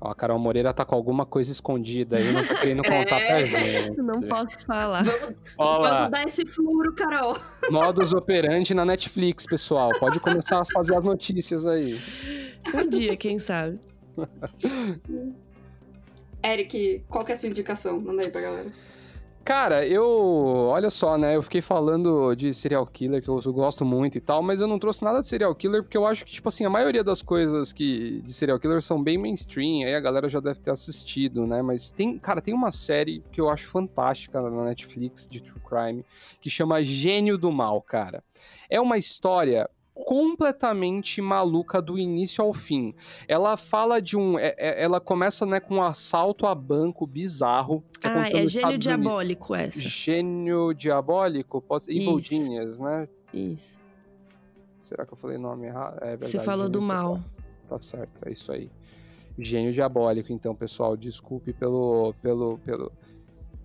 Ó, 0.01 0.09
a 0.11 0.15
Carol 0.15 0.39
Moreira 0.39 0.73
tá 0.73 0.85
com 0.85 0.95
alguma 0.95 1.25
coisa 1.25 1.51
escondida 1.51 2.17
aí, 2.17 2.31
não 2.31 2.45
tá 2.45 2.55
querendo 2.55 2.83
contar 2.83 3.19
é. 3.19 3.27
pra 3.27 3.43
gente. 3.43 3.97
Não 3.97 4.21
posso 4.21 4.65
falar. 4.65 5.03
Vamos, 5.03 5.35
vamos 5.57 6.11
dar 6.11 6.25
esse 6.25 6.45
furo, 6.45 6.93
Carol. 6.95 7.37
Modus 7.69 8.13
operandi 8.13 8.73
na 8.73 8.85
Netflix, 8.85 9.45
pessoal. 9.45 9.91
Pode 9.99 10.19
começar 10.19 10.61
a 10.61 10.65
fazer 10.73 10.95
as 10.95 11.03
notícias 11.03 11.67
aí. 11.67 11.99
Um 12.73 12.87
dia, 12.87 13.17
quem 13.17 13.39
sabe. 13.39 13.79
Eric, 16.43 17.03
qual 17.09 17.25
que 17.25 17.31
é 17.31 17.35
a 17.35 17.37
sua 17.37 17.49
indicação? 17.49 17.99
Manda 17.99 18.23
aí 18.23 18.31
pra 18.31 18.41
galera. 18.41 18.71
Cara, 19.43 19.85
eu. 19.85 20.05
Olha 20.69 20.89
só, 20.89 21.17
né? 21.17 21.35
Eu 21.35 21.41
fiquei 21.41 21.61
falando 21.61 22.35
de 22.35 22.53
serial 22.53 22.85
killer, 22.85 23.21
que 23.21 23.29
eu 23.29 23.41
gosto 23.51 23.83
muito 23.83 24.17
e 24.17 24.21
tal, 24.21 24.43
mas 24.43 24.61
eu 24.61 24.67
não 24.67 24.77
trouxe 24.77 25.03
nada 25.03 25.21
de 25.21 25.27
serial 25.27 25.55
killer, 25.55 25.81
porque 25.81 25.97
eu 25.97 26.05
acho 26.05 26.23
que, 26.23 26.31
tipo 26.31 26.47
assim, 26.47 26.65
a 26.65 26.69
maioria 26.69 27.03
das 27.03 27.21
coisas 27.21 27.73
que 27.73 28.21
de 28.21 28.31
serial 28.31 28.59
killer 28.59 28.81
são 28.81 29.01
bem 29.01 29.17
mainstream, 29.17 29.87
aí 29.87 29.95
a 29.95 29.99
galera 29.99 30.29
já 30.29 30.39
deve 30.39 30.59
ter 30.59 30.69
assistido, 30.69 31.47
né? 31.47 31.61
Mas 31.61 31.91
tem, 31.91 32.19
cara, 32.19 32.41
tem 32.41 32.53
uma 32.53 32.71
série 32.71 33.23
que 33.31 33.41
eu 33.41 33.49
acho 33.49 33.67
fantástica 33.67 34.39
na 34.41 34.65
Netflix 34.65 35.27
de 35.27 35.41
True 35.41 35.61
Crime, 35.67 36.05
que 36.39 36.49
chama 36.49 36.83
Gênio 36.83 37.37
do 37.37 37.51
Mal, 37.51 37.81
cara. 37.81 38.23
É 38.69 38.79
uma 38.79 38.97
história 38.97 39.67
completamente 40.05 41.21
maluca 41.21 41.81
do 41.81 41.97
início 41.97 42.43
ao 42.43 42.53
fim. 42.53 42.93
Ela 43.27 43.57
fala 43.57 44.01
de 44.01 44.17
um. 44.17 44.37
É, 44.37 44.55
é, 44.57 44.83
ela 44.83 44.99
começa 44.99 45.45
né, 45.45 45.59
com 45.59 45.75
um 45.75 45.81
assalto 45.81 46.45
a 46.45 46.55
banco 46.55 47.05
bizarro. 47.05 47.83
ah, 48.03 48.29
é 48.29 48.45
gênio 48.45 48.77
diabólico 48.77 49.53
essa. 49.53 49.81
Gênio 49.81 50.73
diabólico? 50.73 51.61
Pode 51.61 51.85
ser. 51.85 51.93
Evil 51.93 52.19
Genius, 52.19 52.79
né? 52.79 53.07
Isso. 53.33 53.79
Será 54.79 55.05
que 55.05 55.13
eu 55.13 55.17
falei 55.17 55.37
nome 55.37 55.67
errado? 55.67 55.97
É 56.01 56.09
verdade. 56.09 56.31
Você 56.31 56.39
falou 56.39 56.67
do 56.67 56.81
mal. 56.81 57.19
Tá 57.67 57.77
certo, 57.77 58.27
é 58.27 58.31
isso 58.31 58.51
aí. 58.51 58.71
Gênio 59.37 59.71
diabólico, 59.71 60.33
então, 60.33 60.55
pessoal, 60.55 60.97
desculpe 60.97 61.53
pelo, 61.53 62.13
pelo, 62.21 62.57
pelo, 62.59 62.91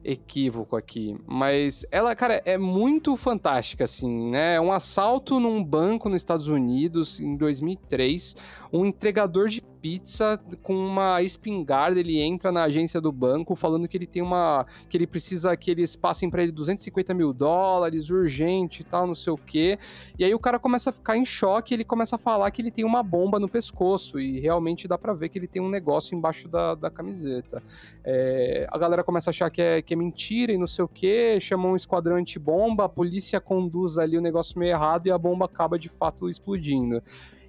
equívoco 0.04 0.76
aqui, 0.76 1.16
mas 1.26 1.86
ela, 1.90 2.14
cara, 2.14 2.42
é 2.44 2.58
muito 2.58 3.16
fantástica, 3.16 3.84
assim, 3.84 4.30
né? 4.30 4.56
É 4.56 4.60
um 4.60 4.70
assalto 4.70 5.40
num 5.40 5.64
banco 5.64 6.08
nos 6.08 6.16
Estados 6.16 6.48
Unidos 6.48 7.20
em 7.20 7.36
2003. 7.36 8.36
Um 8.72 8.84
entregador 8.84 9.48
de 9.48 9.62
pizza 9.84 10.40
com 10.62 10.74
uma 10.74 11.20
espingarda, 11.20 12.00
ele 12.00 12.18
entra 12.18 12.50
na 12.50 12.62
agência 12.62 13.02
do 13.02 13.12
banco 13.12 13.54
falando 13.54 13.86
que 13.86 13.94
ele 13.94 14.06
tem 14.06 14.22
uma. 14.22 14.64
que 14.88 14.96
ele 14.96 15.06
precisa 15.06 15.54
que 15.58 15.70
eles 15.70 15.94
passem 15.94 16.30
para 16.30 16.42
ele 16.42 16.52
250 16.52 17.12
mil 17.12 17.34
dólares, 17.34 18.08
urgente 18.08 18.80
e 18.80 18.84
tal, 18.84 19.06
não 19.06 19.14
sei 19.14 19.34
o 19.34 19.36
quê. 19.36 19.78
E 20.18 20.24
aí 20.24 20.34
o 20.34 20.38
cara 20.38 20.58
começa 20.58 20.88
a 20.88 20.92
ficar 20.92 21.18
em 21.18 21.24
choque, 21.26 21.74
ele 21.74 21.84
começa 21.84 22.16
a 22.16 22.18
falar 22.18 22.50
que 22.50 22.62
ele 22.62 22.70
tem 22.70 22.82
uma 22.82 23.02
bomba 23.02 23.38
no 23.38 23.46
pescoço, 23.46 24.18
e 24.18 24.40
realmente 24.40 24.88
dá 24.88 24.96
para 24.96 25.12
ver 25.12 25.28
que 25.28 25.38
ele 25.38 25.46
tem 25.46 25.60
um 25.60 25.68
negócio 25.68 26.16
embaixo 26.16 26.48
da, 26.48 26.74
da 26.74 26.88
camiseta. 26.88 27.62
É, 28.02 28.66
a 28.70 28.78
galera 28.78 29.04
começa 29.04 29.28
a 29.28 29.32
achar 29.32 29.50
que 29.50 29.60
é, 29.60 29.82
que 29.82 29.92
é 29.92 29.96
mentira 29.98 30.50
e 30.50 30.56
não 30.56 30.66
sei 30.66 30.82
o 30.82 30.88
quê, 30.88 31.38
chamam 31.42 31.72
um 31.72 31.76
esquadrão 31.76 32.16
antibomba, 32.16 32.86
a 32.86 32.88
polícia 32.88 33.38
conduz 33.38 33.98
ali 33.98 34.16
o 34.16 34.22
negócio 34.22 34.58
meio 34.58 34.70
errado 34.70 35.08
e 35.08 35.10
a 35.10 35.18
bomba 35.18 35.44
acaba 35.44 35.78
de 35.78 35.90
fato 35.90 36.30
explodindo. 36.30 37.02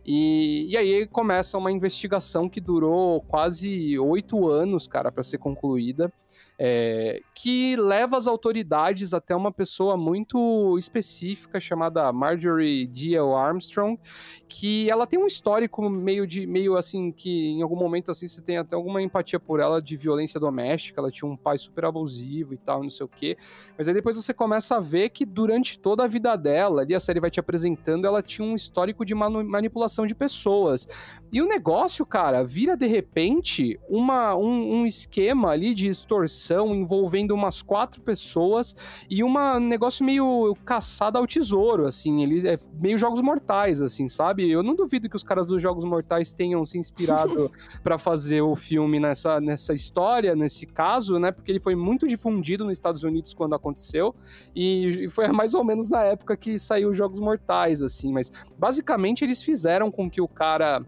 E, 0.05 0.67
e 0.69 0.77
aí 0.77 1.07
começa 1.07 1.57
uma 1.57 1.71
investigação 1.71 2.47
que 2.47 2.61
durou 2.61 3.21
quase 3.21 3.97
oito 3.97 4.47
anos, 4.47 4.87
cara, 4.87 5.11
para 5.11 5.23
ser 5.23 5.39
concluída 5.39 6.11
é, 6.57 7.21
que 7.33 7.75
leva 7.75 8.17
as 8.17 8.27
autoridades 8.27 9.13
até 9.13 9.35
uma 9.35 9.51
pessoa 9.51 9.97
muito 9.97 10.77
específica 10.77 11.59
chamada 11.59 12.11
Marjorie 12.13 12.87
Diel 12.87 13.35
Armstrong, 13.35 13.99
que 14.47 14.89
ela 14.89 15.05
tem 15.05 15.19
um 15.19 15.25
histórico 15.25 15.89
meio 15.89 16.25
de 16.25 16.47
meio 16.47 16.77
assim 16.77 17.11
que 17.11 17.49
em 17.49 17.61
algum 17.61 17.75
momento 17.75 18.09
assim 18.09 18.25
você 18.25 18.41
tem 18.41 18.57
até 18.57 18.75
alguma 18.75 19.01
empatia 19.01 19.39
por 19.39 19.59
ela 19.59 19.81
de 19.81 19.97
violência 19.97 20.39
doméstica, 20.39 21.01
ela 21.01 21.11
tinha 21.11 21.29
um 21.29 21.35
pai 21.35 21.57
super 21.57 21.85
abusivo 21.85 22.53
e 22.53 22.57
tal, 22.57 22.81
não 22.81 22.89
sei 22.89 23.05
o 23.05 23.09
quê. 23.09 23.37
Mas 23.77 23.87
aí 23.87 23.93
depois 23.93 24.15
você 24.15 24.33
começa 24.33 24.77
a 24.77 24.79
ver 24.79 25.09
que 25.09 25.25
durante 25.25 25.77
toda 25.77 26.05
a 26.05 26.07
vida 26.07 26.35
dela, 26.37 26.81
ali 26.81 26.95
a 26.95 26.99
série 26.99 27.19
vai 27.19 27.29
te 27.29 27.39
apresentando, 27.39 28.07
ela 28.07 28.21
tinha 28.21 28.47
um 28.47 28.55
histórico 28.55 29.03
de 29.03 29.13
manipulação 29.13 30.05
de 30.05 30.15
pessoas. 30.15 30.87
E 31.31 31.41
o 31.41 31.45
negócio, 31.45 32.05
cara, 32.05 32.43
vira 32.43 32.77
de 32.77 32.87
repente 32.87 33.77
uma, 33.89 34.35
um, 34.35 34.81
um 34.81 34.85
esquema 34.85 35.49
ali 35.49 35.73
de 35.73 35.87
extorsão 35.87 36.44
envolvendo 36.53 37.31
umas 37.31 37.61
quatro 37.61 38.01
pessoas 38.01 38.75
e 39.09 39.23
um 39.23 39.59
negócio 39.59 40.05
meio 40.05 40.55
caçada 40.65 41.19
ao 41.19 41.27
tesouro, 41.27 41.85
assim. 41.85 42.23
Ele 42.23 42.47
é 42.47 42.59
meio 42.79 42.97
jogos 42.97 43.21
mortais, 43.21 43.81
assim, 43.81 44.07
sabe? 44.07 44.49
Eu 44.49 44.63
não 44.63 44.75
duvido 44.75 45.09
que 45.09 45.15
os 45.15 45.23
caras 45.23 45.47
dos 45.47 45.61
jogos 45.61 45.85
mortais 45.85 46.33
tenham 46.33 46.65
se 46.65 46.77
inspirado 46.77 47.51
para 47.83 47.97
fazer 47.97 48.41
o 48.41 48.55
filme 48.55 48.99
nessa, 48.99 49.39
nessa 49.39 49.73
história, 49.73 50.35
nesse 50.35 50.65
caso, 50.65 51.19
né? 51.19 51.31
Porque 51.31 51.51
ele 51.51 51.59
foi 51.59 51.75
muito 51.75 52.07
difundido 52.07 52.63
nos 52.63 52.73
Estados 52.73 53.03
Unidos 53.03 53.33
quando 53.33 53.55
aconteceu 53.55 54.15
e 54.55 55.07
foi 55.09 55.27
mais 55.29 55.53
ou 55.53 55.63
menos 55.63 55.89
na 55.89 56.03
época 56.03 56.35
que 56.37 56.57
saiu 56.59 56.89
os 56.89 56.97
jogos 56.97 57.19
mortais, 57.19 57.81
assim. 57.81 58.11
Mas 58.11 58.31
basicamente 58.57 59.23
eles 59.23 59.41
fizeram 59.41 59.91
com 59.91 60.09
que 60.09 60.21
o 60.21 60.27
cara 60.27 60.83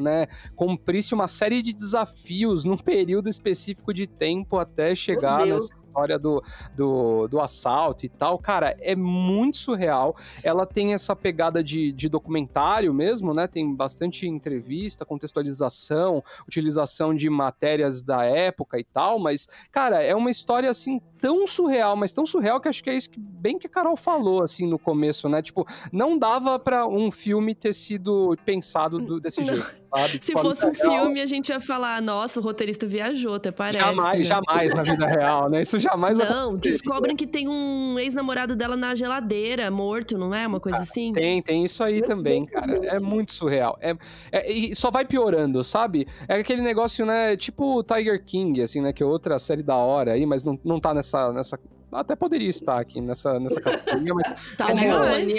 né, 0.00 0.26
cumprisse 0.56 1.14
uma 1.14 1.28
série 1.28 1.62
de 1.62 1.72
desafios 1.72 2.64
num 2.64 2.76
período 2.76 3.28
específico 3.28 3.92
de 3.92 4.06
tempo 4.06 4.58
até 4.58 4.94
chegar 4.94 5.46
nessa 5.46 5.74
história 5.90 6.18
do, 6.18 6.42
do, 6.76 7.26
do, 7.26 7.40
assalto 7.40 8.06
e 8.06 8.08
tal, 8.08 8.38
cara, 8.38 8.76
é 8.80 8.94
muito 8.94 9.56
surreal. 9.56 10.16
Ela 10.42 10.64
tem 10.64 10.94
essa 10.94 11.16
pegada 11.16 11.62
de, 11.62 11.92
de 11.92 12.08
documentário 12.08 12.94
mesmo, 12.94 13.34
né? 13.34 13.46
Tem 13.48 13.74
bastante 13.74 14.26
entrevista, 14.26 15.04
contextualização, 15.04 16.22
utilização 16.46 17.14
de 17.14 17.28
matérias 17.28 18.02
da 18.02 18.24
época 18.24 18.78
e 18.78 18.84
tal, 18.84 19.18
mas, 19.18 19.48
cara, 19.72 20.02
é 20.02 20.14
uma 20.14 20.30
história 20.30 20.70
assim 20.70 21.00
tão 21.20 21.46
surreal, 21.46 21.96
mas 21.96 22.12
tão 22.12 22.24
surreal 22.24 22.60
que 22.60 22.68
acho 22.68 22.82
que 22.82 22.88
é 22.88 22.94
isso 22.94 23.10
que 23.10 23.20
bem 23.20 23.58
que 23.58 23.66
a 23.66 23.70
Carol 23.70 23.96
falou 23.96 24.42
assim 24.42 24.66
no 24.66 24.78
começo, 24.78 25.28
né? 25.28 25.42
Tipo, 25.42 25.66
não 25.92 26.18
dava 26.18 26.58
para 26.58 26.86
um 26.86 27.10
filme 27.10 27.54
ter 27.54 27.74
sido 27.74 28.36
pensado 28.44 28.98
do, 28.98 29.20
desse 29.20 29.44
jeito, 29.44 29.66
sabe? 29.90 30.12
Se 30.12 30.18
tipo, 30.20 30.40
fosse 30.40 30.66
um 30.66 30.74
filme, 30.74 31.20
a 31.20 31.26
gente 31.26 31.48
ia 31.48 31.60
falar, 31.60 32.00
nossa, 32.00 32.40
o 32.40 32.42
roteirista 32.42 32.86
viajou, 32.86 33.34
até 33.34 33.50
parece. 33.50 33.78
Jamais, 33.78 34.18
né? 34.18 34.24
jamais 34.24 34.74
na 34.74 34.82
vida 34.82 35.06
real, 35.06 35.50
né? 35.50 35.62
Isso 35.62 35.78
jamais 35.78 36.18
Não, 36.18 36.52
descobrem 36.58 37.16
que 37.16 37.26
tem 37.26 37.48
um 37.48 37.98
ex-namorado 37.98 38.54
dela 38.56 38.76
na 38.76 38.94
geladeira, 38.94 39.70
morto, 39.70 40.16
não 40.16 40.34
é? 40.34 40.46
Uma 40.46 40.60
coisa 40.60 40.78
ah, 40.78 40.82
assim? 40.82 41.12
Tem, 41.12 41.42
tem 41.42 41.64
isso 41.64 41.82
aí 41.82 42.02
também, 42.02 42.46
cara. 42.46 42.76
É 42.86 42.98
muito 42.98 43.32
surreal. 43.32 43.76
É, 43.80 43.96
é, 44.32 44.52
e 44.52 44.74
só 44.74 44.90
vai 44.90 45.04
piorando, 45.04 45.62
sabe? 45.64 46.06
É 46.28 46.36
aquele 46.36 46.62
negócio, 46.62 47.04
né? 47.04 47.36
Tipo 47.36 47.82
Tiger 47.82 48.24
King, 48.24 48.62
assim, 48.62 48.80
né? 48.80 48.92
Que 48.92 49.02
é 49.02 49.06
outra 49.06 49.38
série 49.38 49.62
da 49.62 49.76
hora 49.76 50.12
aí, 50.12 50.26
mas 50.26 50.44
não, 50.44 50.58
não 50.64 50.80
tá 50.80 50.94
nessa, 50.94 51.32
nessa 51.32 51.58
até 51.92 52.14
poderia 52.14 52.48
estar 52.48 52.78
aqui 52.78 53.00
nessa, 53.00 53.38
nessa 53.38 53.60
categoria, 53.62 54.14
mas. 54.14 54.56
tá 54.56 54.72
demais. 54.72 55.32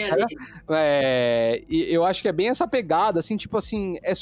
É, 0.70 1.64
eu 1.70 2.06
acho 2.06 2.22
que 2.22 2.28
é 2.28 2.34
bem 2.34 2.50
essa 2.50 2.68
pegada, 2.68 3.20
assim, 3.20 3.38
tipo 3.38 3.58
assim, 3.58 3.98
é, 4.04 4.14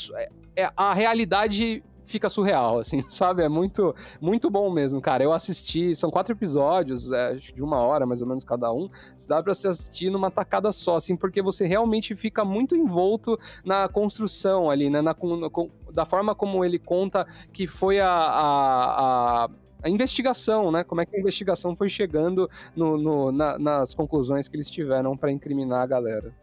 é, 0.56 0.72
a 0.76 0.94
realidade 0.94 1.84
fica 2.10 2.28
surreal, 2.28 2.80
assim, 2.80 3.02
sabe? 3.08 3.44
É 3.44 3.50
muito, 3.50 3.96
muito 4.20 4.50
bom 4.50 4.70
mesmo, 4.72 5.00
cara. 5.00 5.24
Eu 5.24 5.32
assisti, 5.32 5.96
são 5.96 6.10
quatro 6.10 6.34
episódios, 6.34 7.12
é, 7.12 7.36
de 7.36 7.64
uma 7.64 7.78
hora 7.78 8.06
mais 8.06 8.22
ou 8.22 8.28
menos 8.28 8.44
cada 8.44 8.74
um. 8.74 8.90
Dá 9.28 9.42
pra 9.42 9.54
se 9.54 9.68
assistir 9.68 10.10
numa 10.10 10.32
tacada 10.32 10.72
só, 10.72 10.96
assim, 10.96 11.16
porque 11.16 11.42
você 11.42 11.66
realmente 11.66 12.16
fica 12.16 12.44
muito 12.44 12.76
envolto 12.76 13.38
na 13.64 13.88
construção 13.88 14.70
ali, 14.70 14.90
né? 14.90 15.02
Na, 15.02 15.14
na, 15.14 15.50
da 15.94 16.06
forma 16.06 16.34
como 16.34 16.66
ele 16.66 16.80
conta 16.80 17.26
que 17.54 17.68
foi 17.68 18.00
a, 18.00 18.10
a, 18.10 19.46
a 19.46 19.50
a 19.82 19.90
investigação, 19.90 20.72
né? 20.72 20.84
Como 20.84 21.02
é 21.02 21.06
que 21.06 21.16
a 21.16 21.20
investigação 21.20 21.76
foi 21.76 21.90
chegando 21.90 22.50
no, 22.76 22.98
no, 22.98 23.32
na, 23.32 23.58
nas 23.58 23.94
conclusões 23.94 24.48
que 24.48 24.56
eles 24.56 24.70
tiveram 24.70 25.16
para 25.16 25.32
incriminar 25.32 25.82
a 25.82 25.88
galera. 25.88 26.34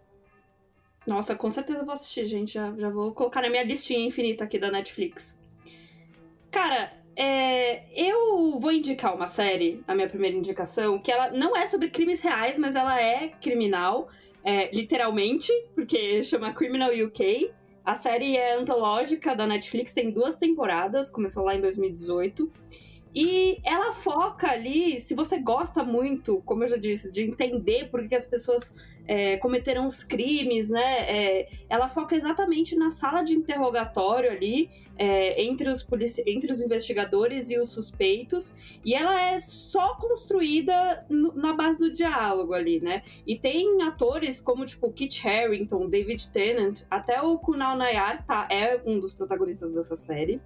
Nossa, 1.07 1.37
com 1.37 1.51
certeza 1.51 1.85
vou 1.85 1.95
assistir, 1.95 2.27
gente. 2.27 2.55
Já, 2.55 2.75
já 2.77 2.91
vou 2.91 3.13
colocar 3.13 3.43
na 3.43 3.49
minha 3.49 3.63
listinha 3.63 4.05
infinita 4.05 4.45
aqui 4.45 4.59
da 4.59 4.71
Netflix. 4.71 5.39
Cara, 6.51 6.93
é, 7.15 7.85
eu 7.95 8.59
vou 8.59 8.73
indicar 8.73 9.15
uma 9.15 9.29
série, 9.29 9.83
a 9.87 9.95
minha 9.95 10.09
primeira 10.09 10.37
indicação, 10.37 10.99
que 10.99 11.13
ela 11.13 11.31
não 11.31 11.57
é 11.57 11.67
sobre 11.67 11.91
crimes 11.91 12.23
reais, 12.23 12.59
mas 12.59 12.75
ela 12.75 13.01
é 13.01 13.29
criminal, 13.41 14.09
é, 14.43 14.75
literalmente, 14.75 15.53
porque 15.75 16.23
chama 16.23 16.53
Criminal 16.53 16.91
UK. 16.91 17.53
A 17.85 17.95
série 17.95 18.37
é 18.37 18.57
antológica 18.57 19.35
da 19.35 19.47
Netflix, 19.47 19.95
tem 19.95 20.11
duas 20.11 20.37
temporadas, 20.37 21.09
começou 21.09 21.45
lá 21.45 21.55
em 21.55 21.61
2018. 21.61 22.51
E 23.19 23.63
ela 23.65 23.95
foca 23.95 24.51
ali, 24.51 25.01
se 25.01 25.15
você 25.15 25.39
gosta 25.39 25.83
muito, 25.83 26.43
como 26.45 26.65
eu 26.65 26.69
já 26.69 26.77
disse, 26.77 27.11
de 27.11 27.23
entender 27.23 27.89
por 27.89 28.07
que 28.07 28.15
as 28.15 28.27
pessoas 28.27 28.77
é, 29.09 29.39
cometeram 29.39 29.87
os 29.87 30.05
crimes, 30.05 30.69
né? 30.69 30.85
É, 31.09 31.49
ela 31.67 31.89
foca 31.89 32.15
exatamente 32.15 32.77
na 32.77 32.91
sala 32.91 33.23
de 33.23 33.33
interrogatório 33.33 34.31
ali, 34.31 34.69
é, 34.99 35.43
entre, 35.43 35.71
os 35.71 35.87
entre 36.27 36.53
os 36.53 36.61
investigadores 36.61 37.49
e 37.51 37.59
os 37.59 37.71
suspeitos, 37.71 38.55
e 38.85 38.95
ela 38.95 39.19
é 39.19 39.41
só 39.41 39.95
construída 39.95 41.07
no, 41.09 41.33
na 41.33 41.55
base 41.55 41.79
do 41.79 41.91
diálogo 41.91 42.53
ali, 42.53 42.81
né? 42.81 43.03
E 43.27 43.39
tem 43.39 43.81
atores 43.81 44.43
como, 44.43 44.67
tipo, 44.67 44.93
Kit 44.93 45.27
Harington, 45.27 45.89
David 45.89 46.31
Tennant, 46.31 46.83
até 46.91 47.23
o 47.23 47.39
Kunal 47.39 47.79
Nayar 47.79 48.27
tá, 48.27 48.47
é 48.51 48.79
um 48.85 49.01
dos 49.01 49.15
protagonistas 49.15 49.73
dessa 49.73 49.97
série. 49.97 50.39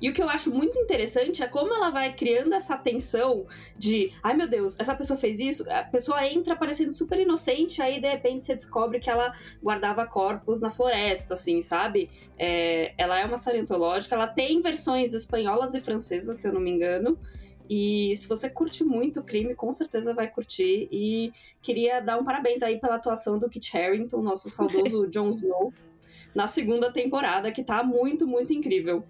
E 0.00 0.08
o 0.08 0.12
que 0.12 0.22
eu 0.22 0.28
acho 0.28 0.50
muito 0.50 0.78
interessante 0.78 1.42
é 1.42 1.46
como 1.46 1.74
ela 1.74 1.90
vai 1.90 2.12
criando 2.12 2.54
essa 2.54 2.76
tensão 2.76 3.46
de, 3.76 4.12
ai 4.22 4.34
meu 4.34 4.48
Deus, 4.48 4.78
essa 4.78 4.94
pessoa 4.94 5.18
fez 5.18 5.40
isso, 5.40 5.70
a 5.70 5.84
pessoa 5.84 6.26
entra 6.26 6.56
parecendo 6.56 6.92
super 6.92 7.18
inocente, 7.18 7.82
aí 7.82 8.00
de 8.00 8.08
repente 8.08 8.44
você 8.44 8.54
descobre 8.54 8.98
que 8.98 9.10
ela 9.10 9.34
guardava 9.62 10.06
corpos 10.06 10.60
na 10.60 10.70
floresta, 10.70 11.34
assim, 11.34 11.60
sabe? 11.60 12.10
É, 12.38 12.92
ela 12.96 13.18
é 13.18 13.24
uma 13.24 13.36
série 13.36 13.58
antológica, 13.58 14.14
ela 14.14 14.26
tem 14.26 14.60
versões 14.62 15.14
espanholas 15.14 15.74
e 15.74 15.80
francesas, 15.80 16.38
se 16.38 16.48
eu 16.48 16.52
não 16.52 16.60
me 16.60 16.70
engano. 16.70 17.18
E 17.72 18.16
se 18.16 18.26
você 18.26 18.50
curte 18.50 18.82
muito 18.82 19.20
o 19.20 19.22
crime, 19.22 19.54
com 19.54 19.70
certeza 19.70 20.12
vai 20.12 20.26
curtir. 20.26 20.88
E 20.90 21.32
queria 21.62 22.00
dar 22.00 22.18
um 22.18 22.24
parabéns 22.24 22.64
aí 22.64 22.80
pela 22.80 22.96
atuação 22.96 23.38
do 23.38 23.48
Kit 23.48 23.76
Harington, 23.76 24.20
nosso 24.20 24.50
saudoso 24.50 25.06
Jon 25.08 25.30
Snow, 25.30 25.72
na 26.34 26.48
segunda 26.48 26.92
temporada, 26.92 27.52
que 27.52 27.62
tá 27.62 27.84
muito, 27.84 28.26
muito 28.26 28.52
incrível. 28.52 29.04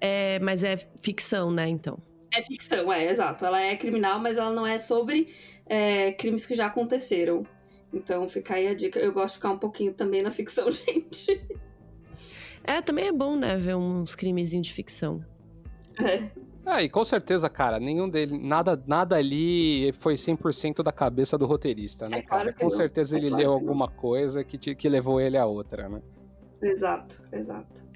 É, 0.00 0.38
mas 0.40 0.64
é 0.64 0.76
ficção, 1.02 1.50
né, 1.50 1.68
então? 1.68 1.98
É 2.32 2.42
ficção, 2.42 2.92
é, 2.92 3.06
exato. 3.10 3.44
Ela 3.44 3.60
é 3.60 3.76
criminal, 3.76 4.20
mas 4.20 4.38
ela 4.38 4.50
não 4.50 4.66
é 4.66 4.78
sobre 4.78 5.28
é, 5.66 6.12
crimes 6.12 6.46
que 6.46 6.54
já 6.54 6.66
aconteceram. 6.66 7.44
Então 7.92 8.28
fica 8.28 8.54
aí 8.54 8.68
a 8.68 8.74
dica. 8.74 8.98
Eu 9.00 9.12
gosto 9.12 9.34
de 9.34 9.38
ficar 9.38 9.50
um 9.50 9.58
pouquinho 9.58 9.92
também 9.92 10.22
na 10.22 10.30
ficção, 10.30 10.70
gente. 10.70 11.40
É, 12.62 12.80
também 12.80 13.08
é 13.08 13.12
bom, 13.12 13.36
né, 13.36 13.56
ver 13.56 13.74
uns 13.74 14.14
crimes 14.14 14.50
de 14.50 14.72
ficção. 14.72 15.24
É. 15.98 16.30
Ah, 16.64 16.82
e 16.82 16.88
com 16.88 17.04
certeza, 17.04 17.48
cara, 17.48 17.80
nenhum 17.80 18.08
dele, 18.08 18.38
nada, 18.38 18.80
nada 18.86 19.16
ali 19.16 19.92
foi 19.94 20.14
100% 20.14 20.82
da 20.82 20.92
cabeça 20.92 21.38
do 21.38 21.46
roteirista, 21.46 22.08
né, 22.08 22.18
é 22.18 22.22
claro 22.22 22.44
cara? 22.44 22.56
Com 22.56 22.64
não. 22.64 22.70
certeza 22.70 23.16
é 23.16 23.18
ele 23.18 23.28
claro 23.28 23.42
leu 23.42 23.52
alguma 23.52 23.88
coisa 23.88 24.44
que, 24.44 24.58
te, 24.58 24.74
que 24.74 24.88
levou 24.88 25.20
ele 25.20 25.38
a 25.38 25.46
outra, 25.46 25.88
né? 25.88 26.02
Exato, 26.62 27.22
exato. 27.32 27.89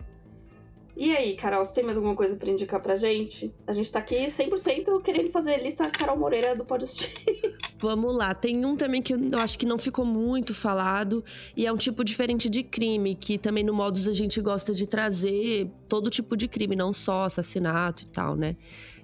E 0.97 1.15
aí, 1.15 1.35
Carol, 1.35 1.65
você 1.65 1.75
tem 1.75 1.85
mais 1.85 1.97
alguma 1.97 2.15
coisa 2.15 2.37
para 2.37 2.49
indicar 2.49 2.81
pra 2.81 2.95
gente? 2.95 3.53
A 3.67 3.73
gente 3.73 3.91
tá 3.91 3.99
aqui 3.99 4.27
100% 4.27 5.03
querendo 5.03 5.31
fazer 5.31 5.61
lista 5.61 5.91
Carol 5.91 6.17
Moreira 6.17 6.55
do 6.55 6.65
Podcast. 6.65 7.13
Vamos 7.79 8.17
lá, 8.17 8.33
tem 8.33 8.65
um 8.65 8.77
também 8.77 9.03
que 9.03 9.13
eu 9.13 9.39
acho 9.39 9.59
que 9.59 9.67
não 9.67 9.77
ficou 9.77 10.05
muito 10.05 10.55
falado 10.55 11.25
e 11.57 11.67
é 11.67 11.73
um 11.73 11.77
tipo 11.77 12.05
diferente 12.05 12.49
de 12.49 12.63
crime, 12.63 13.17
que 13.17 13.37
também 13.37 13.65
no 13.65 13.75
Modus 13.75 14.09
a 14.09 14.13
gente 14.13 14.41
gosta 14.41 14.73
de 14.73 14.87
trazer 14.87 15.69
todo 15.89 16.09
tipo 16.09 16.37
de 16.37 16.47
crime, 16.47 16.77
não 16.77 16.93
só 16.93 17.25
assassinato 17.25 18.05
e 18.05 18.07
tal, 18.07 18.37
né? 18.37 18.57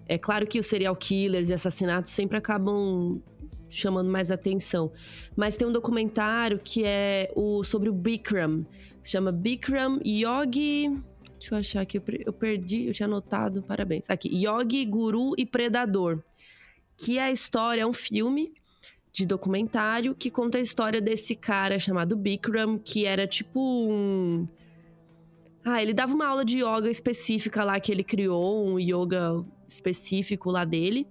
É 0.07 0.17
claro 0.17 0.47
que 0.47 0.59
os 0.59 0.67
serial 0.67 0.95
killers 0.95 1.51
e 1.51 1.53
assassinatos 1.53 2.11
sempre 2.13 2.39
acabam 2.39 3.21
chamando 3.69 4.09
mais 4.09 4.31
atenção, 4.31 4.93
mas 5.37 5.57
tem 5.57 5.67
um 5.67 5.73
documentário 5.73 6.61
que 6.63 6.85
é 6.85 7.31
o 7.37 7.63
sobre 7.63 7.89
o 7.89 7.93
Bikram, 7.93 8.65
se 9.03 9.13
chama 9.13 9.31
Bikram 9.31 10.01
Yogi 10.05 10.91
Deixa 11.41 11.55
eu 11.55 11.59
achar 11.59 11.81
aqui, 11.81 11.99
eu 12.27 12.33
perdi, 12.35 12.87
eu 12.87 12.93
tinha 12.93 13.07
anotado, 13.07 13.63
parabéns. 13.63 14.11
Aqui, 14.11 14.29
Yogi, 14.29 14.85
Guru 14.85 15.33
e 15.39 15.47
Predador. 15.47 16.23
Que 16.99 17.17
é 17.17 17.23
a 17.23 17.31
história, 17.31 17.81
é 17.81 17.87
um 17.87 17.95
filme 17.95 18.53
de 19.11 19.25
documentário 19.25 20.15
que 20.15 20.31
conta 20.31 20.59
a 20.59 20.61
história 20.61 21.01
desse 21.01 21.35
cara 21.35 21.79
chamado 21.79 22.15
Bikram, 22.15 22.79
que 22.79 23.07
era 23.07 23.27
tipo 23.27 23.59
um. 23.59 24.47
Ah, 25.65 25.83
ele 25.83 25.95
dava 25.95 26.15
uma 26.15 26.27
aula 26.27 26.45
de 26.45 26.59
yoga 26.59 26.91
específica 26.91 27.65
lá 27.65 27.81
que 27.81 27.91
ele 27.91 28.05
criou, 28.05 28.69
um 28.69 28.79
yoga 28.79 29.43
específico 29.67 30.51
lá 30.51 30.67
dele. 30.67 31.07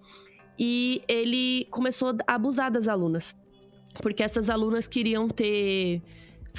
E 0.59 1.01
ele 1.07 1.65
começou 1.71 2.15
a 2.27 2.35
abusar 2.35 2.69
das 2.69 2.87
alunas. 2.87 3.35
Porque 3.99 4.21
essas 4.21 4.47
alunas 4.47 4.87
queriam 4.87 5.27
ter 5.27 6.03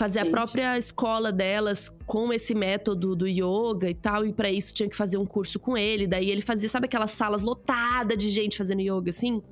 fazer 0.00 0.20
a 0.20 0.24
própria 0.24 0.78
escola 0.78 1.30
delas 1.30 1.94
com 2.06 2.32
esse 2.32 2.54
método 2.54 3.14
do 3.14 3.28
yoga 3.28 3.90
e 3.90 3.94
tal, 3.94 4.24
e 4.24 4.32
para 4.32 4.50
isso 4.50 4.72
tinha 4.72 4.88
que 4.88 4.96
fazer 4.96 5.18
um 5.18 5.26
curso 5.26 5.60
com 5.60 5.76
ele. 5.76 6.06
Daí 6.06 6.30
ele 6.30 6.40
fazia, 6.40 6.70
sabe 6.70 6.86
aquelas 6.86 7.10
salas 7.10 7.42
lotadas 7.42 8.16
de 8.16 8.30
gente 8.30 8.56
fazendo 8.56 8.80
yoga 8.80 9.10
assim? 9.10 9.42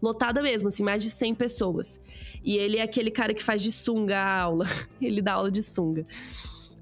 Lotada 0.00 0.40
mesmo, 0.40 0.68
assim, 0.68 0.82
mais 0.82 1.02
de 1.02 1.10
100 1.10 1.34
pessoas. 1.34 2.00
E 2.42 2.56
ele 2.56 2.78
é 2.78 2.82
aquele 2.82 3.10
cara 3.10 3.34
que 3.34 3.42
faz 3.42 3.62
de 3.62 3.70
sunga 3.70 4.16
a 4.18 4.40
aula. 4.40 4.64
ele 4.98 5.20
dá 5.20 5.34
aula 5.34 5.50
de 5.50 5.62
sunga. 5.62 6.06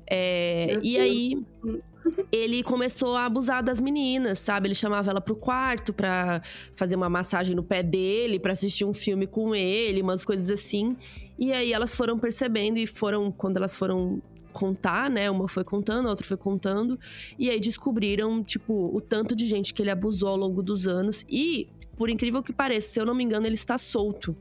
É, 0.09 0.79
e 0.81 0.97
aí 0.97 1.45
ele 2.31 2.63
começou 2.63 3.17
a 3.17 3.25
abusar 3.25 3.61
das 3.61 3.81
meninas, 3.81 4.39
sabe? 4.39 4.69
Ele 4.69 4.75
chamava 4.77 5.11
ela 5.11 5.21
pro 5.21 5.35
quarto 5.35 5.93
pra 5.93 6.41
fazer 6.77 6.95
uma 6.95 7.09
massagem 7.09 7.57
no 7.57 7.65
pé 7.65 7.83
dele, 7.83 8.39
pra 8.39 8.53
assistir 8.53 8.85
um 8.85 8.95
filme 8.95 9.27
com 9.27 9.53
ele, 9.53 10.01
umas 10.01 10.25
coisas 10.25 10.49
assim. 10.49 10.97
E 11.39 11.53
aí 11.53 11.73
elas 11.73 11.95
foram 11.95 12.19
percebendo 12.19 12.79
e 12.79 12.87
foram, 12.87 13.31
quando 13.31 13.59
elas 13.59 13.77
foram 13.77 14.23
contar, 14.53 15.11
né? 15.11 15.31
Uma 15.31 15.49
foi 15.49 15.65
contando, 15.65 16.07
a 16.07 16.11
outra 16.11 16.27
foi 16.27 16.37
contando. 16.37 16.99
E 17.39 17.51
aí 17.51 17.61
descobriram, 17.61 18.43
tipo, 18.43 18.91
o 18.95 19.01
tanto 19.01 19.37
de 19.37 19.45
gente 19.45 19.75
que 19.75 19.83
ele 19.83 19.91
abusou 19.91 20.31
ao 20.31 20.37
longo 20.37 20.63
dos 20.63 20.87
anos. 20.89 21.27
E, 21.29 21.69
por 21.97 22.09
incrível 22.09 22.43
que 22.43 22.53
pareça, 22.53 22.89
se 22.89 22.99
eu 22.99 23.05
não 23.05 23.15
me 23.15 23.23
engano, 23.23 23.47
ele 23.47 23.55
está 23.55 23.77
solto. 23.77 24.35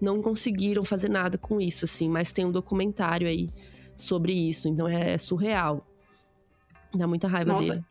Não 0.00 0.20
conseguiram 0.20 0.82
fazer 0.84 1.08
nada 1.08 1.38
com 1.38 1.60
isso, 1.60 1.84
assim. 1.84 2.08
Mas 2.08 2.32
tem 2.32 2.44
um 2.44 2.50
documentário 2.50 3.28
aí 3.28 3.48
sobre 3.94 4.32
isso. 4.32 4.68
Então 4.68 4.88
é, 4.88 5.16
surreal. 5.16 5.86
Dá 6.92 7.06
muita 7.06 7.28
raiva 7.28 7.52
Nossa, 7.52 7.74
dele. 7.74 7.84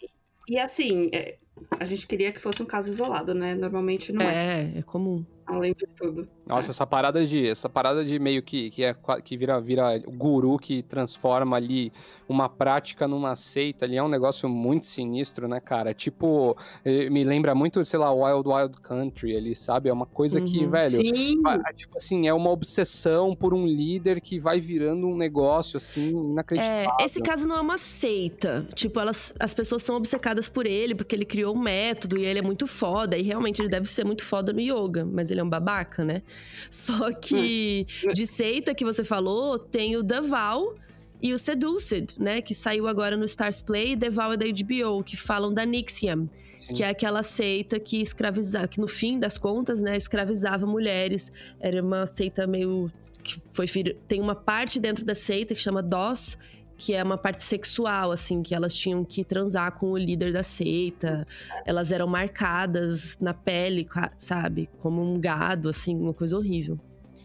E 0.50 0.60
assim, 0.60 1.10
é, 1.14 1.38
a 1.80 1.86
gente 1.86 2.06
queria 2.08 2.32
que 2.32 2.40
fosse 2.40 2.62
um 2.62 2.66
caso 2.66 2.90
isolado, 2.90 3.34
né? 3.34 3.56
Normalmente 3.56 4.12
não 4.12 4.26
é. 4.26 4.74
É, 4.76 4.80
é 4.80 4.82
comum. 4.82 5.24
Além 5.50 5.74
de 5.74 5.88
tudo. 5.88 6.28
Nossa, 6.46 6.72
essa 6.72 6.86
parada 6.86 7.26
de. 7.26 7.48
Essa 7.48 7.68
parada 7.68 8.06
de 8.06 8.20
meio 8.20 8.44
que, 8.44 8.70
que, 8.70 8.84
é, 8.84 8.96
que 9.24 9.36
vira, 9.36 9.60
vira 9.60 9.98
guru 10.00 10.58
que 10.60 10.84
transforma 10.84 11.58
ali 11.58 11.92
uma 12.28 12.48
prática 12.48 13.08
numa 13.08 13.36
seita 13.36 13.86
ali 13.86 13.98
é 13.98 14.04
um 14.04 14.08
negócio 14.08 14.48
muito 14.48 14.86
sinistro, 14.86 15.48
né, 15.48 15.60
cara? 15.60 15.94
Tipo, 15.96 16.56
eh, 16.86 17.10
me 17.10 17.24
lembra 17.24 17.56
muito, 17.56 17.84
sei 17.84 17.98
lá, 17.98 18.14
Wild 18.14 18.48
Wild 18.48 18.82
Country 18.82 19.36
ali, 19.36 19.56
sabe? 19.56 19.90
É 19.90 19.94
uma 19.94 20.06
coisa 20.06 20.40
que, 20.40 20.60
uhum. 20.60 20.70
velho. 20.70 20.90
Sim. 20.90 21.42
Tipo 21.76 21.98
assim, 21.98 22.28
é 22.28 22.34
uma 22.34 22.52
obsessão 22.52 23.36
por 23.36 23.54
um 23.54 23.66
líder 23.66 24.22
que 24.22 24.40
vai 24.40 24.60
virando 24.60 25.08
um 25.08 25.18
negócio, 25.18 25.78
assim, 25.78 26.10
inacreditável. 26.10 26.92
É, 27.00 27.04
esse 27.04 27.20
caso 27.20 27.48
não 27.48 27.58
é 27.58 27.62
uma 27.62 27.80
seita. 27.80 28.68
Tipo, 28.76 29.00
elas, 29.00 29.34
as 29.40 29.54
pessoas 29.56 29.82
são 29.82 29.96
obcecadas 29.96 30.48
por 30.48 30.68
ele, 30.68 30.94
porque 30.94 31.16
ele 31.16 31.26
criou 31.26 31.56
um 31.56 31.60
método 31.60 32.18
e 32.18 32.26
ele 32.26 32.38
é 32.38 32.44
muito 32.44 32.68
foda. 32.68 33.18
E 33.18 33.24
realmente 33.24 33.60
ele 33.60 33.70
deve 33.70 33.88
ser 33.88 34.06
muito 34.06 34.24
foda 34.24 34.54
no 34.54 34.60
yoga, 34.60 35.04
mas 35.04 35.32
ele 35.32 35.39
é 35.40 35.44
um 35.44 35.50
babaca, 35.50 36.04
né? 36.04 36.22
Só 36.70 37.12
que 37.12 37.86
hum. 38.06 38.14
de 38.14 38.26
seita 38.26 38.74
que 38.74 38.84
você 38.84 39.04
falou, 39.04 39.58
tem 39.58 39.96
o 39.96 40.04
Daval 40.04 40.76
e 41.22 41.34
o 41.34 41.38
Seduced, 41.38 42.16
né? 42.20 42.42
Que 42.42 42.56
saiu 42.56 42.88
agora 42.88 43.18
no 43.18 43.26
Stars 43.26 43.62
Play, 43.62 43.96
The 43.98 44.10
Vow 44.10 44.34
é 44.34 44.38
da 44.38 44.46
HBO, 44.46 45.04
que 45.04 45.18
falam 45.18 45.54
da 45.54 45.66
Nixiam, 45.66 46.30
Sim. 46.58 46.74
que 46.74 46.84
é 46.84 46.90
aquela 46.90 47.24
seita 47.24 47.80
que 47.80 48.02
escravizava, 48.02 48.68
que 48.68 48.80
no 48.80 48.88
fim 48.88 49.20
das 49.20 49.38
contas, 49.38 49.82
né, 49.82 49.98
escravizava 49.98 50.66
mulheres. 50.66 51.32
Era 51.60 51.84
uma 51.84 52.06
seita 52.06 52.48
meio. 52.48 52.90
que 53.24 53.42
foi. 53.52 53.66
Tem 54.08 54.22
uma 54.22 54.36
parte 54.36 54.80
dentro 54.80 55.04
da 55.04 55.16
seita 55.16 55.54
que 55.54 55.62
chama 55.62 55.82
DOS, 55.82 56.38
que 56.80 56.96
é 56.96 57.04
uma 57.04 57.18
parte 57.18 57.42
sexual, 57.42 58.10
assim, 58.10 58.42
que 58.42 58.56
elas 58.56 58.74
tinham 58.74 59.04
que 59.04 59.26
transar 59.26 59.78
com 59.78 59.92
o 59.92 59.98
líder 59.98 60.32
da 60.32 60.42
seita. 60.42 61.24
Elas 61.66 61.92
eram 61.92 62.08
marcadas 62.08 63.18
na 63.20 63.34
pele, 63.34 63.86
sabe? 64.18 64.70
Como 64.80 65.02
um 65.02 65.20
gado, 65.20 65.68
assim, 65.68 65.94
uma 65.94 66.14
coisa 66.14 66.38
horrível. 66.38 66.80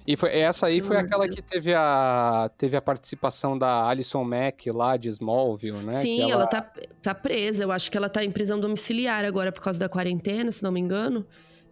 E 0.04 0.16
foi, 0.16 0.36
essa 0.36 0.66
aí 0.66 0.80
foi 0.80 0.96
aquela 0.96 1.26
que 1.28 1.40
teve 1.40 1.72
a, 1.72 2.50
teve 2.58 2.76
a 2.76 2.82
participação 2.82 3.56
da 3.56 3.88
Alison 3.88 4.24
Mack 4.24 4.70
lá 4.70 4.96
de 4.96 5.08
Smallville, 5.08 5.84
né? 5.84 6.00
Sim, 6.00 6.22
ela... 6.22 6.32
ela 6.32 6.46
tá, 6.46 6.72
tá 7.00 7.14
presa. 7.14 7.62
Eu 7.62 7.70
acho 7.70 7.90
que 7.90 7.96
ela 7.96 8.08
tá 8.08 8.24
em 8.24 8.32
prisão 8.32 8.58
domiciliar 8.58 9.24
agora 9.24 9.52
por 9.52 9.62
causa 9.62 9.78
da 9.78 9.88
quarentena, 9.88 10.50
se 10.50 10.64
não 10.64 10.72
me 10.72 10.80
engano. 10.80 11.24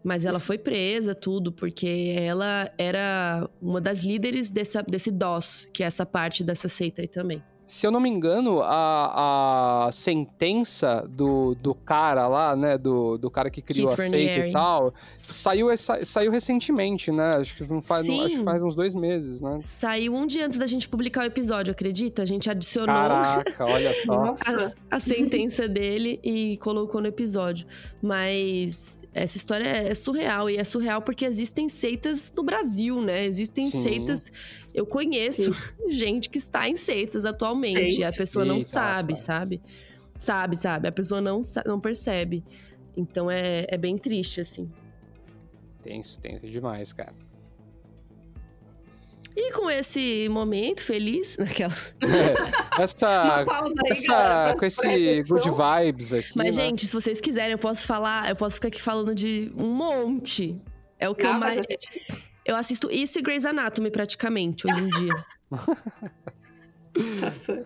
Mas 0.04 0.24
ela 0.24 0.38
foi 0.38 0.56
presa, 0.56 1.14
tudo, 1.14 1.52
porque 1.52 2.14
ela 2.16 2.70
era 2.78 3.48
uma 3.60 3.80
das 3.80 4.00
líderes 4.00 4.50
dessa, 4.52 4.82
desse 4.82 5.10
DOS, 5.10 5.68
que 5.72 5.82
é 5.82 5.86
essa 5.86 6.06
parte 6.06 6.42
dessa 6.42 6.68
seita 6.68 7.02
aí 7.02 7.08
também 7.08 7.42
se 7.66 7.86
eu 7.86 7.90
não 7.90 8.00
me 8.00 8.08
engano, 8.08 8.60
a, 8.62 9.86
a 9.86 9.92
sentença 9.92 11.08
do, 11.08 11.54
do 11.54 11.74
cara 11.74 12.26
lá, 12.28 12.54
né? 12.56 12.76
Do, 12.76 13.16
do 13.16 13.30
cara 13.30 13.50
que 13.50 13.62
criou 13.62 13.88
Keith 13.94 14.06
a 14.06 14.08
seita 14.08 14.46
e 14.46 14.52
tal, 14.52 14.92
saiu, 15.26 15.68
saiu 16.04 16.30
recentemente, 16.30 17.10
né? 17.10 17.36
Acho 17.36 17.56
que, 17.56 17.64
não 17.64 17.80
faz, 17.80 18.06
não, 18.06 18.22
acho 18.26 18.38
que 18.38 18.44
faz 18.44 18.62
uns 18.62 18.74
dois 18.74 18.94
meses, 18.94 19.40
né? 19.40 19.58
Saiu 19.60 20.14
um 20.14 20.26
dia 20.26 20.46
antes 20.46 20.58
da 20.58 20.66
gente 20.66 20.88
publicar 20.88 21.22
o 21.22 21.24
episódio, 21.24 21.72
acredita? 21.72 22.22
A 22.22 22.26
gente 22.26 22.50
adicionou 22.50 22.94
Caraca, 22.94 23.64
olha 23.64 23.94
só. 24.04 24.34
a, 24.90 24.96
a 24.96 25.00
sentença 25.00 25.68
dele 25.68 26.20
e 26.22 26.56
colocou 26.58 27.00
no 27.00 27.06
episódio. 27.06 27.66
Mas 28.02 28.98
essa 29.14 29.36
história 29.36 29.64
é, 29.64 29.90
é 29.90 29.94
surreal. 29.94 30.48
E 30.48 30.56
é 30.56 30.64
surreal 30.64 31.02
porque 31.02 31.24
existem 31.24 31.68
seitas 31.68 32.32
no 32.34 32.42
Brasil, 32.42 33.00
né? 33.02 33.24
Existem 33.24 33.68
Sim. 33.68 33.82
seitas 33.82 34.32
eu 34.74 34.86
conheço 34.86 35.52
Sim. 35.52 35.60
gente 35.90 36.30
que 36.30 36.38
está 36.38 36.68
em 36.68 36.76
seitas 36.76 37.24
atualmente. 37.24 37.90
Gente, 37.90 38.04
a 38.04 38.12
pessoa 38.12 38.44
não 38.44 38.60
sabe, 38.60 39.16
sabe? 39.16 39.60
Sabe, 40.16 40.56
sabe? 40.56 40.88
A 40.88 40.92
pessoa 40.92 41.20
não, 41.20 41.40
não 41.66 41.80
percebe. 41.80 42.44
Então 42.96 43.30
é, 43.30 43.66
é 43.68 43.76
bem 43.76 43.98
triste, 43.98 44.40
assim. 44.40 44.70
Tenso, 45.82 46.20
tenso 46.20 46.48
demais, 46.48 46.92
cara. 46.92 47.14
E 49.34 49.50
com 49.52 49.70
esse 49.70 50.28
momento 50.28 50.82
feliz, 50.82 51.36
naquelas. 51.38 51.94
É, 52.02 52.82
essa, 52.82 53.40
aí, 53.40 53.46
essa 53.90 54.54
com 54.58 54.64
esse 54.64 55.22
good 55.24 55.50
vibes 55.50 56.12
aqui. 56.14 56.32
Mas, 56.34 56.56
né? 56.56 56.64
gente, 56.64 56.86
se 56.86 56.92
vocês 56.92 57.20
quiserem, 57.20 57.52
eu 57.52 57.58
posso 57.58 57.86
falar, 57.86 58.30
eu 58.30 58.36
posso 58.36 58.54
ficar 58.54 58.68
aqui 58.68 58.80
falando 58.80 59.14
de 59.14 59.52
um 59.54 59.68
monte. 59.68 60.58
É 60.98 61.06
o 61.06 61.14
que 61.14 61.24
Não, 61.24 61.34
eu 61.34 61.38
mais. 61.38 61.56
Gente... 61.56 62.31
Eu 62.44 62.56
assisto 62.56 62.90
isso 62.90 63.18
e 63.18 63.22
Grey's 63.22 63.44
Anatomy 63.44 63.90
praticamente 63.90 64.66
hoje 64.66 64.80
em 64.80 64.88
dia. 64.88 65.24
tá. 67.20 67.62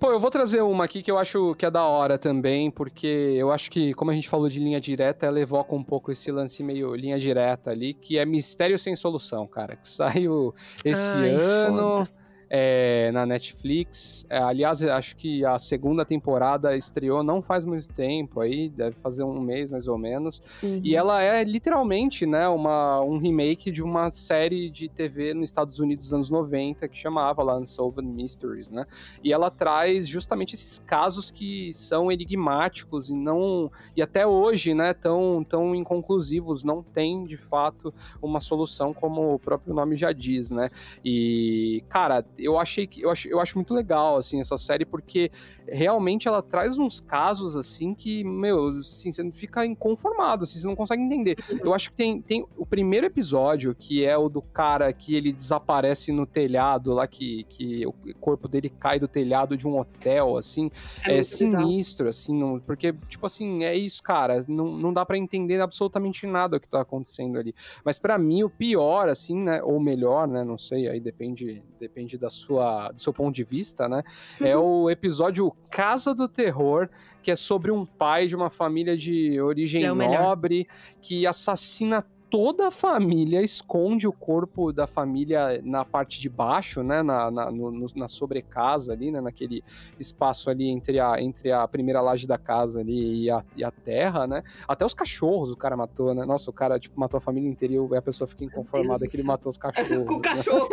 Pô, 0.00 0.10
eu 0.10 0.20
vou 0.20 0.30
trazer 0.30 0.60
uma 0.60 0.84
aqui 0.84 1.02
que 1.02 1.10
eu 1.10 1.16
acho 1.16 1.54
que 1.54 1.64
é 1.64 1.70
da 1.70 1.84
hora 1.84 2.18
também, 2.18 2.70
porque 2.70 3.06
eu 3.06 3.50
acho 3.50 3.70
que, 3.70 3.94
como 3.94 4.10
a 4.10 4.14
gente 4.14 4.28
falou 4.28 4.48
de 4.48 4.58
linha 4.58 4.80
direta, 4.80 5.24
ela 5.26 5.40
evoca 5.40 5.74
um 5.74 5.82
pouco 5.82 6.12
esse 6.12 6.30
lance 6.30 6.62
meio 6.62 6.94
linha 6.94 7.18
direta 7.18 7.70
ali, 7.70 7.94
que 7.94 8.18
é 8.18 8.24
Mistério 8.26 8.78
Sem 8.78 8.96
Solução, 8.96 9.46
cara, 9.46 9.76
que 9.76 9.88
saiu 9.88 10.54
esse 10.84 11.16
Ai, 11.16 11.30
ano. 11.30 12.06
Foda 12.06 12.23
é, 12.48 13.10
na 13.12 13.26
Netflix. 13.26 14.26
É, 14.28 14.38
aliás, 14.38 14.82
acho 14.82 15.16
que 15.16 15.44
a 15.44 15.58
segunda 15.58 16.04
temporada 16.04 16.76
estreou 16.76 17.22
não 17.22 17.42
faz 17.42 17.64
muito 17.64 17.88
tempo 17.88 18.40
aí, 18.40 18.68
deve 18.68 18.96
fazer 18.96 19.24
um 19.24 19.40
mês 19.40 19.70
mais 19.70 19.88
ou 19.88 19.98
menos. 19.98 20.42
Uhum. 20.62 20.80
E 20.82 20.94
ela 20.94 21.22
é 21.22 21.42
literalmente, 21.44 22.26
né, 22.26 22.48
uma, 22.48 23.00
um 23.00 23.18
remake 23.18 23.70
de 23.70 23.82
uma 23.82 24.10
série 24.10 24.70
de 24.70 24.88
TV 24.88 25.34
nos 25.34 25.50
Estados 25.50 25.78
Unidos 25.78 26.04
dos 26.04 26.14
anos 26.14 26.30
90 26.30 26.88
que 26.88 26.96
chamava 26.96 27.42
lá 27.42 27.56
Unsolved 27.56 28.06
Mysteries, 28.06 28.70
né? 28.70 28.86
E 29.22 29.32
ela 29.32 29.50
traz 29.50 30.06
justamente 30.06 30.54
esses 30.54 30.78
casos 30.78 31.30
que 31.30 31.72
são 31.72 32.10
enigmáticos 32.10 33.08
e 33.08 33.14
não 33.14 33.70
e 33.96 34.02
até 34.02 34.26
hoje, 34.26 34.74
né, 34.74 34.94
tão 34.94 35.44
tão 35.48 35.74
inconclusivos, 35.74 36.62
não 36.62 36.82
tem 36.82 37.24
de 37.24 37.36
fato 37.36 37.92
uma 38.22 38.40
solução 38.40 38.92
como 38.92 39.34
o 39.34 39.38
próprio 39.38 39.74
nome 39.74 39.96
já 39.96 40.12
diz, 40.12 40.50
né? 40.50 40.70
E 41.04 41.82
cara, 41.88 42.24
eu 42.44 42.58
achei 42.58 42.86
que 42.86 43.02
eu 43.02 43.10
acho, 43.10 43.28
eu 43.28 43.40
acho 43.40 43.56
muito 43.56 43.72
legal 43.72 44.16
assim 44.16 44.40
essa 44.40 44.58
série 44.58 44.84
porque 44.84 45.30
realmente 45.66 46.28
ela 46.28 46.42
traz 46.42 46.78
uns 46.78 47.00
casos 47.00 47.56
assim 47.56 47.94
que, 47.94 48.24
meu, 48.24 48.78
assim, 48.78 49.10
você 49.10 49.30
fica 49.32 49.64
inconformado, 49.64 50.44
assim, 50.44 50.58
você 50.58 50.66
não 50.66 50.76
consegue 50.76 51.02
entender. 51.02 51.36
Eu 51.62 51.72
acho 51.74 51.90
que 51.90 51.96
tem, 51.96 52.20
tem 52.20 52.46
o 52.56 52.66
primeiro 52.66 53.06
episódio, 53.06 53.74
que 53.74 54.04
é 54.04 54.16
o 54.16 54.28
do 54.28 54.42
cara 54.42 54.92
que 54.92 55.14
ele 55.14 55.32
desaparece 55.32 56.12
no 56.12 56.26
telhado 56.26 56.92
lá, 56.92 57.06
que, 57.06 57.44
que 57.44 57.86
o 57.86 57.92
corpo 58.20 58.48
dele 58.48 58.68
cai 58.68 58.98
do 58.98 59.08
telhado 59.08 59.56
de 59.56 59.66
um 59.66 59.78
hotel, 59.78 60.36
assim, 60.36 60.70
é, 61.04 61.18
é 61.18 61.22
sinistro, 61.22 62.08
assim, 62.08 62.36
não, 62.36 62.60
porque, 62.60 62.92
tipo 63.08 63.26
assim, 63.26 63.64
é 63.64 63.74
isso, 63.74 64.02
cara, 64.02 64.40
não, 64.48 64.76
não 64.76 64.92
dá 64.92 65.04
para 65.04 65.16
entender 65.16 65.60
absolutamente 65.60 66.26
nada 66.26 66.56
o 66.56 66.60
que 66.60 66.68
tá 66.68 66.80
acontecendo 66.80 67.38
ali. 67.38 67.54
Mas 67.84 67.98
para 67.98 68.18
mim, 68.18 68.42
o 68.42 68.50
pior, 68.50 69.08
assim, 69.08 69.36
né, 69.36 69.62
ou 69.62 69.80
melhor, 69.80 70.28
né, 70.28 70.44
não 70.44 70.58
sei, 70.58 70.88
aí 70.88 71.00
depende, 71.00 71.62
depende 71.78 72.18
da 72.24 72.30
sua, 72.30 72.90
do 72.90 72.98
seu 72.98 73.12
ponto 73.12 73.34
de 73.34 73.44
vista, 73.44 73.86
né, 73.86 74.02
é 74.40 74.56
o 74.56 74.88
episódio 74.88 75.54
Casa 75.70 76.14
do 76.14 76.26
Terror, 76.26 76.88
que 77.22 77.30
é 77.30 77.36
sobre 77.36 77.70
um 77.70 77.84
pai 77.84 78.26
de 78.26 78.34
uma 78.34 78.48
família 78.48 78.96
de 78.96 79.38
origem 79.40 79.84
é 79.84 79.92
nobre 79.92 80.66
que 81.02 81.26
assassina 81.26 82.02
toda 82.34 82.66
a 82.66 82.70
família 82.72 83.40
esconde 83.42 84.08
o 84.08 84.12
corpo 84.12 84.72
da 84.72 84.88
família 84.88 85.60
na 85.62 85.84
parte 85.84 86.20
de 86.20 86.28
baixo, 86.28 86.82
né, 86.82 87.00
na, 87.00 87.30
na, 87.30 87.48
no, 87.48 87.86
na 87.94 88.08
sobrecasa 88.08 88.92
ali, 88.92 89.12
né, 89.12 89.20
naquele 89.20 89.62
espaço 90.00 90.50
ali 90.50 90.68
entre 90.68 90.98
a, 90.98 91.22
entre 91.22 91.52
a 91.52 91.68
primeira 91.68 92.00
laje 92.00 92.26
da 92.26 92.36
casa 92.36 92.80
ali 92.80 93.26
e 93.26 93.30
a, 93.30 93.44
e 93.56 93.62
a 93.62 93.70
terra, 93.70 94.26
né, 94.26 94.42
até 94.66 94.84
os 94.84 94.92
cachorros 94.92 95.52
o 95.52 95.56
cara 95.56 95.76
matou, 95.76 96.12
né, 96.12 96.24
nossa, 96.24 96.50
o 96.50 96.52
cara, 96.52 96.76
tipo, 96.76 96.98
matou 96.98 97.18
a 97.18 97.20
família 97.20 97.48
inteira 97.48 97.72
e 97.72 97.96
a 97.96 98.02
pessoa 98.02 98.26
fica 98.26 98.42
inconformada 98.42 99.06
que 99.06 99.16
ele 99.16 99.22
matou 99.22 99.48
os 99.48 99.54
cachorros. 99.56 100.04
Com 100.04 100.14
o 100.14 100.16
né? 100.16 100.22
cachorro! 100.22 100.68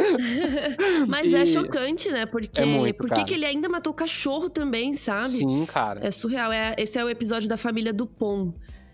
Mas 1.07 1.31
é 1.31 1.37
e... 1.37 1.41
é 1.43 1.45
chocante, 1.45 2.09
né, 2.09 2.25
porque, 2.25 2.59
é 2.59 2.65
muito, 2.65 2.95
porque 2.95 3.23
que 3.23 3.35
ele 3.35 3.45
ainda 3.45 3.69
matou 3.69 3.93
o 3.93 3.95
cachorro 3.95 4.49
também, 4.49 4.93
sabe? 4.93 5.29
Sim, 5.29 5.63
cara. 5.67 6.03
É 6.03 6.09
surreal, 6.09 6.51
é, 6.51 6.73
esse 6.75 6.97
é 6.97 7.05
o 7.05 7.09
episódio 7.09 7.47
da 7.47 7.55
família 7.55 7.93
Dupont. 7.93 8.51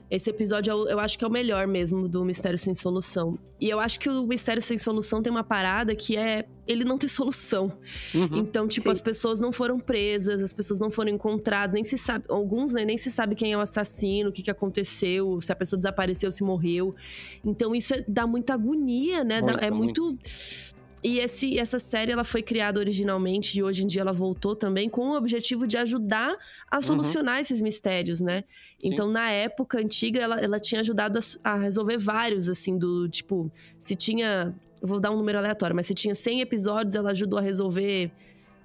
Esse 0.09 0.29
episódio 0.29 0.71
eu, 0.71 0.87
eu 0.87 0.99
acho 0.99 1.17
que 1.17 1.25
é 1.25 1.27
o 1.27 1.31
melhor 1.31 1.67
mesmo 1.67 2.07
do 2.07 2.23
Mistério 2.23 2.57
Sem 2.57 2.73
Solução. 2.73 3.37
E 3.59 3.69
eu 3.69 3.79
acho 3.79 3.99
que 3.99 4.09
o 4.09 4.25
Mistério 4.25 4.61
Sem 4.61 4.77
Solução 4.77 5.21
tem 5.21 5.29
uma 5.29 5.43
parada 5.43 5.93
que 5.93 6.15
é 6.15 6.45
ele 6.65 6.85
não 6.85 6.97
ter 6.97 7.09
solução. 7.09 7.73
Uhum, 8.15 8.37
então, 8.37 8.67
tipo, 8.67 8.85
sim. 8.85 8.91
as 8.91 9.01
pessoas 9.01 9.41
não 9.41 9.51
foram 9.51 9.79
presas, 9.79 10.41
as 10.41 10.53
pessoas 10.53 10.79
não 10.79 10.89
foram 10.89 11.11
encontradas, 11.11 11.73
nem 11.73 11.83
se 11.83 11.97
sabe. 11.97 12.23
Alguns 12.29 12.73
né, 12.73 12.85
nem 12.85 12.97
se 12.97 13.11
sabe 13.11 13.35
quem 13.35 13.51
é 13.51 13.57
o 13.57 13.61
assassino, 13.61 14.29
o 14.29 14.31
que, 14.31 14.41
que 14.41 14.51
aconteceu, 14.51 15.41
se 15.41 15.51
a 15.51 15.55
pessoa 15.55 15.77
desapareceu, 15.77 16.31
se 16.31 16.43
morreu. 16.43 16.95
Então, 17.43 17.75
isso 17.75 17.93
é, 17.93 18.03
dá 18.07 18.25
muita 18.25 18.53
agonia, 18.53 19.25
né? 19.25 19.41
Muito, 19.41 19.57
dá, 19.57 19.65
é 19.65 19.71
muito. 19.71 20.03
muito 20.03 20.76
e 21.07 21.19
esse, 21.19 21.57
essa 21.57 21.79
série 21.79 22.11
ela 22.11 22.25
foi 22.25 22.43
criada 22.43 22.81
originalmente 22.81 23.57
e 23.57 23.63
hoje 23.63 23.83
em 23.83 23.87
dia 23.87 24.01
ela 24.01 24.11
voltou 24.11 24.53
também 24.53 24.89
com 24.89 25.11
o 25.11 25.15
objetivo 25.15 25.65
de 25.65 25.77
ajudar 25.77 26.35
a 26.69 26.75
uhum. 26.75 26.81
solucionar 26.81 27.35
uhum. 27.35 27.41
esses 27.41 27.61
mistérios, 27.61 28.19
né? 28.19 28.43
Sim. 28.77 28.89
Então, 28.91 29.09
na 29.09 29.29
época 29.31 29.79
antiga, 29.79 30.19
ela, 30.19 30.37
ela 30.41 30.59
tinha 30.59 30.81
ajudado 30.81 31.17
a, 31.17 31.51
a, 31.51 31.55
resolver 31.55 31.97
vários, 31.97 32.49
assim, 32.49 32.77
do 32.77 33.07
tipo, 33.07 33.49
se 33.79 33.95
tinha. 33.95 34.53
Eu 34.81 34.87
vou 34.87 34.99
dar 34.99 35.11
um 35.11 35.17
número 35.17 35.37
aleatório, 35.37 35.75
mas 35.75 35.87
se 35.87 35.93
tinha 35.93 36.13
100 36.13 36.41
episódios, 36.41 36.93
ela 36.93 37.11
ajudou 37.11 37.39
a 37.39 37.41
resolver 37.41 38.11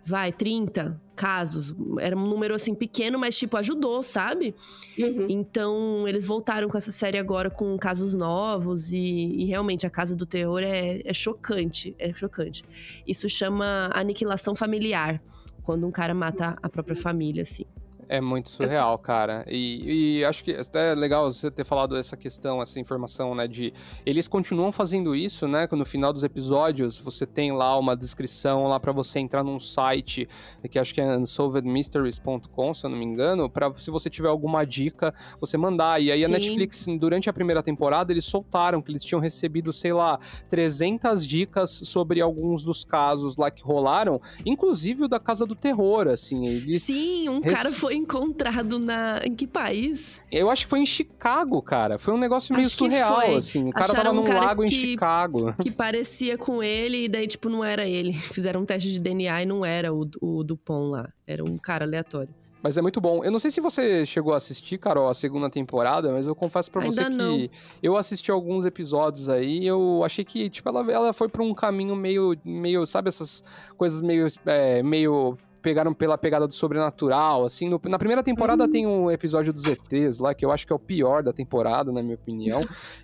vai, 0.04 0.32
30 0.32 1.00
casos. 1.14 1.74
Era 2.00 2.16
um 2.16 2.26
número 2.26 2.54
assim 2.54 2.74
pequeno, 2.74 3.18
mas 3.18 3.36
tipo, 3.36 3.56
ajudou, 3.56 4.02
sabe? 4.02 4.54
Uhum. 4.98 5.26
Então, 5.28 6.08
eles 6.08 6.26
voltaram 6.26 6.68
com 6.68 6.76
essa 6.76 6.90
série 6.90 7.18
agora 7.18 7.50
com 7.50 7.76
casos 7.78 8.14
novos 8.14 8.92
e, 8.92 8.98
e 8.98 9.44
realmente 9.44 9.86
a 9.86 9.90
Casa 9.90 10.16
do 10.16 10.26
Terror 10.26 10.60
é, 10.62 11.00
é, 11.04 11.12
chocante. 11.12 11.94
É 11.98 12.12
chocante. 12.12 12.64
Isso 13.06 13.28
chama 13.28 13.90
aniquilação 13.94 14.54
familiar. 14.54 15.22
Quando 15.62 15.86
um 15.86 15.92
cara 15.92 16.12
mata 16.12 16.56
a 16.60 16.68
própria 16.68 16.96
família, 16.96 17.42
assim. 17.42 17.64
É 18.12 18.20
muito 18.20 18.50
surreal, 18.50 18.98
cara. 18.98 19.42
E, 19.48 20.18
e, 20.18 20.24
acho 20.26 20.44
que 20.44 20.54
é 20.74 20.94
legal 20.94 21.32
você 21.32 21.50
ter 21.50 21.64
falado 21.64 21.96
essa 21.96 22.14
questão, 22.14 22.60
essa 22.60 22.78
informação, 22.78 23.34
né? 23.34 23.48
De 23.48 23.72
eles 24.04 24.28
continuam 24.28 24.70
fazendo 24.70 25.16
isso, 25.16 25.48
né? 25.48 25.66
No 25.72 25.86
final 25.86 26.12
dos 26.12 26.22
episódios 26.22 26.98
você 26.98 27.24
tem 27.24 27.52
lá 27.52 27.74
uma 27.78 27.96
descrição 27.96 28.64
lá 28.64 28.78
para 28.78 28.92
você 28.92 29.18
entrar 29.18 29.42
num 29.42 29.58
site 29.58 30.28
que 30.70 30.78
acho 30.78 30.92
que 30.92 31.00
é 31.00 31.16
unsolvedmysteries.com, 31.16 32.74
se 32.74 32.84
eu 32.84 32.90
não 32.90 32.98
me 32.98 33.06
engano, 33.06 33.48
para 33.48 33.72
se 33.76 33.90
você 33.90 34.10
tiver 34.10 34.28
alguma 34.28 34.62
dica 34.66 35.14
você 35.40 35.56
mandar. 35.56 35.98
E 36.02 36.12
aí 36.12 36.18
Sim. 36.18 36.26
a 36.26 36.28
Netflix 36.28 36.86
durante 37.00 37.30
a 37.30 37.32
primeira 37.32 37.62
temporada 37.62 38.12
eles 38.12 38.26
soltaram 38.26 38.82
que 38.82 38.92
eles 38.92 39.02
tinham 39.02 39.22
recebido, 39.22 39.72
sei 39.72 39.94
lá, 39.94 40.20
300 40.50 41.26
dicas 41.26 41.70
sobre 41.70 42.20
alguns 42.20 42.62
dos 42.62 42.84
casos 42.84 43.38
lá 43.38 43.50
que 43.50 43.62
rolaram, 43.62 44.20
inclusive 44.44 45.04
o 45.04 45.08
da 45.08 45.18
Casa 45.18 45.46
do 45.46 45.54
Terror, 45.54 46.08
assim. 46.08 46.46
Eles 46.46 46.82
Sim, 46.82 47.30
um 47.30 47.40
rece... 47.40 47.56
cara 47.56 47.72
foi 47.72 48.01
encontrado 48.02 48.78
na. 48.78 49.20
Em 49.24 49.34
que 49.34 49.46
país? 49.46 50.22
Eu 50.30 50.50
acho 50.50 50.64
que 50.64 50.70
foi 50.70 50.80
em 50.80 50.86
Chicago, 50.86 51.60
cara. 51.62 51.98
Foi 51.98 52.12
um 52.12 52.18
negócio 52.18 52.54
meio 52.54 52.66
acho 52.66 52.76
surreal, 52.76 53.36
assim. 53.36 53.68
O 53.68 53.72
cara 53.72 53.86
Acharam 53.86 54.02
tava 54.02 54.14
num 54.14 54.22
um 54.22 54.40
lago 54.40 54.64
que, 54.64 54.74
em 54.74 54.80
Chicago. 54.80 55.54
Que 55.62 55.70
parecia 55.70 56.36
com 56.36 56.62
ele, 56.62 57.04
e 57.04 57.08
daí, 57.08 57.26
tipo, 57.26 57.48
não 57.48 57.64
era 57.64 57.86
ele. 57.86 58.12
Fizeram 58.34 58.62
um 58.62 58.64
teste 58.64 58.90
de 58.90 58.98
DNA 58.98 59.42
e 59.42 59.46
não 59.46 59.64
era 59.64 59.92
o, 59.92 60.08
o 60.20 60.44
Dupont 60.44 60.90
lá. 60.90 61.08
Era 61.26 61.44
um 61.44 61.56
cara 61.56 61.84
aleatório. 61.84 62.34
Mas 62.62 62.76
é 62.76 62.82
muito 62.82 63.00
bom. 63.00 63.24
Eu 63.24 63.32
não 63.32 63.40
sei 63.40 63.50
se 63.50 63.60
você 63.60 64.06
chegou 64.06 64.32
a 64.32 64.36
assistir, 64.36 64.78
Carol, 64.78 65.08
a 65.08 65.14
segunda 65.14 65.50
temporada, 65.50 66.12
mas 66.12 66.28
eu 66.28 66.34
confesso 66.34 66.70
para 66.70 66.84
você 66.84 67.08
não. 67.08 67.36
que 67.36 67.50
eu 67.82 67.96
assisti 67.96 68.30
alguns 68.30 68.64
episódios 68.64 69.28
aí 69.28 69.66
eu 69.66 70.02
achei 70.04 70.24
que, 70.24 70.48
tipo, 70.48 70.68
ela, 70.68 70.92
ela 70.92 71.12
foi 71.12 71.28
pra 71.28 71.42
um 71.42 71.52
caminho 71.52 71.96
meio, 71.96 72.36
meio 72.44 72.86
sabe, 72.86 73.08
essas 73.08 73.42
coisas 73.76 74.00
meio, 74.00 74.28
é, 74.46 74.80
meio 74.80 75.36
pegaram 75.62 75.94
pela 75.94 76.18
pegada 76.18 76.46
do 76.46 76.52
sobrenatural, 76.52 77.44
assim. 77.44 77.68
No, 77.68 77.80
na 77.84 77.98
primeira 77.98 78.22
temporada 78.22 78.64
uhum. 78.64 78.70
tem 78.70 78.86
um 78.86 79.10
episódio 79.10 79.52
dos 79.52 79.64
ETs 79.64 80.18
lá, 80.18 80.34
que 80.34 80.44
eu 80.44 80.50
acho 80.50 80.66
que 80.66 80.72
é 80.72 80.76
o 80.76 80.78
pior 80.78 81.22
da 81.22 81.32
temporada, 81.32 81.92
na 81.92 82.02
minha 82.02 82.16
opinião. 82.16 82.60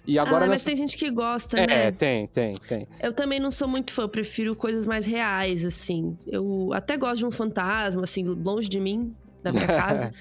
E 0.06 0.18
agora 0.18 0.44
ah, 0.44 0.48
mas 0.48 0.64
tem 0.64 0.76
gente 0.76 0.96
que 0.96 1.10
gosta, 1.10 1.58
é, 1.58 1.66
né? 1.66 1.86
É, 1.86 1.90
tem, 1.92 2.26
tem, 2.26 2.52
tem. 2.52 2.88
Eu 3.00 3.12
também 3.12 3.38
não 3.38 3.50
sou 3.50 3.68
muito 3.68 3.92
fã, 3.92 4.02
eu 4.02 4.08
prefiro 4.08 4.56
coisas 4.56 4.86
mais 4.86 5.06
reais, 5.06 5.64
assim. 5.64 6.18
Eu 6.26 6.70
até 6.72 6.96
gosto 6.96 7.18
de 7.18 7.26
um 7.26 7.30
fantasma, 7.30 8.02
assim, 8.02 8.24
longe 8.24 8.68
de 8.68 8.80
mim, 8.80 9.14
da 9.42 9.52
minha 9.52 9.66
casa. 9.68 10.12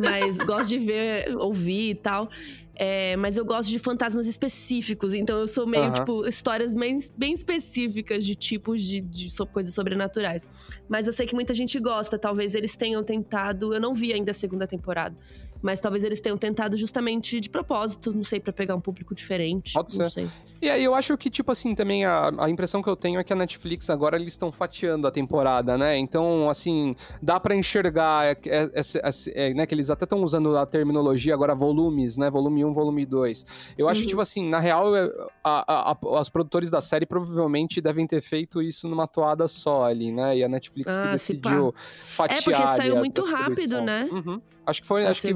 mas 0.00 0.36
gosto 0.38 0.68
de 0.68 0.78
ver, 0.78 1.36
ouvir 1.36 1.90
e 1.90 1.94
tal. 1.94 2.28
É, 2.76 3.16
mas 3.16 3.36
eu 3.36 3.44
gosto 3.44 3.70
de 3.70 3.78
fantasmas 3.78 4.26
específicos, 4.26 5.14
então 5.14 5.38
eu 5.38 5.46
sou 5.46 5.66
meio, 5.66 5.84
uhum. 5.84 5.92
tipo, 5.92 6.26
histórias 6.26 6.74
bem, 6.74 6.98
bem 7.16 7.32
específicas 7.32 8.24
de 8.24 8.34
tipos 8.34 8.82
de, 8.82 9.00
de 9.00 9.30
so, 9.30 9.46
coisas 9.46 9.72
sobrenaturais. 9.72 10.46
Mas 10.88 11.06
eu 11.06 11.12
sei 11.12 11.26
que 11.26 11.34
muita 11.34 11.54
gente 11.54 11.78
gosta, 11.78 12.18
talvez 12.18 12.54
eles 12.54 12.76
tenham 12.76 13.02
tentado. 13.04 13.72
Eu 13.72 13.80
não 13.80 13.94
vi 13.94 14.12
ainda 14.12 14.32
a 14.32 14.34
segunda 14.34 14.66
temporada. 14.66 15.16
Mas 15.64 15.80
talvez 15.80 16.04
eles 16.04 16.20
tenham 16.20 16.36
tentado 16.36 16.76
justamente 16.76 17.40
de 17.40 17.48
propósito, 17.48 18.12
não 18.12 18.22
sei, 18.22 18.38
para 18.38 18.52
pegar 18.52 18.74
um 18.74 18.80
público 18.82 19.14
diferente. 19.14 19.72
Pode 19.72 19.98
não 19.98 20.10
ser. 20.10 20.28
Sei. 20.28 20.30
E 20.60 20.68
aí 20.68 20.84
eu 20.84 20.94
acho 20.94 21.16
que, 21.16 21.30
tipo 21.30 21.50
assim, 21.50 21.74
também 21.74 22.04
a, 22.04 22.30
a 22.36 22.50
impressão 22.50 22.82
que 22.82 22.88
eu 22.90 22.94
tenho 22.94 23.18
é 23.18 23.24
que 23.24 23.32
a 23.32 23.36
Netflix 23.36 23.88
agora 23.88 24.16
eles 24.16 24.34
estão 24.34 24.52
fatiando 24.52 25.06
a 25.06 25.10
temporada, 25.10 25.78
né? 25.78 25.96
Então, 25.96 26.50
assim, 26.50 26.94
dá 27.22 27.40
para 27.40 27.56
enxergar, 27.56 28.26
é, 28.26 28.36
é, 28.44 28.70
é, 28.74 29.10
é, 29.48 29.54
né? 29.54 29.64
Que 29.64 29.74
eles 29.74 29.88
até 29.88 30.04
estão 30.04 30.22
usando 30.22 30.54
a 30.54 30.66
terminologia 30.66 31.32
agora 31.32 31.54
volumes, 31.54 32.18
né? 32.18 32.30
Volume 32.30 32.62
1, 32.62 32.74
volume 32.74 33.06
2. 33.06 33.46
Eu 33.78 33.88
acho 33.88 34.00
uhum. 34.00 34.04
que, 34.04 34.10
tipo 34.10 34.20
assim, 34.20 34.46
na 34.46 34.60
real, 34.60 34.94
é, 34.94 35.10
a, 35.42 35.92
a, 35.92 35.92
a, 35.92 36.20
os 36.20 36.28
produtores 36.28 36.68
da 36.68 36.82
série 36.82 37.06
provavelmente 37.06 37.80
devem 37.80 38.06
ter 38.06 38.20
feito 38.20 38.60
isso 38.60 38.86
numa 38.86 39.06
toada 39.06 39.48
só 39.48 39.84
ali, 39.84 40.12
né? 40.12 40.36
E 40.36 40.44
a 40.44 40.48
Netflix 40.48 40.94
ah, 40.94 41.04
que 41.06 41.12
decidiu 41.12 41.74
fatiar. 42.10 42.38
É 42.38 42.42
porque 42.42 42.66
saiu 42.66 42.96
muito 42.96 43.24
rápido, 43.24 43.80
né? 43.80 44.06
Uhum. 44.12 44.42
Acho 44.66 44.82
que 44.82 44.88
foi. 44.88 45.04
acho 45.04 45.20
que, 45.20 45.34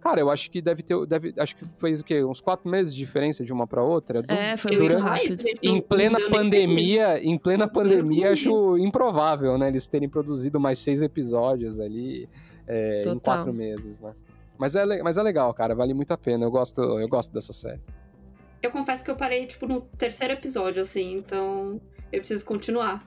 cara, 0.00 0.20
eu 0.20 0.30
acho 0.30 0.50
que 0.50 0.60
deve 0.60 0.82
ter. 0.82 1.06
Deve, 1.06 1.34
acho 1.38 1.56
que 1.56 1.64
fez 1.66 2.00
o 2.00 2.04
quê? 2.04 2.22
Uns 2.24 2.40
quatro 2.40 2.68
meses 2.70 2.94
de 2.94 2.98
diferença 2.98 3.44
de 3.44 3.52
uma 3.52 3.66
para 3.66 3.82
outra? 3.82 4.22
É, 4.28 4.56
foi 4.56 4.76
muito 4.76 4.96
rápido. 4.98 5.44
Em 5.62 5.80
plena 5.80 6.18
pandemia, 6.28 7.22
em 7.22 7.38
plena 7.38 7.66
pandemia, 7.66 8.32
acho 8.32 8.76
improvável, 8.78 9.56
né? 9.56 9.68
Eles 9.68 9.86
terem 9.86 10.08
produzido 10.08 10.60
mais 10.60 10.78
seis 10.78 11.02
episódios 11.02 11.80
ali 11.80 12.28
é, 12.66 13.04
em 13.06 13.18
quatro 13.18 13.52
meses, 13.52 14.00
né? 14.00 14.14
Mas 14.58 14.76
é, 14.76 15.02
mas 15.02 15.16
é 15.16 15.22
legal, 15.22 15.52
cara. 15.54 15.74
Vale 15.74 15.94
muito 15.94 16.12
a 16.12 16.18
pena. 16.18 16.44
Eu 16.44 16.50
gosto, 16.50 16.80
eu 16.80 17.08
gosto 17.08 17.32
dessa 17.32 17.52
série. 17.52 17.80
Eu 18.62 18.70
confesso 18.70 19.04
que 19.04 19.10
eu 19.10 19.16
parei, 19.16 19.46
tipo, 19.46 19.66
no 19.66 19.80
terceiro 19.80 20.34
episódio, 20.34 20.80
assim, 20.82 21.14
então 21.14 21.80
eu 22.12 22.20
preciso 22.20 22.44
continuar 22.44 23.04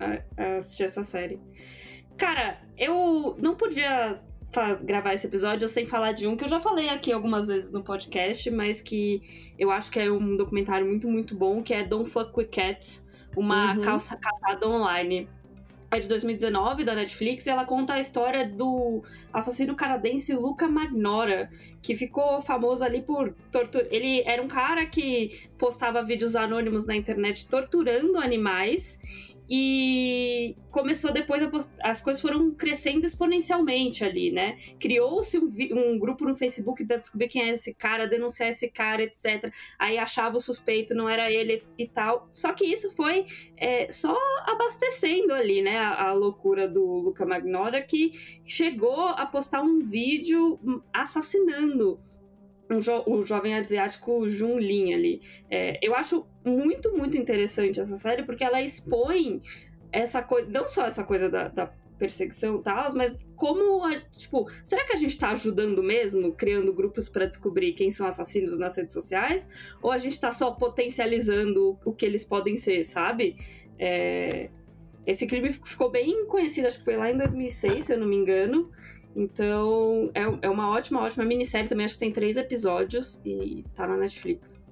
a, 0.00 0.18
a 0.36 0.56
assistir 0.56 0.82
essa 0.82 1.04
série. 1.04 1.40
Cara, 2.16 2.60
eu 2.76 3.36
não 3.38 3.54
podia 3.54 4.20
gravar 4.82 5.14
esse 5.14 5.26
episódio 5.26 5.68
sem 5.68 5.86
falar 5.86 6.12
de 6.12 6.26
um 6.26 6.36
que 6.36 6.44
eu 6.44 6.48
já 6.48 6.60
falei 6.60 6.88
aqui 6.88 7.12
algumas 7.12 7.48
vezes 7.48 7.70
no 7.70 7.82
podcast, 7.82 8.50
mas 8.50 8.82
que 8.82 9.52
eu 9.58 9.70
acho 9.70 9.90
que 9.90 10.00
é 10.00 10.10
um 10.10 10.36
documentário 10.36 10.86
muito, 10.86 11.08
muito 11.08 11.36
bom, 11.36 11.62
que 11.62 11.72
é 11.72 11.84
Don't 11.84 12.10
Fuck 12.10 12.32
With 12.36 12.48
Cats, 12.48 13.08
uma 13.36 13.74
uhum. 13.74 13.82
calça 13.82 14.16
caçada 14.16 14.68
online. 14.68 15.28
É 15.92 15.98
de 15.98 16.06
2019, 16.06 16.84
da 16.84 16.94
Netflix, 16.94 17.46
e 17.46 17.50
ela 17.50 17.64
conta 17.64 17.94
a 17.94 18.00
história 18.00 18.48
do 18.48 19.02
assassino 19.32 19.74
canadense 19.74 20.32
Luca 20.32 20.68
Magnora, 20.68 21.48
que 21.82 21.96
ficou 21.96 22.40
famoso 22.40 22.84
ali 22.84 23.02
por 23.02 23.34
tortura. 23.50 23.88
Ele 23.90 24.22
era 24.24 24.40
um 24.40 24.46
cara 24.46 24.86
que 24.86 25.48
postava 25.58 26.00
vídeos 26.04 26.36
anônimos 26.36 26.86
na 26.86 26.94
internet 26.94 27.48
torturando 27.48 28.18
animais 28.18 29.00
e 29.52 30.54
começou 30.70 31.12
depois, 31.12 31.42
as 31.82 32.00
coisas 32.00 32.22
foram 32.22 32.52
crescendo 32.52 33.04
exponencialmente 33.04 34.04
ali, 34.04 34.30
né? 34.30 34.56
Criou-se 34.78 35.36
um, 35.36 35.50
um, 35.72 35.98
grupo 35.98 36.24
no 36.24 36.36
Facebook 36.36 36.84
para 36.84 36.98
descobrir 36.98 37.26
quem 37.26 37.42
é 37.42 37.48
esse 37.50 37.74
cara, 37.74 38.06
denunciar 38.06 38.48
esse 38.48 38.70
cara, 38.70 39.02
etc. 39.02 39.52
Aí 39.76 39.98
achava 39.98 40.36
o 40.36 40.40
suspeito, 40.40 40.94
não 40.94 41.08
era 41.08 41.32
ele 41.32 41.64
e 41.76 41.88
tal. 41.88 42.28
Só 42.30 42.52
que 42.52 42.64
isso 42.64 42.92
foi 42.92 43.26
é, 43.56 43.90
só 43.90 44.16
abastecendo 44.46 45.34
ali, 45.34 45.62
né? 45.62 45.78
A, 45.78 46.10
a 46.10 46.12
loucura 46.12 46.68
do 46.68 46.84
Luca 46.84 47.26
Magnotta, 47.26 47.82
que 47.82 48.12
chegou 48.44 49.08
a 49.08 49.26
postar 49.26 49.62
um 49.62 49.80
vídeo 49.80 50.60
assassinando 50.92 51.98
um 52.70 52.80
jo 52.80 53.02
o 53.06 53.22
jovem 53.22 53.54
asiático 53.54 54.28
Jun 54.28 54.58
Lin 54.58 54.94
ali. 54.94 55.22
É, 55.50 55.78
eu 55.82 55.94
acho 55.94 56.26
muito, 56.44 56.96
muito 56.96 57.16
interessante 57.16 57.80
essa 57.80 57.96
série, 57.96 58.22
porque 58.22 58.44
ela 58.44 58.62
expõe 58.62 59.42
essa 59.92 60.22
coisa, 60.22 60.48
não 60.48 60.66
só 60.66 60.86
essa 60.86 61.04
coisa 61.04 61.28
da, 61.28 61.48
da 61.48 61.72
perseguição 61.98 62.56
e 62.56 62.62
tal, 62.62 62.86
mas 62.94 63.14
como, 63.36 63.84
a, 63.84 64.00
tipo, 64.00 64.48
será 64.64 64.84
que 64.84 64.92
a 64.92 64.96
gente 64.96 65.18
tá 65.18 65.30
ajudando 65.32 65.82
mesmo, 65.82 66.32
criando 66.32 66.72
grupos 66.72 67.08
para 67.08 67.26
descobrir 67.26 67.74
quem 67.74 67.90
são 67.90 68.06
assassinos 68.06 68.58
nas 68.58 68.76
redes 68.76 68.94
sociais? 68.94 69.50
Ou 69.82 69.90
a 69.90 69.98
gente 69.98 70.18
tá 70.18 70.32
só 70.32 70.50
potencializando 70.52 71.78
o 71.84 71.92
que 71.92 72.06
eles 72.06 72.24
podem 72.24 72.56
ser, 72.56 72.82
sabe? 72.84 73.36
É, 73.78 74.48
esse 75.06 75.26
crime 75.26 75.52
ficou 75.52 75.90
bem 75.90 76.26
conhecido, 76.26 76.68
acho 76.68 76.78
que 76.78 76.84
foi 76.84 76.96
lá 76.96 77.10
em 77.10 77.18
2006, 77.18 77.84
se 77.84 77.92
eu 77.92 77.98
não 77.98 78.06
me 78.06 78.16
engano. 78.16 78.70
Então, 79.14 80.10
é, 80.14 80.22
é 80.42 80.50
uma 80.50 80.70
ótima, 80.70 81.00
ótima 81.00 81.24
minissérie 81.24 81.68
também. 81.68 81.84
Acho 81.84 81.94
que 81.94 82.00
tem 82.00 82.12
três 82.12 82.36
episódios 82.36 83.20
e 83.24 83.64
tá 83.74 83.86
na 83.86 83.96
Netflix. 83.96 84.62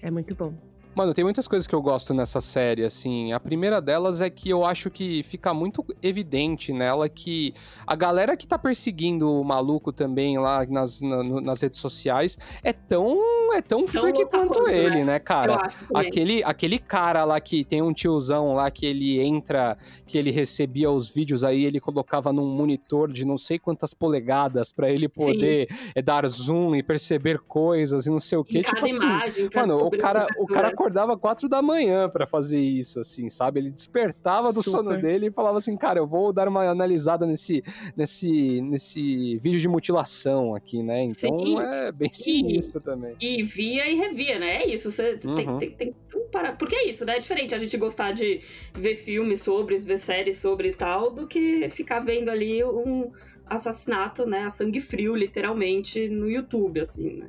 É 0.00 0.10
muito 0.10 0.34
bom. 0.34 0.52
Mano, 0.94 1.14
tem 1.14 1.24
muitas 1.24 1.48
coisas 1.48 1.66
que 1.66 1.74
eu 1.74 1.80
gosto 1.80 2.12
nessa 2.12 2.42
série, 2.42 2.84
assim. 2.84 3.32
A 3.32 3.40
primeira 3.40 3.80
delas 3.80 4.20
é 4.20 4.28
que 4.28 4.50
eu 4.50 4.62
acho 4.62 4.90
que 4.90 5.22
fica 5.22 5.54
muito 5.54 5.82
evidente 6.02 6.70
nela 6.70 7.08
que 7.08 7.54
a 7.86 7.96
galera 7.96 8.36
que 8.36 8.46
tá 8.46 8.58
perseguindo 8.58 9.40
o 9.40 9.42
maluco 9.42 9.90
também 9.90 10.38
lá 10.38 10.66
nas, 10.66 11.00
na, 11.00 11.22
nas 11.40 11.62
redes 11.62 11.80
sociais 11.80 12.38
é 12.62 12.74
tão, 12.74 13.18
é 13.52 13.62
tão, 13.62 13.84
tão 13.84 14.02
freak 14.02 14.24
quanto 14.26 14.68
ele, 14.68 14.98
né, 14.98 15.04
né 15.04 15.18
cara? 15.18 15.70
Aquele, 15.94 16.42
aquele 16.44 16.78
cara 16.78 17.24
lá 17.24 17.40
que 17.40 17.64
tem 17.64 17.82
um 17.82 17.92
tiozão 17.92 18.54
lá 18.54 18.70
que 18.70 18.86
ele 18.86 19.20
entra, 19.20 19.76
que 20.06 20.18
ele 20.18 20.30
recebia 20.30 20.90
os 20.90 21.08
vídeos 21.08 21.44
aí, 21.44 21.64
ele 21.64 21.80
colocava 21.80 22.32
num 22.32 22.46
monitor 22.46 23.10
de 23.10 23.24
não 23.24 23.38
sei 23.38 23.58
quantas 23.58 23.94
polegadas 23.94 24.72
para 24.72 24.90
ele 24.90 25.08
poder 25.08 25.68
é, 25.94 26.02
dar 26.02 26.26
zoom 26.28 26.74
e 26.74 26.82
perceber 26.82 27.38
coisas 27.40 28.06
e 28.06 28.10
não 28.10 28.18
sei 28.18 28.38
o 28.38 28.44
que. 28.44 28.62
Tipo 28.62 28.84
assim, 28.84 28.96
imagem, 28.96 29.50
mano, 29.54 29.86
o 29.86 29.90
cara, 29.90 30.26
o 30.38 30.46
cara 30.46 30.68
acordava 30.68 31.16
quatro 31.16 31.48
da 31.48 31.62
manhã 31.62 32.08
para 32.08 32.26
fazer 32.26 32.60
isso, 32.60 33.00
assim, 33.00 33.28
sabe? 33.28 33.60
Ele 33.60 33.70
despertava 33.70 34.52
do 34.52 34.62
Super. 34.62 34.78
sono 34.78 35.00
dele 35.00 35.26
e 35.26 35.30
falava 35.30 35.58
assim, 35.58 35.76
cara, 35.76 35.98
eu 35.98 36.06
vou 36.06 36.32
dar 36.32 36.48
uma 36.48 36.64
analisada 36.64 37.26
nesse, 37.26 37.62
nesse, 37.96 38.60
nesse 38.60 39.38
vídeo 39.38 39.60
de 39.60 39.68
mutilação 39.68 40.54
aqui, 40.54 40.82
né? 40.82 41.02
Então 41.04 41.38
Sim. 41.38 41.58
é 41.60 41.92
bem 41.92 42.12
sinistro 42.12 42.80
e, 42.80 42.84
também. 42.84 43.16
E 43.20 43.41
via 43.44 43.88
e 43.88 43.94
revia, 43.94 44.38
né? 44.38 44.62
É 44.62 44.68
isso, 44.68 44.90
você 44.90 45.18
uhum. 45.24 45.34
tem, 45.34 45.58
tem, 45.58 45.70
tem 45.70 45.92
que 45.92 46.18
parar. 46.30 46.56
Porque 46.56 46.74
é 46.74 46.88
isso, 46.88 47.04
né? 47.04 47.16
É 47.16 47.18
diferente 47.18 47.54
a 47.54 47.58
gente 47.58 47.76
gostar 47.76 48.12
de 48.12 48.40
ver 48.74 48.96
filmes 48.96 49.40
sobre, 49.42 49.76
ver 49.76 49.98
séries 49.98 50.38
sobre 50.38 50.68
e 50.68 50.74
tal, 50.74 51.10
do 51.10 51.26
que 51.26 51.68
ficar 51.70 52.00
vendo 52.00 52.30
ali 52.30 52.64
um 52.64 53.10
assassinato, 53.46 54.26
né, 54.26 54.44
a 54.44 54.50
sangue 54.50 54.80
frio, 54.80 55.14
literalmente, 55.14 56.08
no 56.08 56.30
YouTube, 56.30 56.80
assim, 56.80 57.16
né? 57.18 57.28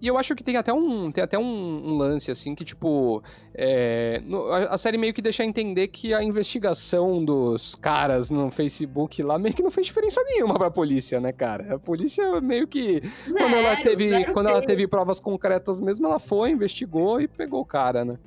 E 0.00 0.06
eu 0.06 0.18
acho 0.18 0.34
que 0.34 0.44
tem 0.44 0.56
até 0.56 0.72
um, 0.72 1.10
tem 1.10 1.24
até 1.24 1.38
um, 1.38 1.42
um 1.42 1.96
lance, 1.96 2.30
assim, 2.30 2.54
que, 2.54 2.64
tipo, 2.64 3.22
é, 3.54 4.20
no, 4.26 4.46
a, 4.52 4.74
a, 4.74 4.78
série 4.78 4.98
meio 4.98 5.14
que 5.14 5.22
deixa 5.22 5.42
entender 5.42 5.88
que 5.88 6.12
a 6.12 6.22
investigação 6.22 7.24
dos 7.24 7.74
caras 7.74 8.30
no 8.30 8.50
Facebook 8.50 9.22
lá 9.22 9.38
meio 9.38 9.54
que 9.54 9.62
não 9.62 9.70
fez 9.70 9.86
diferença 9.86 10.22
nenhuma 10.24 10.58
pra 10.58 10.70
polícia, 10.70 11.18
né, 11.18 11.32
cara? 11.32 11.76
A 11.76 11.78
polícia 11.78 12.40
meio 12.42 12.66
que, 12.66 13.00
zero, 13.00 13.38
quando, 13.38 13.54
ela 13.54 13.76
teve, 13.76 14.24
quando 14.32 14.48
ela 14.48 14.62
teve 14.62 14.86
provas 14.86 15.18
concretas 15.18 15.80
mesmo, 15.80 16.06
ela 16.06 16.18
foi, 16.18 16.50
investigou 16.50 17.20
e 17.20 17.26
pegou 17.26 17.60
o 17.60 17.66
cara, 17.66 18.04
né? 18.04 18.18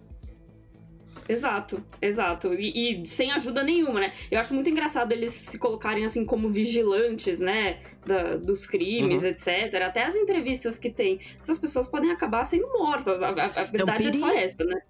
Exato, 1.30 1.86
exato. 2.02 2.56
E, 2.56 3.04
e, 3.04 3.06
sem 3.06 3.32
ajuda 3.32 3.62
nenhuma, 3.62 4.00
né? 4.00 4.14
Eu 4.32 4.40
acho 4.40 4.52
muito 4.52 4.68
engraçado 4.68 5.12
eles 5.12 5.32
se 5.32 5.60
colocarem 5.60 6.04
assim 6.04 6.26
como 6.26 6.50
vigilantes, 6.50 7.40
né? 7.40 7.82
Da, 8.04 8.36
dos 8.36 8.66
crimes, 8.66 9.22
uhum. 9.22 9.30
etc. 9.30 9.76
Até 9.86 10.06
as 10.06 10.16
entrevistas 10.16 10.80
que 10.80 10.90
tem. 10.90 11.20
Essas 11.40 11.60
pessoas 11.60 11.88
podem 11.88 12.10
acabar 12.10 12.44
sendo 12.46 12.68
mortas. 12.70 13.22
A, 13.22 13.30
a, 13.30 13.62
a 13.62 13.64
verdade 13.66 14.08
é, 14.08 14.12
um 14.12 14.14
é 14.16 14.18
só 14.18 14.32
essa, 14.32 14.64
né? 14.64 14.82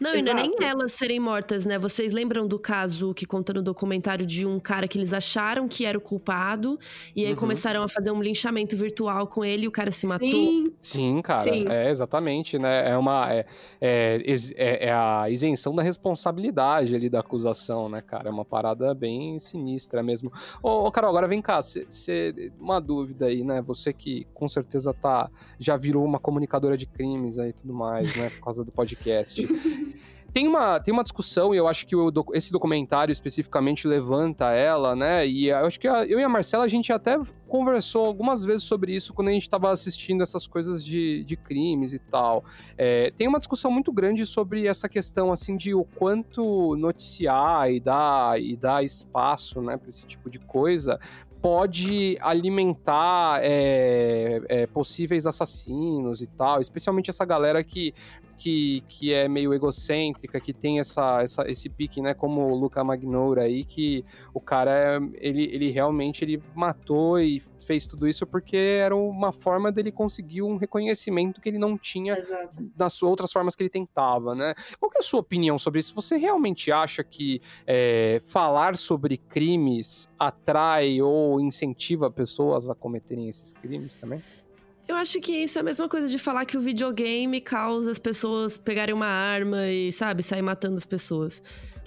Não, 0.00 0.10
ainda 0.10 0.34
nem 0.34 0.54
elas 0.60 0.92
serem 0.92 1.20
mortas, 1.20 1.66
né? 1.66 1.78
Vocês 1.78 2.12
lembram 2.12 2.46
do 2.46 2.58
caso 2.58 3.14
que 3.14 3.26
conta 3.26 3.52
no 3.52 3.62
documentário 3.62 4.24
de 4.24 4.46
um 4.46 4.58
cara 4.58 4.86
que 4.88 4.98
eles 4.98 5.12
acharam 5.12 5.68
que 5.68 5.84
era 5.84 5.96
o 5.96 6.00
culpado 6.00 6.78
e 7.14 7.24
aí 7.24 7.32
uhum. 7.32 7.38
começaram 7.38 7.82
a 7.82 7.88
fazer 7.88 8.10
um 8.10 8.22
linchamento 8.22 8.76
virtual 8.76 9.26
com 9.26 9.44
ele 9.44 9.64
e 9.64 9.68
o 9.68 9.70
cara 9.70 9.90
se 9.90 10.06
matou? 10.06 10.30
Sim, 10.30 10.72
Sim 10.78 11.20
cara. 11.22 11.50
Sim. 11.50 11.68
É 11.68 11.90
exatamente, 11.90 12.58
né? 12.58 12.90
É 12.90 12.96
uma. 12.96 13.32
É, 13.32 13.46
é, 13.80 14.22
é, 14.56 14.86
é, 14.86 14.92
a 14.92 15.28
isenção 15.30 15.74
da 15.74 15.82
responsabilidade 15.82 16.94
ali 16.94 17.08
da 17.08 17.20
acusação, 17.20 17.88
né, 17.88 18.00
cara? 18.00 18.28
É 18.28 18.32
uma 18.32 18.44
parada 18.44 18.94
bem 18.94 19.38
sinistra 19.38 20.02
mesmo. 20.02 20.32
Ô, 20.62 20.86
ô 20.86 20.90
Carol, 20.90 21.10
agora 21.10 21.28
vem 21.28 21.42
cá. 21.42 21.60
Cê, 21.62 21.86
cê, 21.90 22.52
uma 22.58 22.80
dúvida 22.80 23.26
aí, 23.26 23.42
né? 23.44 23.62
Você 23.62 23.92
que 23.92 24.26
com 24.34 24.48
certeza 24.48 24.92
tá. 24.94 25.30
Já 25.58 25.76
virou 25.76 26.04
uma 26.04 26.18
comunicadora 26.18 26.76
de 26.76 26.86
crimes 26.86 27.38
aí 27.38 27.50
e 27.50 27.52
tudo 27.52 27.74
mais, 27.74 28.16
né? 28.16 28.30
Por 28.30 28.40
causa 28.40 28.64
do 28.64 28.72
podcast. 28.72 29.46
Tem 30.32 30.46
uma, 30.46 30.78
tem 30.78 30.94
uma 30.94 31.02
discussão, 31.02 31.52
e 31.52 31.58
eu 31.58 31.66
acho 31.66 31.84
que 31.86 31.96
o, 31.96 32.12
esse 32.34 32.52
documentário 32.52 33.10
especificamente 33.10 33.88
levanta 33.88 34.52
ela, 34.52 34.94
né? 34.94 35.26
E 35.26 35.48
eu 35.48 35.66
acho 35.66 35.80
que 35.80 35.88
a, 35.88 36.04
eu 36.04 36.20
e 36.20 36.22
a 36.22 36.28
Marcela, 36.28 36.64
a 36.64 36.68
gente 36.68 36.92
até 36.92 37.18
conversou 37.48 38.06
algumas 38.06 38.44
vezes 38.44 38.62
sobre 38.62 38.94
isso 38.94 39.12
quando 39.12 39.28
a 39.28 39.32
gente 39.32 39.42
estava 39.42 39.70
assistindo 39.70 40.22
essas 40.22 40.46
coisas 40.46 40.84
de, 40.84 41.24
de 41.24 41.36
crimes 41.36 41.92
e 41.92 41.98
tal. 41.98 42.44
É, 42.78 43.10
tem 43.16 43.26
uma 43.26 43.38
discussão 43.38 43.72
muito 43.72 43.92
grande 43.92 44.24
sobre 44.24 44.68
essa 44.68 44.88
questão, 44.88 45.32
assim, 45.32 45.56
de 45.56 45.74
o 45.74 45.84
quanto 45.84 46.76
noticiar 46.76 47.68
e 47.72 47.80
dar, 47.80 48.40
e 48.40 48.54
dar 48.54 48.84
espaço, 48.84 49.60
né, 49.60 49.76
para 49.76 49.88
esse 49.88 50.06
tipo 50.06 50.30
de 50.30 50.38
coisa 50.38 51.00
pode 51.42 52.18
alimentar 52.20 53.40
é, 53.42 54.42
é, 54.46 54.66
possíveis 54.66 55.26
assassinos 55.26 56.20
e 56.20 56.26
tal, 56.26 56.60
especialmente 56.60 57.08
essa 57.08 57.24
galera 57.24 57.64
que 57.64 57.94
que, 58.40 58.82
que 58.88 59.12
é 59.12 59.28
meio 59.28 59.52
egocêntrica, 59.52 60.40
que 60.40 60.54
tem 60.54 60.80
essa, 60.80 61.20
essa, 61.20 61.50
esse 61.50 61.68
pique, 61.68 62.00
né? 62.00 62.14
Como 62.14 62.40
o 62.40 62.54
Luca 62.54 62.82
Magnoura 62.82 63.42
aí, 63.42 63.66
que 63.66 64.02
o 64.32 64.40
cara, 64.40 64.98
ele, 65.16 65.44
ele 65.52 65.70
realmente 65.70 66.24
ele 66.24 66.42
matou 66.54 67.20
e 67.20 67.42
fez 67.66 67.86
tudo 67.86 68.08
isso 68.08 68.26
porque 68.26 68.56
era 68.56 68.96
uma 68.96 69.30
forma 69.30 69.70
dele 69.70 69.92
conseguir 69.92 70.40
um 70.40 70.56
reconhecimento 70.56 71.38
que 71.38 71.50
ele 71.50 71.58
não 71.58 71.76
tinha 71.76 72.18
Exato. 72.18 72.70
nas 72.76 73.02
outras 73.02 73.30
formas 73.30 73.54
que 73.54 73.62
ele 73.62 73.70
tentava, 73.70 74.34
né? 74.34 74.54
Qual 74.78 74.90
é 74.96 75.00
a 75.00 75.02
sua 75.02 75.20
opinião 75.20 75.58
sobre 75.58 75.80
isso? 75.80 75.94
Você 75.94 76.16
realmente 76.16 76.72
acha 76.72 77.04
que 77.04 77.42
é, 77.66 78.22
falar 78.24 78.74
sobre 78.74 79.18
crimes 79.18 80.08
atrai 80.18 81.02
ou 81.02 81.38
incentiva 81.42 82.10
pessoas 82.10 82.70
a 82.70 82.74
cometerem 82.74 83.28
esses 83.28 83.52
crimes 83.52 83.98
também? 83.98 84.22
Eu 84.90 84.96
acho 84.96 85.20
que 85.20 85.32
isso 85.32 85.56
é 85.56 85.60
a 85.60 85.62
mesma 85.62 85.88
coisa 85.88 86.08
de 86.08 86.18
falar 86.18 86.44
que 86.44 86.58
o 86.58 86.60
videogame 86.60 87.40
causa 87.40 87.92
as 87.92 87.98
pessoas 87.98 88.58
pegarem 88.58 88.92
uma 88.92 89.06
arma 89.06 89.68
e, 89.68 89.92
sabe, 89.92 90.20
sair 90.20 90.42
matando 90.42 90.76
as 90.76 90.84
pessoas. 90.84 91.40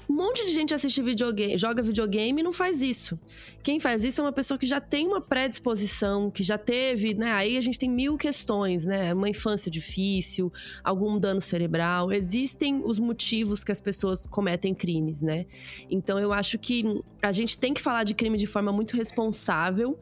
Um 0.10 0.14
monte 0.14 0.46
de 0.46 0.54
gente 0.54 0.74
assiste 0.74 1.02
videogame, 1.02 1.58
joga 1.58 1.84
videogame 1.84 2.40
e 2.40 2.44
não 2.44 2.54
faz 2.54 2.82
isso. 2.82 3.20
Quem 3.62 3.78
faz 3.78 4.06
isso 4.06 4.22
é 4.22 4.24
uma 4.24 4.32
pessoa 4.32 4.58
que 4.58 4.66
já 4.66 4.80
tem 4.80 5.06
uma 5.06 5.20
predisposição, 5.20 6.32
que 6.32 6.44
já 6.44 6.58
teve, 6.58 7.14
né? 7.14 7.34
Aí 7.34 7.58
a 7.58 7.62
gente 7.62 7.78
tem 7.78 7.90
mil 7.90 8.16
questões, 8.16 8.86
né? 8.86 9.14
Uma 9.14 9.28
infância 9.28 9.70
difícil, 9.70 10.50
algum 10.82 11.20
dano 11.20 11.42
cerebral. 11.42 12.10
Existem 12.10 12.82
os 12.86 13.00
motivos 13.00 13.66
que 13.66 13.72
as 13.74 13.82
pessoas 13.82 14.26
cometem 14.26 14.74
crimes, 14.74 15.22
né? 15.22 15.46
Então 15.92 16.18
eu 16.18 16.32
acho 16.32 16.58
que 16.58 16.86
a 17.22 17.34
gente 17.34 17.60
tem 17.60 17.74
que 17.74 17.82
falar 17.82 18.06
de 18.06 18.14
crime 18.14 18.38
de 18.38 18.48
forma 18.48 18.72
muito 18.72 18.96
responsável. 18.96 20.00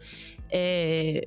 É, 0.51 1.25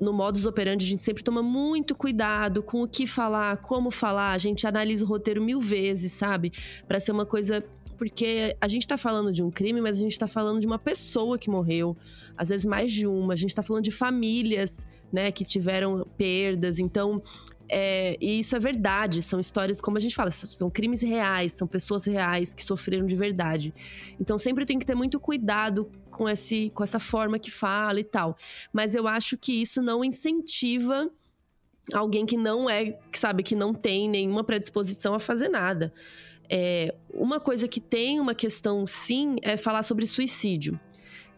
no 0.00 0.12
modus 0.12 0.46
operandi, 0.46 0.86
a 0.86 0.88
gente 0.88 1.02
sempre 1.02 1.22
toma 1.22 1.42
muito 1.42 1.94
cuidado 1.94 2.62
com 2.62 2.82
o 2.82 2.88
que 2.88 3.06
falar, 3.06 3.58
como 3.58 3.90
falar. 3.90 4.32
A 4.32 4.38
gente 4.38 4.66
analisa 4.66 5.04
o 5.04 5.08
roteiro 5.08 5.42
mil 5.42 5.60
vezes, 5.60 6.12
sabe? 6.12 6.52
Para 6.88 6.98
ser 6.98 7.12
uma 7.12 7.26
coisa. 7.26 7.62
Porque 7.98 8.56
a 8.58 8.66
gente 8.66 8.88
tá 8.88 8.96
falando 8.96 9.30
de 9.30 9.42
um 9.42 9.50
crime, 9.50 9.78
mas 9.78 9.98
a 9.98 10.00
gente 10.00 10.18
tá 10.18 10.26
falando 10.26 10.58
de 10.58 10.66
uma 10.66 10.78
pessoa 10.78 11.38
que 11.38 11.50
morreu. 11.50 11.94
Às 12.34 12.48
vezes 12.48 12.64
mais 12.64 12.90
de 12.90 13.06
uma. 13.06 13.34
A 13.34 13.36
gente 13.36 13.54
tá 13.54 13.62
falando 13.62 13.84
de 13.84 13.90
famílias, 13.90 14.86
né, 15.12 15.30
que 15.30 15.44
tiveram 15.44 16.06
perdas. 16.16 16.78
Então, 16.78 17.22
é, 17.70 18.16
e 18.20 18.40
isso 18.40 18.56
é 18.56 18.58
verdade, 18.58 19.22
são 19.22 19.38
histórias, 19.38 19.80
como 19.80 19.96
a 19.96 20.00
gente 20.00 20.14
fala, 20.14 20.30
são 20.30 20.68
crimes 20.68 21.02
reais, 21.02 21.52
são 21.52 21.68
pessoas 21.68 22.04
reais 22.04 22.52
que 22.52 22.64
sofreram 22.64 23.06
de 23.06 23.14
verdade. 23.14 23.72
Então 24.20 24.36
sempre 24.36 24.66
tem 24.66 24.78
que 24.78 24.84
ter 24.84 24.96
muito 24.96 25.20
cuidado 25.20 25.88
com, 26.10 26.28
esse, 26.28 26.70
com 26.74 26.82
essa 26.82 26.98
forma 26.98 27.38
que 27.38 27.50
fala 27.50 28.00
e 28.00 28.04
tal. 28.04 28.36
Mas 28.72 28.94
eu 28.94 29.06
acho 29.06 29.38
que 29.38 29.62
isso 29.62 29.80
não 29.80 30.04
incentiva 30.04 31.10
alguém 31.92 32.26
que 32.26 32.36
não 32.36 32.68
é, 32.68 32.98
que 33.10 33.18
sabe, 33.18 33.42
que 33.42 33.54
não 33.54 33.72
tem 33.72 34.08
nenhuma 34.08 34.44
predisposição 34.44 35.14
a 35.14 35.20
fazer 35.20 35.48
nada. 35.48 35.92
É, 36.48 36.94
uma 37.14 37.38
coisa 37.38 37.68
que 37.68 37.80
tem 37.80 38.18
uma 38.18 38.34
questão, 38.34 38.84
sim, 38.86 39.36
é 39.42 39.56
falar 39.56 39.84
sobre 39.84 40.06
suicídio. 40.06 40.78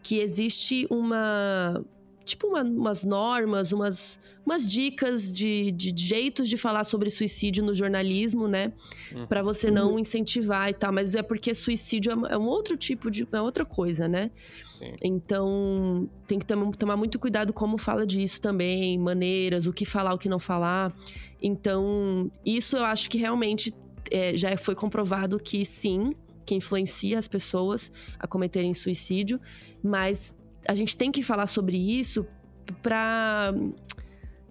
Que 0.01 0.19
existe 0.19 0.87
uma. 0.89 1.85
Tipo, 2.25 2.47
uma, 2.47 2.63
umas 2.63 3.03
normas, 3.03 3.73
umas, 3.73 4.19
umas 4.45 4.65
dicas 4.65 5.31
de, 5.31 5.71
de 5.71 5.93
jeitos 5.95 6.47
de 6.47 6.55
falar 6.55 6.83
sobre 6.83 7.09
suicídio 7.09 7.63
no 7.63 7.73
jornalismo, 7.73 8.47
né? 8.47 8.71
Uhum. 9.13 9.27
Pra 9.27 9.41
você 9.41 9.69
não 9.69 9.99
incentivar 9.99 10.69
e 10.69 10.73
tal. 10.73 10.93
Mas 10.93 11.15
é 11.15 11.21
porque 11.21 11.53
suicídio 11.53 12.11
é, 12.11 12.33
é 12.33 12.37
um 12.37 12.47
outro 12.47 12.77
tipo 12.77 13.11
de. 13.11 13.27
É 13.31 13.41
outra 13.41 13.65
coisa, 13.65 14.07
né? 14.07 14.31
Sim. 14.63 14.93
Então, 15.03 16.09
tem 16.25 16.39
que 16.39 16.45
tomar, 16.45 16.71
tomar 16.75 16.95
muito 16.97 17.19
cuidado 17.19 17.51
como 17.51 17.77
fala 17.77 18.05
disso 18.05 18.39
também, 18.39 18.97
maneiras, 18.97 19.67
o 19.67 19.73
que 19.73 19.85
falar, 19.85 20.13
o 20.13 20.17
que 20.17 20.29
não 20.29 20.39
falar. 20.39 20.95
Então, 21.41 22.31
isso 22.45 22.77
eu 22.77 22.85
acho 22.85 23.09
que 23.09 23.17
realmente 23.17 23.73
é, 24.09 24.35
já 24.37 24.55
foi 24.57 24.75
comprovado 24.75 25.37
que 25.37 25.65
sim, 25.65 26.15
que 26.45 26.55
influencia 26.55 27.17
as 27.17 27.27
pessoas 27.27 27.91
a 28.19 28.27
cometerem 28.27 28.73
suicídio, 28.73 29.39
mas 29.83 30.35
a 30.67 30.73
gente 30.73 30.97
tem 30.97 31.11
que 31.11 31.23
falar 31.23 31.47
sobre 31.47 31.77
isso 31.77 32.25
para 32.81 33.53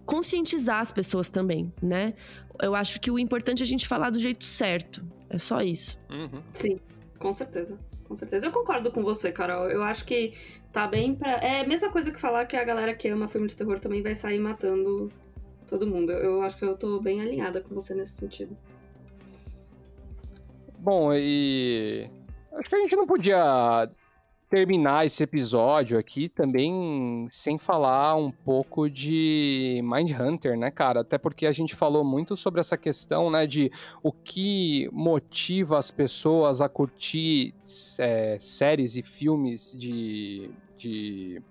conscientizar 0.04 0.80
as 0.80 0.92
pessoas 0.92 1.30
também, 1.30 1.72
né? 1.82 2.14
Eu 2.60 2.74
acho 2.74 3.00
que 3.00 3.10
o 3.10 3.18
importante 3.18 3.62
é 3.62 3.64
a 3.64 3.66
gente 3.66 3.88
falar 3.88 4.10
do 4.10 4.18
jeito 4.18 4.44
certo. 4.44 5.04
É 5.30 5.38
só 5.38 5.60
isso. 5.60 5.98
Uhum. 6.10 6.42
Sim, 6.52 6.78
com 7.18 7.32
certeza. 7.32 7.78
Com 8.04 8.14
certeza. 8.14 8.46
Eu 8.46 8.52
concordo 8.52 8.90
com 8.90 9.02
você, 9.02 9.32
Carol. 9.32 9.70
Eu 9.70 9.82
acho 9.82 10.04
que 10.04 10.34
tá 10.70 10.86
bem 10.86 11.14
pra. 11.14 11.30
É 11.38 11.62
a 11.62 11.66
mesma 11.66 11.90
coisa 11.90 12.10
que 12.10 12.20
falar 12.20 12.44
que 12.44 12.56
a 12.56 12.64
galera 12.64 12.94
que 12.94 13.08
ama 13.08 13.28
filme 13.28 13.46
de 13.46 13.56
terror 13.56 13.78
também 13.80 14.02
vai 14.02 14.14
sair 14.14 14.38
matando 14.38 15.10
todo 15.66 15.86
mundo. 15.86 16.12
Eu, 16.12 16.34
eu 16.34 16.42
acho 16.42 16.58
que 16.58 16.64
eu 16.64 16.76
tô 16.76 17.00
bem 17.00 17.22
alinhada 17.22 17.62
com 17.62 17.74
você 17.74 17.94
nesse 17.94 18.12
sentido. 18.12 18.54
Bom, 20.78 21.14
e 21.14 22.10
acho 22.52 22.68
que 22.68 22.74
a 22.74 22.80
gente 22.80 22.96
não 22.96 23.06
podia 23.06 23.88
terminar 24.52 25.06
esse 25.06 25.22
episódio 25.22 25.98
aqui 25.98 26.28
também 26.28 27.24
sem 27.26 27.58
falar 27.58 28.14
um 28.16 28.30
pouco 28.30 28.90
de 28.90 29.80
Mindhunter, 29.82 30.58
né, 30.58 30.70
cara? 30.70 31.00
Até 31.00 31.16
porque 31.16 31.46
a 31.46 31.52
gente 31.52 31.74
falou 31.74 32.04
muito 32.04 32.36
sobre 32.36 32.60
essa 32.60 32.76
questão, 32.76 33.30
né, 33.30 33.46
de 33.46 33.72
o 34.02 34.12
que 34.12 34.90
motiva 34.92 35.78
as 35.78 35.90
pessoas 35.90 36.60
a 36.60 36.68
curtir 36.68 37.54
é, 37.98 38.36
séries 38.38 38.94
e 38.94 39.02
filmes 39.02 39.74
de, 39.74 40.50
de 40.76 41.42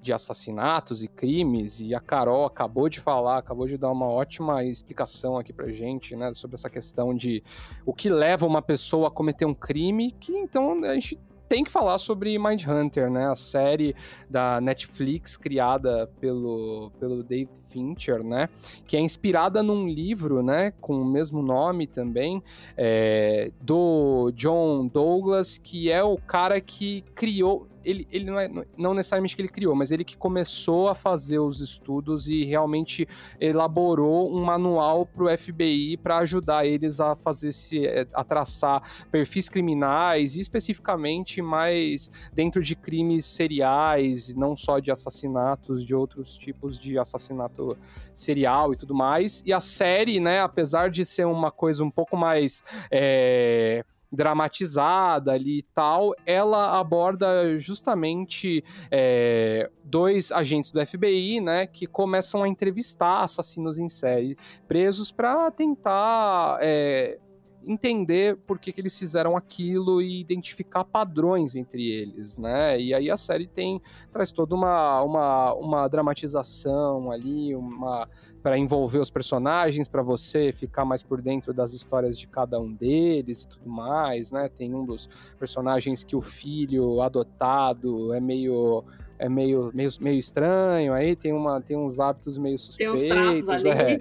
de 0.00 0.12
assassinatos 0.12 1.02
e 1.02 1.08
crimes, 1.08 1.80
e 1.80 1.92
a 1.92 1.98
Carol 1.98 2.44
acabou 2.44 2.88
de 2.88 3.00
falar, 3.00 3.38
acabou 3.38 3.66
de 3.66 3.76
dar 3.76 3.90
uma 3.90 4.06
ótima 4.06 4.62
explicação 4.62 5.36
aqui 5.36 5.52
pra 5.52 5.68
gente, 5.72 6.14
né, 6.14 6.32
sobre 6.32 6.54
essa 6.54 6.70
questão 6.70 7.12
de 7.12 7.42
o 7.84 7.92
que 7.92 8.08
leva 8.08 8.46
uma 8.46 8.62
pessoa 8.62 9.08
a 9.08 9.10
cometer 9.10 9.46
um 9.46 9.54
crime, 9.54 10.12
que 10.12 10.30
então 10.30 10.84
a 10.84 10.94
gente 10.94 11.18
tem 11.48 11.64
que 11.64 11.70
falar 11.70 11.98
sobre 11.98 12.38
Mindhunter, 12.38 13.10
né? 13.10 13.30
A 13.30 13.36
série 13.36 13.94
da 14.28 14.60
Netflix 14.60 15.36
criada 15.36 16.10
pelo, 16.20 16.90
pelo 16.98 17.22
David 17.22 17.60
Fincher, 17.68 18.22
né? 18.22 18.48
Que 18.86 18.96
é 18.96 19.00
inspirada 19.00 19.62
num 19.62 19.86
livro, 19.86 20.42
né? 20.42 20.72
Com 20.80 21.00
o 21.00 21.04
mesmo 21.04 21.42
nome 21.42 21.86
também, 21.86 22.42
é, 22.76 23.50
do 23.60 24.30
John 24.34 24.86
Douglas, 24.86 25.58
que 25.58 25.90
é 25.90 26.02
o 26.02 26.16
cara 26.16 26.60
que 26.60 27.02
criou 27.14 27.66
ele, 27.86 28.08
ele 28.10 28.24
não, 28.24 28.38
é, 28.38 28.50
não 28.76 28.92
necessariamente 28.92 29.36
que 29.36 29.42
ele 29.42 29.48
criou, 29.48 29.74
mas 29.74 29.92
ele 29.92 30.04
que 30.04 30.16
começou 30.16 30.88
a 30.88 30.94
fazer 30.94 31.38
os 31.38 31.60
estudos 31.60 32.28
e 32.28 32.44
realmente 32.44 33.08
elaborou 33.40 34.34
um 34.34 34.42
manual 34.42 35.06
para 35.06 35.24
o 35.24 35.38
FBI 35.38 35.96
para 35.96 36.18
ajudar 36.18 36.66
eles 36.66 36.98
a 36.98 37.14
fazer 37.14 37.52
se 37.52 37.86
a 38.12 38.24
traçar 38.24 38.82
perfis 39.10 39.48
criminais 39.48 40.36
e 40.36 40.40
especificamente 40.40 41.40
mais 41.40 42.10
dentro 42.32 42.60
de 42.60 42.74
crimes 42.74 43.24
seriais, 43.24 44.34
não 44.34 44.56
só 44.56 44.80
de 44.80 44.90
assassinatos, 44.90 45.84
de 45.84 45.94
outros 45.94 46.36
tipos 46.36 46.78
de 46.78 46.98
assassinato 46.98 47.78
serial 48.12 48.72
e 48.72 48.76
tudo 48.76 48.94
mais. 48.94 49.44
E 49.46 49.52
a 49.52 49.60
série, 49.60 50.18
né, 50.18 50.40
apesar 50.40 50.90
de 50.90 51.04
ser 51.04 51.26
uma 51.26 51.52
coisa 51.52 51.84
um 51.84 51.90
pouco 51.90 52.16
mais 52.16 52.64
é, 52.90 53.84
dramatizada 54.16 55.32
ali 55.32 55.58
e 55.58 55.62
tal, 55.74 56.14
ela 56.24 56.78
aborda 56.78 57.58
justamente 57.58 58.64
é, 58.90 59.70
dois 59.84 60.32
agentes 60.32 60.70
do 60.70 60.84
FBI, 60.84 61.40
né, 61.40 61.66
que 61.66 61.86
começam 61.86 62.42
a 62.42 62.48
entrevistar 62.48 63.22
assassinos 63.22 63.78
em 63.78 63.88
série 63.88 64.36
presos 64.66 65.12
para 65.12 65.50
tentar 65.50 66.58
é, 66.60 67.18
entender 67.66 68.36
por 68.46 68.58
que, 68.58 68.72
que 68.72 68.80
eles 68.80 68.96
fizeram 68.96 69.36
aquilo 69.36 70.00
e 70.00 70.20
identificar 70.20 70.84
padrões 70.84 71.56
entre 71.56 71.90
eles, 71.90 72.38
né? 72.38 72.80
E 72.80 72.94
aí 72.94 73.10
a 73.10 73.16
série 73.16 73.48
tem 73.48 73.82
traz 74.12 74.30
toda 74.30 74.54
uma, 74.54 75.02
uma, 75.02 75.54
uma 75.54 75.88
dramatização 75.88 77.10
ali, 77.10 77.54
uma 77.56 78.08
para 78.46 78.56
envolver 78.56 79.00
os 79.00 79.10
personagens, 79.10 79.88
para 79.88 80.02
você 80.02 80.52
ficar 80.52 80.84
mais 80.84 81.02
por 81.02 81.20
dentro 81.20 81.52
das 81.52 81.72
histórias 81.72 82.16
de 82.16 82.28
cada 82.28 82.60
um 82.60 82.72
deles 82.72 83.42
e 83.42 83.48
tudo 83.48 83.68
mais, 83.68 84.30
né? 84.30 84.48
Tem 84.48 84.72
um 84.72 84.84
dos 84.84 85.08
personagens 85.36 86.04
que 86.04 86.14
o 86.14 86.20
filho 86.20 87.02
adotado 87.02 88.14
é 88.14 88.20
meio 88.20 88.84
é 89.18 89.28
meio, 89.28 89.72
meio, 89.74 89.90
meio 90.00 90.16
estranho, 90.16 90.92
aí 90.92 91.16
tem, 91.16 91.32
uma, 91.32 91.60
tem 91.60 91.76
uns 91.76 91.98
hábitos 91.98 92.38
meio 92.38 92.56
suspeitos. 92.56 93.02
Tem 93.02 93.12
uns 93.12 93.44
traços. 93.44 93.64
É. 93.64 93.98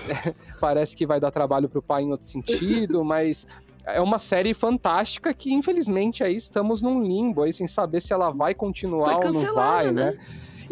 Parece 0.58 0.96
que 0.96 1.04
vai 1.04 1.20
dar 1.20 1.30
trabalho 1.30 1.68
pro 1.68 1.82
pai 1.82 2.02
em 2.02 2.12
outro 2.12 2.26
sentido, 2.26 3.04
mas 3.04 3.46
é 3.84 4.00
uma 4.00 4.18
série 4.18 4.54
fantástica 4.54 5.34
que, 5.34 5.52
infelizmente, 5.52 6.24
aí 6.24 6.34
estamos 6.34 6.80
num 6.80 7.02
limbo 7.02 7.42
aí, 7.42 7.52
sem 7.52 7.66
saber 7.66 8.00
se 8.00 8.10
ela 8.10 8.30
vai 8.30 8.54
continuar 8.54 9.16
ou 9.22 9.32
não 9.34 9.54
vai, 9.54 9.92
né? 9.92 10.12
né? 10.12 10.18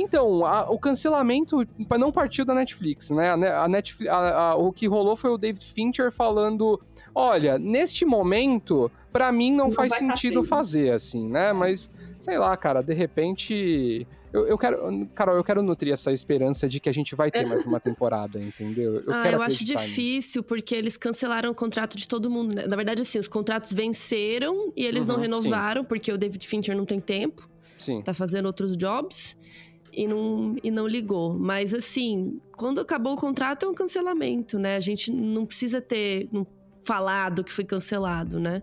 Então, 0.01 0.46
a, 0.46 0.70
o 0.70 0.78
cancelamento 0.78 1.66
não 1.98 2.11
partiu 2.11 2.44
da 2.44 2.55
Netflix, 2.55 3.11
né? 3.11 3.30
A, 3.30 3.64
a 3.64 3.68
Netflix, 3.68 4.11
a, 4.11 4.55
o 4.57 4.72
que 4.72 4.86
rolou 4.86 5.14
foi 5.14 5.30
o 5.30 5.36
David 5.36 5.64
Fincher 5.64 6.11
falando: 6.11 6.80
olha, 7.14 7.59
neste 7.59 8.07
momento, 8.07 8.90
para 9.12 9.30
mim 9.30 9.53
não, 9.53 9.66
não 9.66 9.72
faz 9.72 9.94
sentido 9.94 10.42
fazer, 10.42 10.92
assim, 10.92 11.28
né? 11.28 11.53
Mas, 11.53 11.90
sei 12.18 12.38
lá, 12.38 12.57
cara, 12.57 12.80
de 12.82 12.94
repente. 12.94 14.07
Eu, 14.32 14.46
eu, 14.46 14.57
quero, 14.57 15.09
Carol, 15.12 15.34
eu 15.34 15.42
quero 15.42 15.61
nutrir 15.61 15.92
essa 15.92 16.12
esperança 16.12 16.68
de 16.68 16.78
que 16.78 16.88
a 16.88 16.92
gente 16.92 17.16
vai 17.16 17.32
ter 17.32 17.44
mais 17.44 17.66
uma 17.66 17.80
temporada, 17.80 18.40
entendeu? 18.40 19.01
Eu, 19.01 19.12
ah, 19.12 19.28
eu 19.28 19.42
acho 19.42 19.64
difícil, 19.64 20.14
nisso. 20.14 20.42
porque 20.44 20.72
eles 20.72 20.96
cancelaram 20.96 21.51
o 21.51 21.55
contrato 21.55 21.96
de 21.96 22.07
todo 22.07 22.30
mundo. 22.30 22.55
Né? 22.55 22.64
Na 22.64 22.76
verdade, 22.76 23.03
assim, 23.03 23.18
os 23.18 23.26
contratos 23.26 23.72
venceram 23.72 24.72
e 24.76 24.86
eles 24.86 25.05
uhum, 25.05 25.14
não 25.14 25.20
renovaram, 25.20 25.82
sim. 25.82 25.88
porque 25.88 26.12
o 26.12 26.16
David 26.16 26.46
Fincher 26.46 26.76
não 26.76 26.84
tem 26.84 27.01
tempo. 27.01 27.51
Sim. 27.76 28.03
Tá 28.03 28.14
fazendo 28.14 28.46
outros 28.46 28.76
jobs 28.76 29.36
e 29.93 30.07
não, 30.07 30.57
e 30.62 30.70
não 30.70 30.86
ligou. 30.86 31.38
Mas 31.38 31.74
assim, 31.74 32.41
quando 32.57 32.80
acabou 32.80 33.14
o 33.14 33.16
contrato 33.16 33.66
é 33.66 33.68
um 33.68 33.74
cancelamento, 33.74 34.59
né? 34.59 34.76
A 34.76 34.80
gente 34.80 35.12
não 35.12 35.47
precisa 35.47 35.80
ter 35.80 36.28
não, 36.32 36.47
falado 36.82 37.45
que 37.45 37.53
foi 37.53 37.64
cancelado, 37.64 38.38
né? 38.38 38.62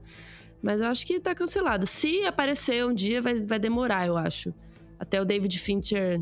Mas 0.61 0.81
eu 0.81 0.87
acho 0.87 1.05
que 1.05 1.19
tá 1.19 1.35
cancelado. 1.35 1.85
Se 1.85 2.25
aparecer 2.25 2.85
um 2.85 2.93
dia, 2.93 3.21
vai, 3.21 3.35
vai 3.41 3.59
demorar, 3.59 4.07
eu 4.07 4.17
acho. 4.17 4.53
Até 4.99 5.21
o 5.21 5.25
David 5.25 5.57
Fincher 5.59 6.19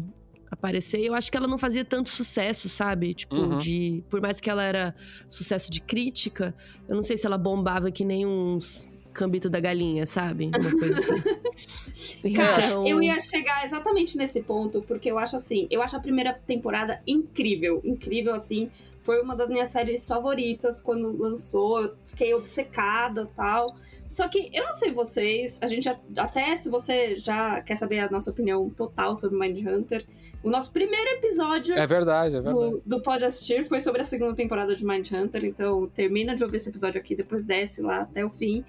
aparecer. 0.52 1.02
Eu 1.02 1.14
acho 1.14 1.32
que 1.32 1.38
ela 1.38 1.48
não 1.48 1.58
fazia 1.58 1.86
tanto 1.86 2.10
sucesso, 2.10 2.68
sabe? 2.68 3.14
Tipo, 3.14 3.36
uhum. 3.36 3.58
de. 3.58 4.04
Por 4.10 4.22
mais 4.22 4.40
que 4.40 4.50
ela 4.50 4.64
era 4.64 4.96
sucesso 5.28 5.72
de 5.72 5.82
crítica, 5.82 6.56
eu 6.88 6.96
não 6.96 7.04
sei 7.04 7.18
se 7.18 7.26
ela 7.26 7.38
bombava 7.38 7.92
que 7.92 8.04
nem 8.04 8.26
uns 8.26 8.88
Cambito 9.16 9.50
da 9.50 9.60
Galinha, 9.60 10.06
sabe? 10.06 10.48
Uma 10.48 10.72
coisa 10.78 11.00
assim. 11.00 12.34
Cara, 12.36 12.66
então... 12.66 12.88
eu 12.88 13.02
ia 13.02 13.20
chegar 13.22 13.66
exatamente 13.66 14.18
nesse 14.18 14.42
ponto, 14.42 14.82
porque 14.82 15.10
eu 15.10 15.18
acho 15.18 15.38
assim, 15.38 15.68
eu 15.72 15.82
acho 15.82 15.96
a 15.96 16.00
primeira 16.00 16.34
temporada 16.34 17.02
incrível, 17.08 17.82
incrível 17.84 18.34
assim. 18.34 18.70
Foi 19.06 19.22
uma 19.22 19.36
das 19.36 19.48
minhas 19.48 19.70
séries 19.70 20.08
favoritas 20.08 20.82
quando 20.82 21.16
lançou, 21.16 21.84
eu 21.84 21.96
fiquei 22.06 22.34
obcecada 22.34 23.30
tal. 23.36 23.78
Só 24.08 24.28
que 24.28 24.50
eu 24.52 24.64
não 24.64 24.74
sei 24.74 24.92
vocês, 24.92 25.60
a 25.62 25.68
gente 25.68 25.88
até 26.18 26.56
se 26.56 26.70
você 26.70 27.14
já 27.14 27.62
quer 27.62 27.76
saber 27.76 28.00
a 28.00 28.10
nossa 28.10 28.32
opinião 28.32 28.68
total 28.68 29.16
sobre 29.16 29.38
Mindhunter, 29.38 30.06
o 30.44 30.50
nosso 30.50 30.72
primeiro 30.72 31.08
episódio 31.18 31.76
é 31.76 31.86
verdade, 31.86 32.36
é 32.36 32.42
verdade. 32.42 32.72
Do, 32.72 32.82
do 32.84 33.02
Pode 33.02 33.24
Assistir 33.26 33.68
foi 33.68 33.80
sobre 33.80 34.02
a 34.02 34.04
segunda 34.04 34.36
temporada 34.36 34.76
de 34.76 34.84
Mindhunter, 34.84 35.46
então 35.46 35.88
termina 35.88 36.36
de 36.36 36.44
ouvir 36.44 36.58
esse 36.58 36.70
episódio 36.70 37.00
aqui, 37.00 37.16
depois 37.16 37.44
desce 37.44 37.84
lá 37.84 38.02
até 38.02 38.26
o 38.26 38.32
fim 38.32 38.66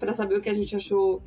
para 0.00 0.14
saber 0.14 0.36
o 0.36 0.40
que 0.40 0.48
a 0.48 0.54
gente 0.54 0.74
achou 0.74 1.22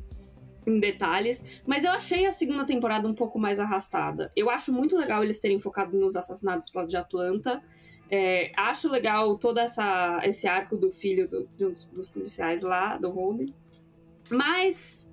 em 0.66 0.80
detalhes, 0.80 1.62
mas 1.66 1.84
eu 1.84 1.92
achei 1.92 2.26
a 2.26 2.32
segunda 2.32 2.66
temporada 2.66 3.08
um 3.08 3.14
pouco 3.14 3.38
mais 3.38 3.60
arrastada. 3.60 4.32
Eu 4.36 4.50
acho 4.50 4.74
muito 4.74 4.98
legal 4.98 5.24
eles 5.24 5.40
terem 5.40 5.60
focado 5.60 5.96
nos 5.96 6.16
assassinatos 6.16 6.74
lá 6.74 6.86
de 6.86 6.98
Atlanta. 6.98 7.62
É, 8.10 8.52
acho 8.56 8.90
legal 8.90 9.38
todo 9.38 9.60
essa, 9.60 10.22
esse 10.24 10.48
arco 10.48 10.78
do 10.78 10.90
filho 10.90 11.28
do, 11.28 11.50
de 11.58 11.66
um 11.66 11.74
dos 11.94 12.08
policiais 12.08 12.62
lá, 12.62 12.98
do 12.98 13.10
Holden. 13.10 13.48
Mas 14.30 15.08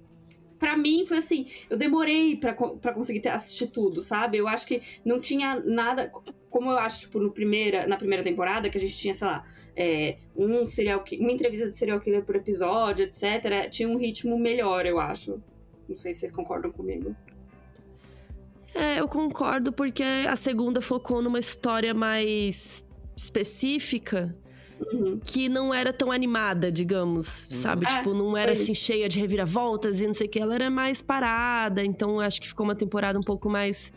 para 0.59 0.77
mim 0.77 1.05
foi 1.07 1.19
assim, 1.19 1.47
eu 1.69 1.77
demorei 1.77 2.37
para 2.37 2.55
conseguir 2.95 3.21
ter, 3.21 3.29
assistir 3.29 3.67
tudo, 3.67 4.01
sabe? 4.01 4.39
Eu 4.39 4.49
acho 4.49 4.67
que 4.67 4.81
não 5.05 5.21
tinha 5.21 5.61
nada, 5.61 6.11
como 6.49 6.71
eu 6.71 6.79
acho, 6.79 7.01
tipo, 7.01 7.19
no 7.19 7.31
primeira, 7.31 7.87
na 7.87 7.97
primeira 7.97 8.23
temporada, 8.23 8.71
que 8.71 8.79
a 8.79 8.81
gente 8.81 8.97
tinha, 8.97 9.13
sei 9.13 9.27
lá, 9.27 9.43
é, 9.77 10.17
um 10.37 10.65
serial, 10.65 11.05
uma 11.21 11.33
entrevista 11.33 11.67
de 11.67 11.77
serial 11.77 12.01
killer 12.01 12.25
por 12.25 12.37
episódio, 12.37 13.05
etc. 13.05 13.69
Tinha 13.69 13.89
um 13.89 13.97
ritmo 13.97 14.39
melhor, 14.39 14.87
eu 14.87 14.99
acho. 14.99 15.43
Não 15.89 15.97
sei 15.97 16.13
se 16.13 16.21
vocês 16.21 16.33
concordam 16.33 16.71
comigo. 16.71 17.15
É, 18.75 18.99
eu 18.99 19.07
concordo 19.07 19.73
porque 19.73 20.03
a 20.03 20.35
segunda 20.35 20.81
focou 20.81 21.23
numa 21.23 21.39
história 21.39 21.95
mais 21.95 22.84
específica 23.17 24.35
uhum. 24.93 25.21
que 25.23 25.49
não 25.49 25.73
era 25.73 25.93
tão 25.93 26.11
animada, 26.11 26.71
digamos, 26.71 27.45
uhum. 27.45 27.57
sabe? 27.57 27.87
É, 27.87 27.89
tipo, 27.89 28.15
não 28.15 28.37
era 28.37 28.53
assim 28.53 28.75
cheia 28.75 29.09
de 29.09 29.19
reviravoltas 29.21 30.01
e 30.01 30.07
não 30.07 30.15
sei 30.15 30.27
o 30.27 30.31
que. 30.31 30.41
Ela 30.41 30.55
era 30.55 30.71
mais 30.71 31.01
parada, 31.01 31.85
então 31.85 32.21
acho 32.21 32.41
que 32.41 32.49
ficou 32.49 32.65
uma 32.65 32.75
temporada 32.75 33.19
um 33.19 33.23
pouco 33.23 33.49
mais 33.49 33.93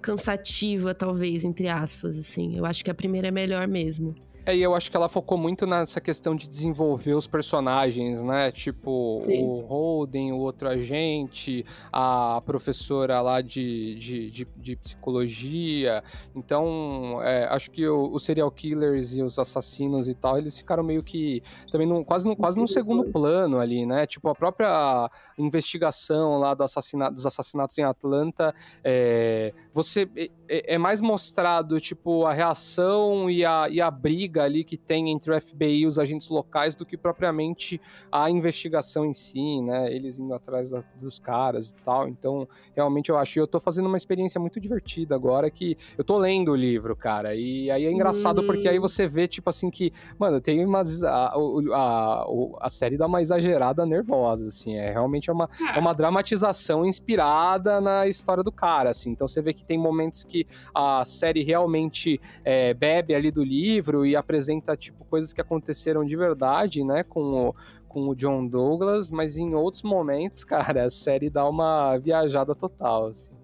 cansativa, 0.00 0.94
talvez, 0.94 1.44
entre 1.44 1.68
aspas, 1.68 2.18
assim. 2.18 2.56
Eu 2.56 2.64
acho 2.64 2.84
que 2.84 2.90
a 2.90 2.94
primeira 2.94 3.28
é 3.28 3.30
melhor 3.30 3.66
mesmo. 3.66 4.14
É, 4.46 4.54
e 4.54 4.62
eu 4.62 4.76
acho 4.76 4.88
que 4.88 4.96
ela 4.96 5.08
focou 5.08 5.36
muito 5.36 5.66
nessa 5.66 6.00
questão 6.00 6.36
de 6.36 6.48
desenvolver 6.48 7.14
os 7.14 7.26
personagens, 7.26 8.22
né? 8.22 8.52
Tipo, 8.52 9.18
Sim. 9.24 9.42
o 9.42 9.60
Holden, 9.62 10.30
o 10.30 10.36
outro 10.36 10.68
agente, 10.68 11.66
a 11.92 12.40
professora 12.46 13.20
lá 13.20 13.40
de, 13.40 13.96
de, 13.96 14.30
de, 14.30 14.48
de 14.56 14.76
psicologia. 14.76 16.00
Então, 16.32 17.20
é, 17.24 17.46
acho 17.46 17.72
que 17.72 17.88
o, 17.88 18.12
os 18.12 18.24
serial 18.24 18.48
killers 18.52 19.16
e 19.16 19.22
os 19.22 19.36
assassinos 19.36 20.06
e 20.06 20.14
tal, 20.14 20.38
eles 20.38 20.56
ficaram 20.56 20.84
meio 20.84 21.02
que 21.02 21.42
também 21.72 21.88
num, 21.88 22.04
quase, 22.04 22.28
num, 22.28 22.36
quase 22.36 22.56
no 22.56 22.68
segundo 22.68 23.02
plano 23.10 23.58
ali, 23.58 23.84
né? 23.84 24.06
Tipo, 24.06 24.28
a 24.28 24.34
própria 24.34 25.10
investigação 25.36 26.38
lá 26.38 26.54
do 26.54 26.62
assassinato, 26.62 27.16
dos 27.16 27.26
assassinatos 27.26 27.76
em 27.78 27.82
Atlanta, 27.82 28.54
é, 28.84 29.52
você 29.72 30.08
é, 30.48 30.74
é 30.74 30.78
mais 30.78 31.00
mostrado, 31.00 31.80
tipo, 31.80 32.24
a 32.24 32.32
reação 32.32 33.28
e 33.28 33.44
a, 33.44 33.68
e 33.68 33.80
a 33.80 33.90
briga 33.90 34.35
briga 34.36 34.42
ali 34.42 34.64
que 34.64 34.76
tem 34.76 35.10
entre 35.10 35.32
o 35.32 35.40
FBI 35.40 35.80
e 35.80 35.86
os 35.86 35.98
agentes 35.98 36.28
locais 36.28 36.76
do 36.76 36.84
que 36.84 36.96
propriamente 36.96 37.80
a 38.12 38.30
investigação 38.30 39.06
em 39.06 39.14
si, 39.14 39.62
né? 39.62 39.92
Eles 39.92 40.18
indo 40.18 40.34
atrás 40.34 40.70
das, 40.70 40.88
dos 41.00 41.18
caras 41.18 41.70
e 41.70 41.74
tal. 41.76 42.08
Então, 42.08 42.46
realmente 42.74 43.10
eu 43.10 43.16
acho. 43.16 43.38
Eu 43.38 43.46
tô 43.46 43.58
fazendo 43.58 43.86
uma 43.86 43.96
experiência 43.96 44.40
muito 44.40 44.60
divertida 44.60 45.14
agora 45.14 45.50
que 45.50 45.76
eu 45.96 46.04
tô 46.04 46.18
lendo 46.18 46.52
o 46.52 46.56
livro, 46.56 46.94
cara. 46.94 47.34
E 47.34 47.70
aí 47.70 47.86
é 47.86 47.90
engraçado 47.90 48.42
hum. 48.42 48.46
porque 48.46 48.68
aí 48.68 48.78
você 48.78 49.06
vê, 49.06 49.26
tipo 49.26 49.48
assim, 49.48 49.70
que, 49.70 49.92
mano, 50.18 50.40
tem 50.40 50.64
umas. 50.64 51.02
A, 51.02 51.28
a, 51.28 51.36
a, 51.74 52.26
a 52.60 52.68
série 52.68 52.96
dá 52.96 53.06
uma 53.06 53.22
exagerada 53.22 53.86
nervosa, 53.86 54.48
assim. 54.48 54.76
É 54.76 54.92
realmente 54.92 55.30
é 55.30 55.32
uma, 55.32 55.48
é 55.74 55.78
uma 55.78 55.94
dramatização 55.94 56.84
inspirada 56.84 57.80
na 57.80 58.06
história 58.06 58.42
do 58.42 58.52
cara, 58.52 58.90
assim. 58.90 59.10
Então 59.10 59.26
você 59.26 59.40
vê 59.40 59.52
que 59.52 59.64
tem 59.64 59.78
momentos 59.78 60.24
que 60.24 60.46
a 60.74 61.04
série 61.04 61.42
realmente 61.42 62.20
é, 62.44 62.74
bebe 62.74 63.14
ali 63.14 63.30
do 63.30 63.42
livro 63.42 64.04
e 64.04 64.16
a 64.16 64.22
apresenta 64.26 64.76
tipo 64.76 65.04
coisas 65.04 65.32
que 65.32 65.40
aconteceram 65.40 66.04
de 66.04 66.16
verdade, 66.16 66.84
né, 66.84 67.04
com 67.04 67.48
o, 67.48 67.54
com 67.88 68.08
o 68.08 68.14
John 68.14 68.46
Douglas, 68.46 69.08
mas 69.08 69.38
em 69.38 69.54
outros 69.54 69.82
momentos, 69.82 70.42
cara, 70.44 70.84
a 70.84 70.90
série 70.90 71.30
dá 71.30 71.48
uma 71.48 71.96
viajada 71.96 72.54
total, 72.54 73.06
assim. 73.06 73.36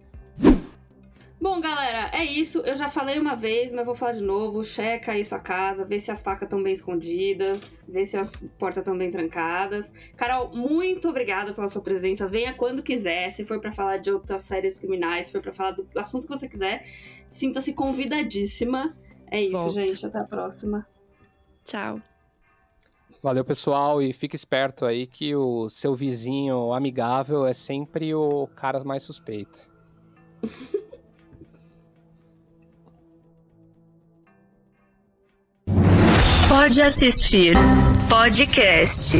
Bom, 1.40 1.60
galera, 1.60 2.08
é 2.12 2.24
isso. 2.24 2.60
Eu 2.60 2.76
já 2.76 2.88
falei 2.88 3.18
uma 3.18 3.34
vez, 3.34 3.72
mas 3.72 3.84
vou 3.84 3.96
falar 3.96 4.12
de 4.12 4.22
novo. 4.22 4.62
Checa 4.62 5.10
aí 5.10 5.24
sua 5.24 5.40
casa, 5.40 5.84
vê 5.84 5.98
se 5.98 6.08
as 6.08 6.22
facas 6.22 6.46
estão 6.46 6.62
bem 6.62 6.72
escondidas, 6.72 7.84
vê 7.88 8.04
se 8.04 8.16
as 8.16 8.36
portas 8.56 8.82
estão 8.82 8.96
bem 8.96 9.10
trancadas. 9.10 9.92
Carol, 10.16 10.54
muito 10.54 11.08
obrigada 11.08 11.52
pela 11.52 11.66
sua 11.66 11.82
presença. 11.82 12.28
Venha 12.28 12.54
quando 12.54 12.80
quiser. 12.80 13.28
Se 13.30 13.44
for 13.44 13.58
para 13.58 13.72
falar 13.72 13.96
de 13.96 14.12
outras 14.12 14.42
séries 14.42 14.78
criminais, 14.78 15.26
se 15.26 15.32
for 15.32 15.42
para 15.42 15.52
falar 15.52 15.72
do 15.72 15.84
assunto 15.96 16.28
que 16.28 16.32
você 16.32 16.48
quiser, 16.48 16.86
sinta-se 17.28 17.72
convidadíssima. 17.72 18.96
É 19.32 19.40
isso, 19.40 19.52
Volto. 19.52 19.72
gente. 19.72 20.04
Até 20.04 20.18
a 20.18 20.24
próxima. 20.24 20.86
Tchau. 21.64 21.98
Valeu, 23.22 23.42
pessoal, 23.44 24.02
e 24.02 24.12
fique 24.12 24.36
esperto 24.36 24.84
aí 24.84 25.06
que 25.06 25.34
o 25.34 25.70
seu 25.70 25.94
vizinho 25.94 26.74
amigável 26.74 27.46
é 27.46 27.54
sempre 27.54 28.14
o 28.14 28.46
cara 28.48 28.84
mais 28.84 29.02
suspeito. 29.04 29.70
Pode 36.48 36.82
assistir 36.82 37.56
podcast. 38.10 39.16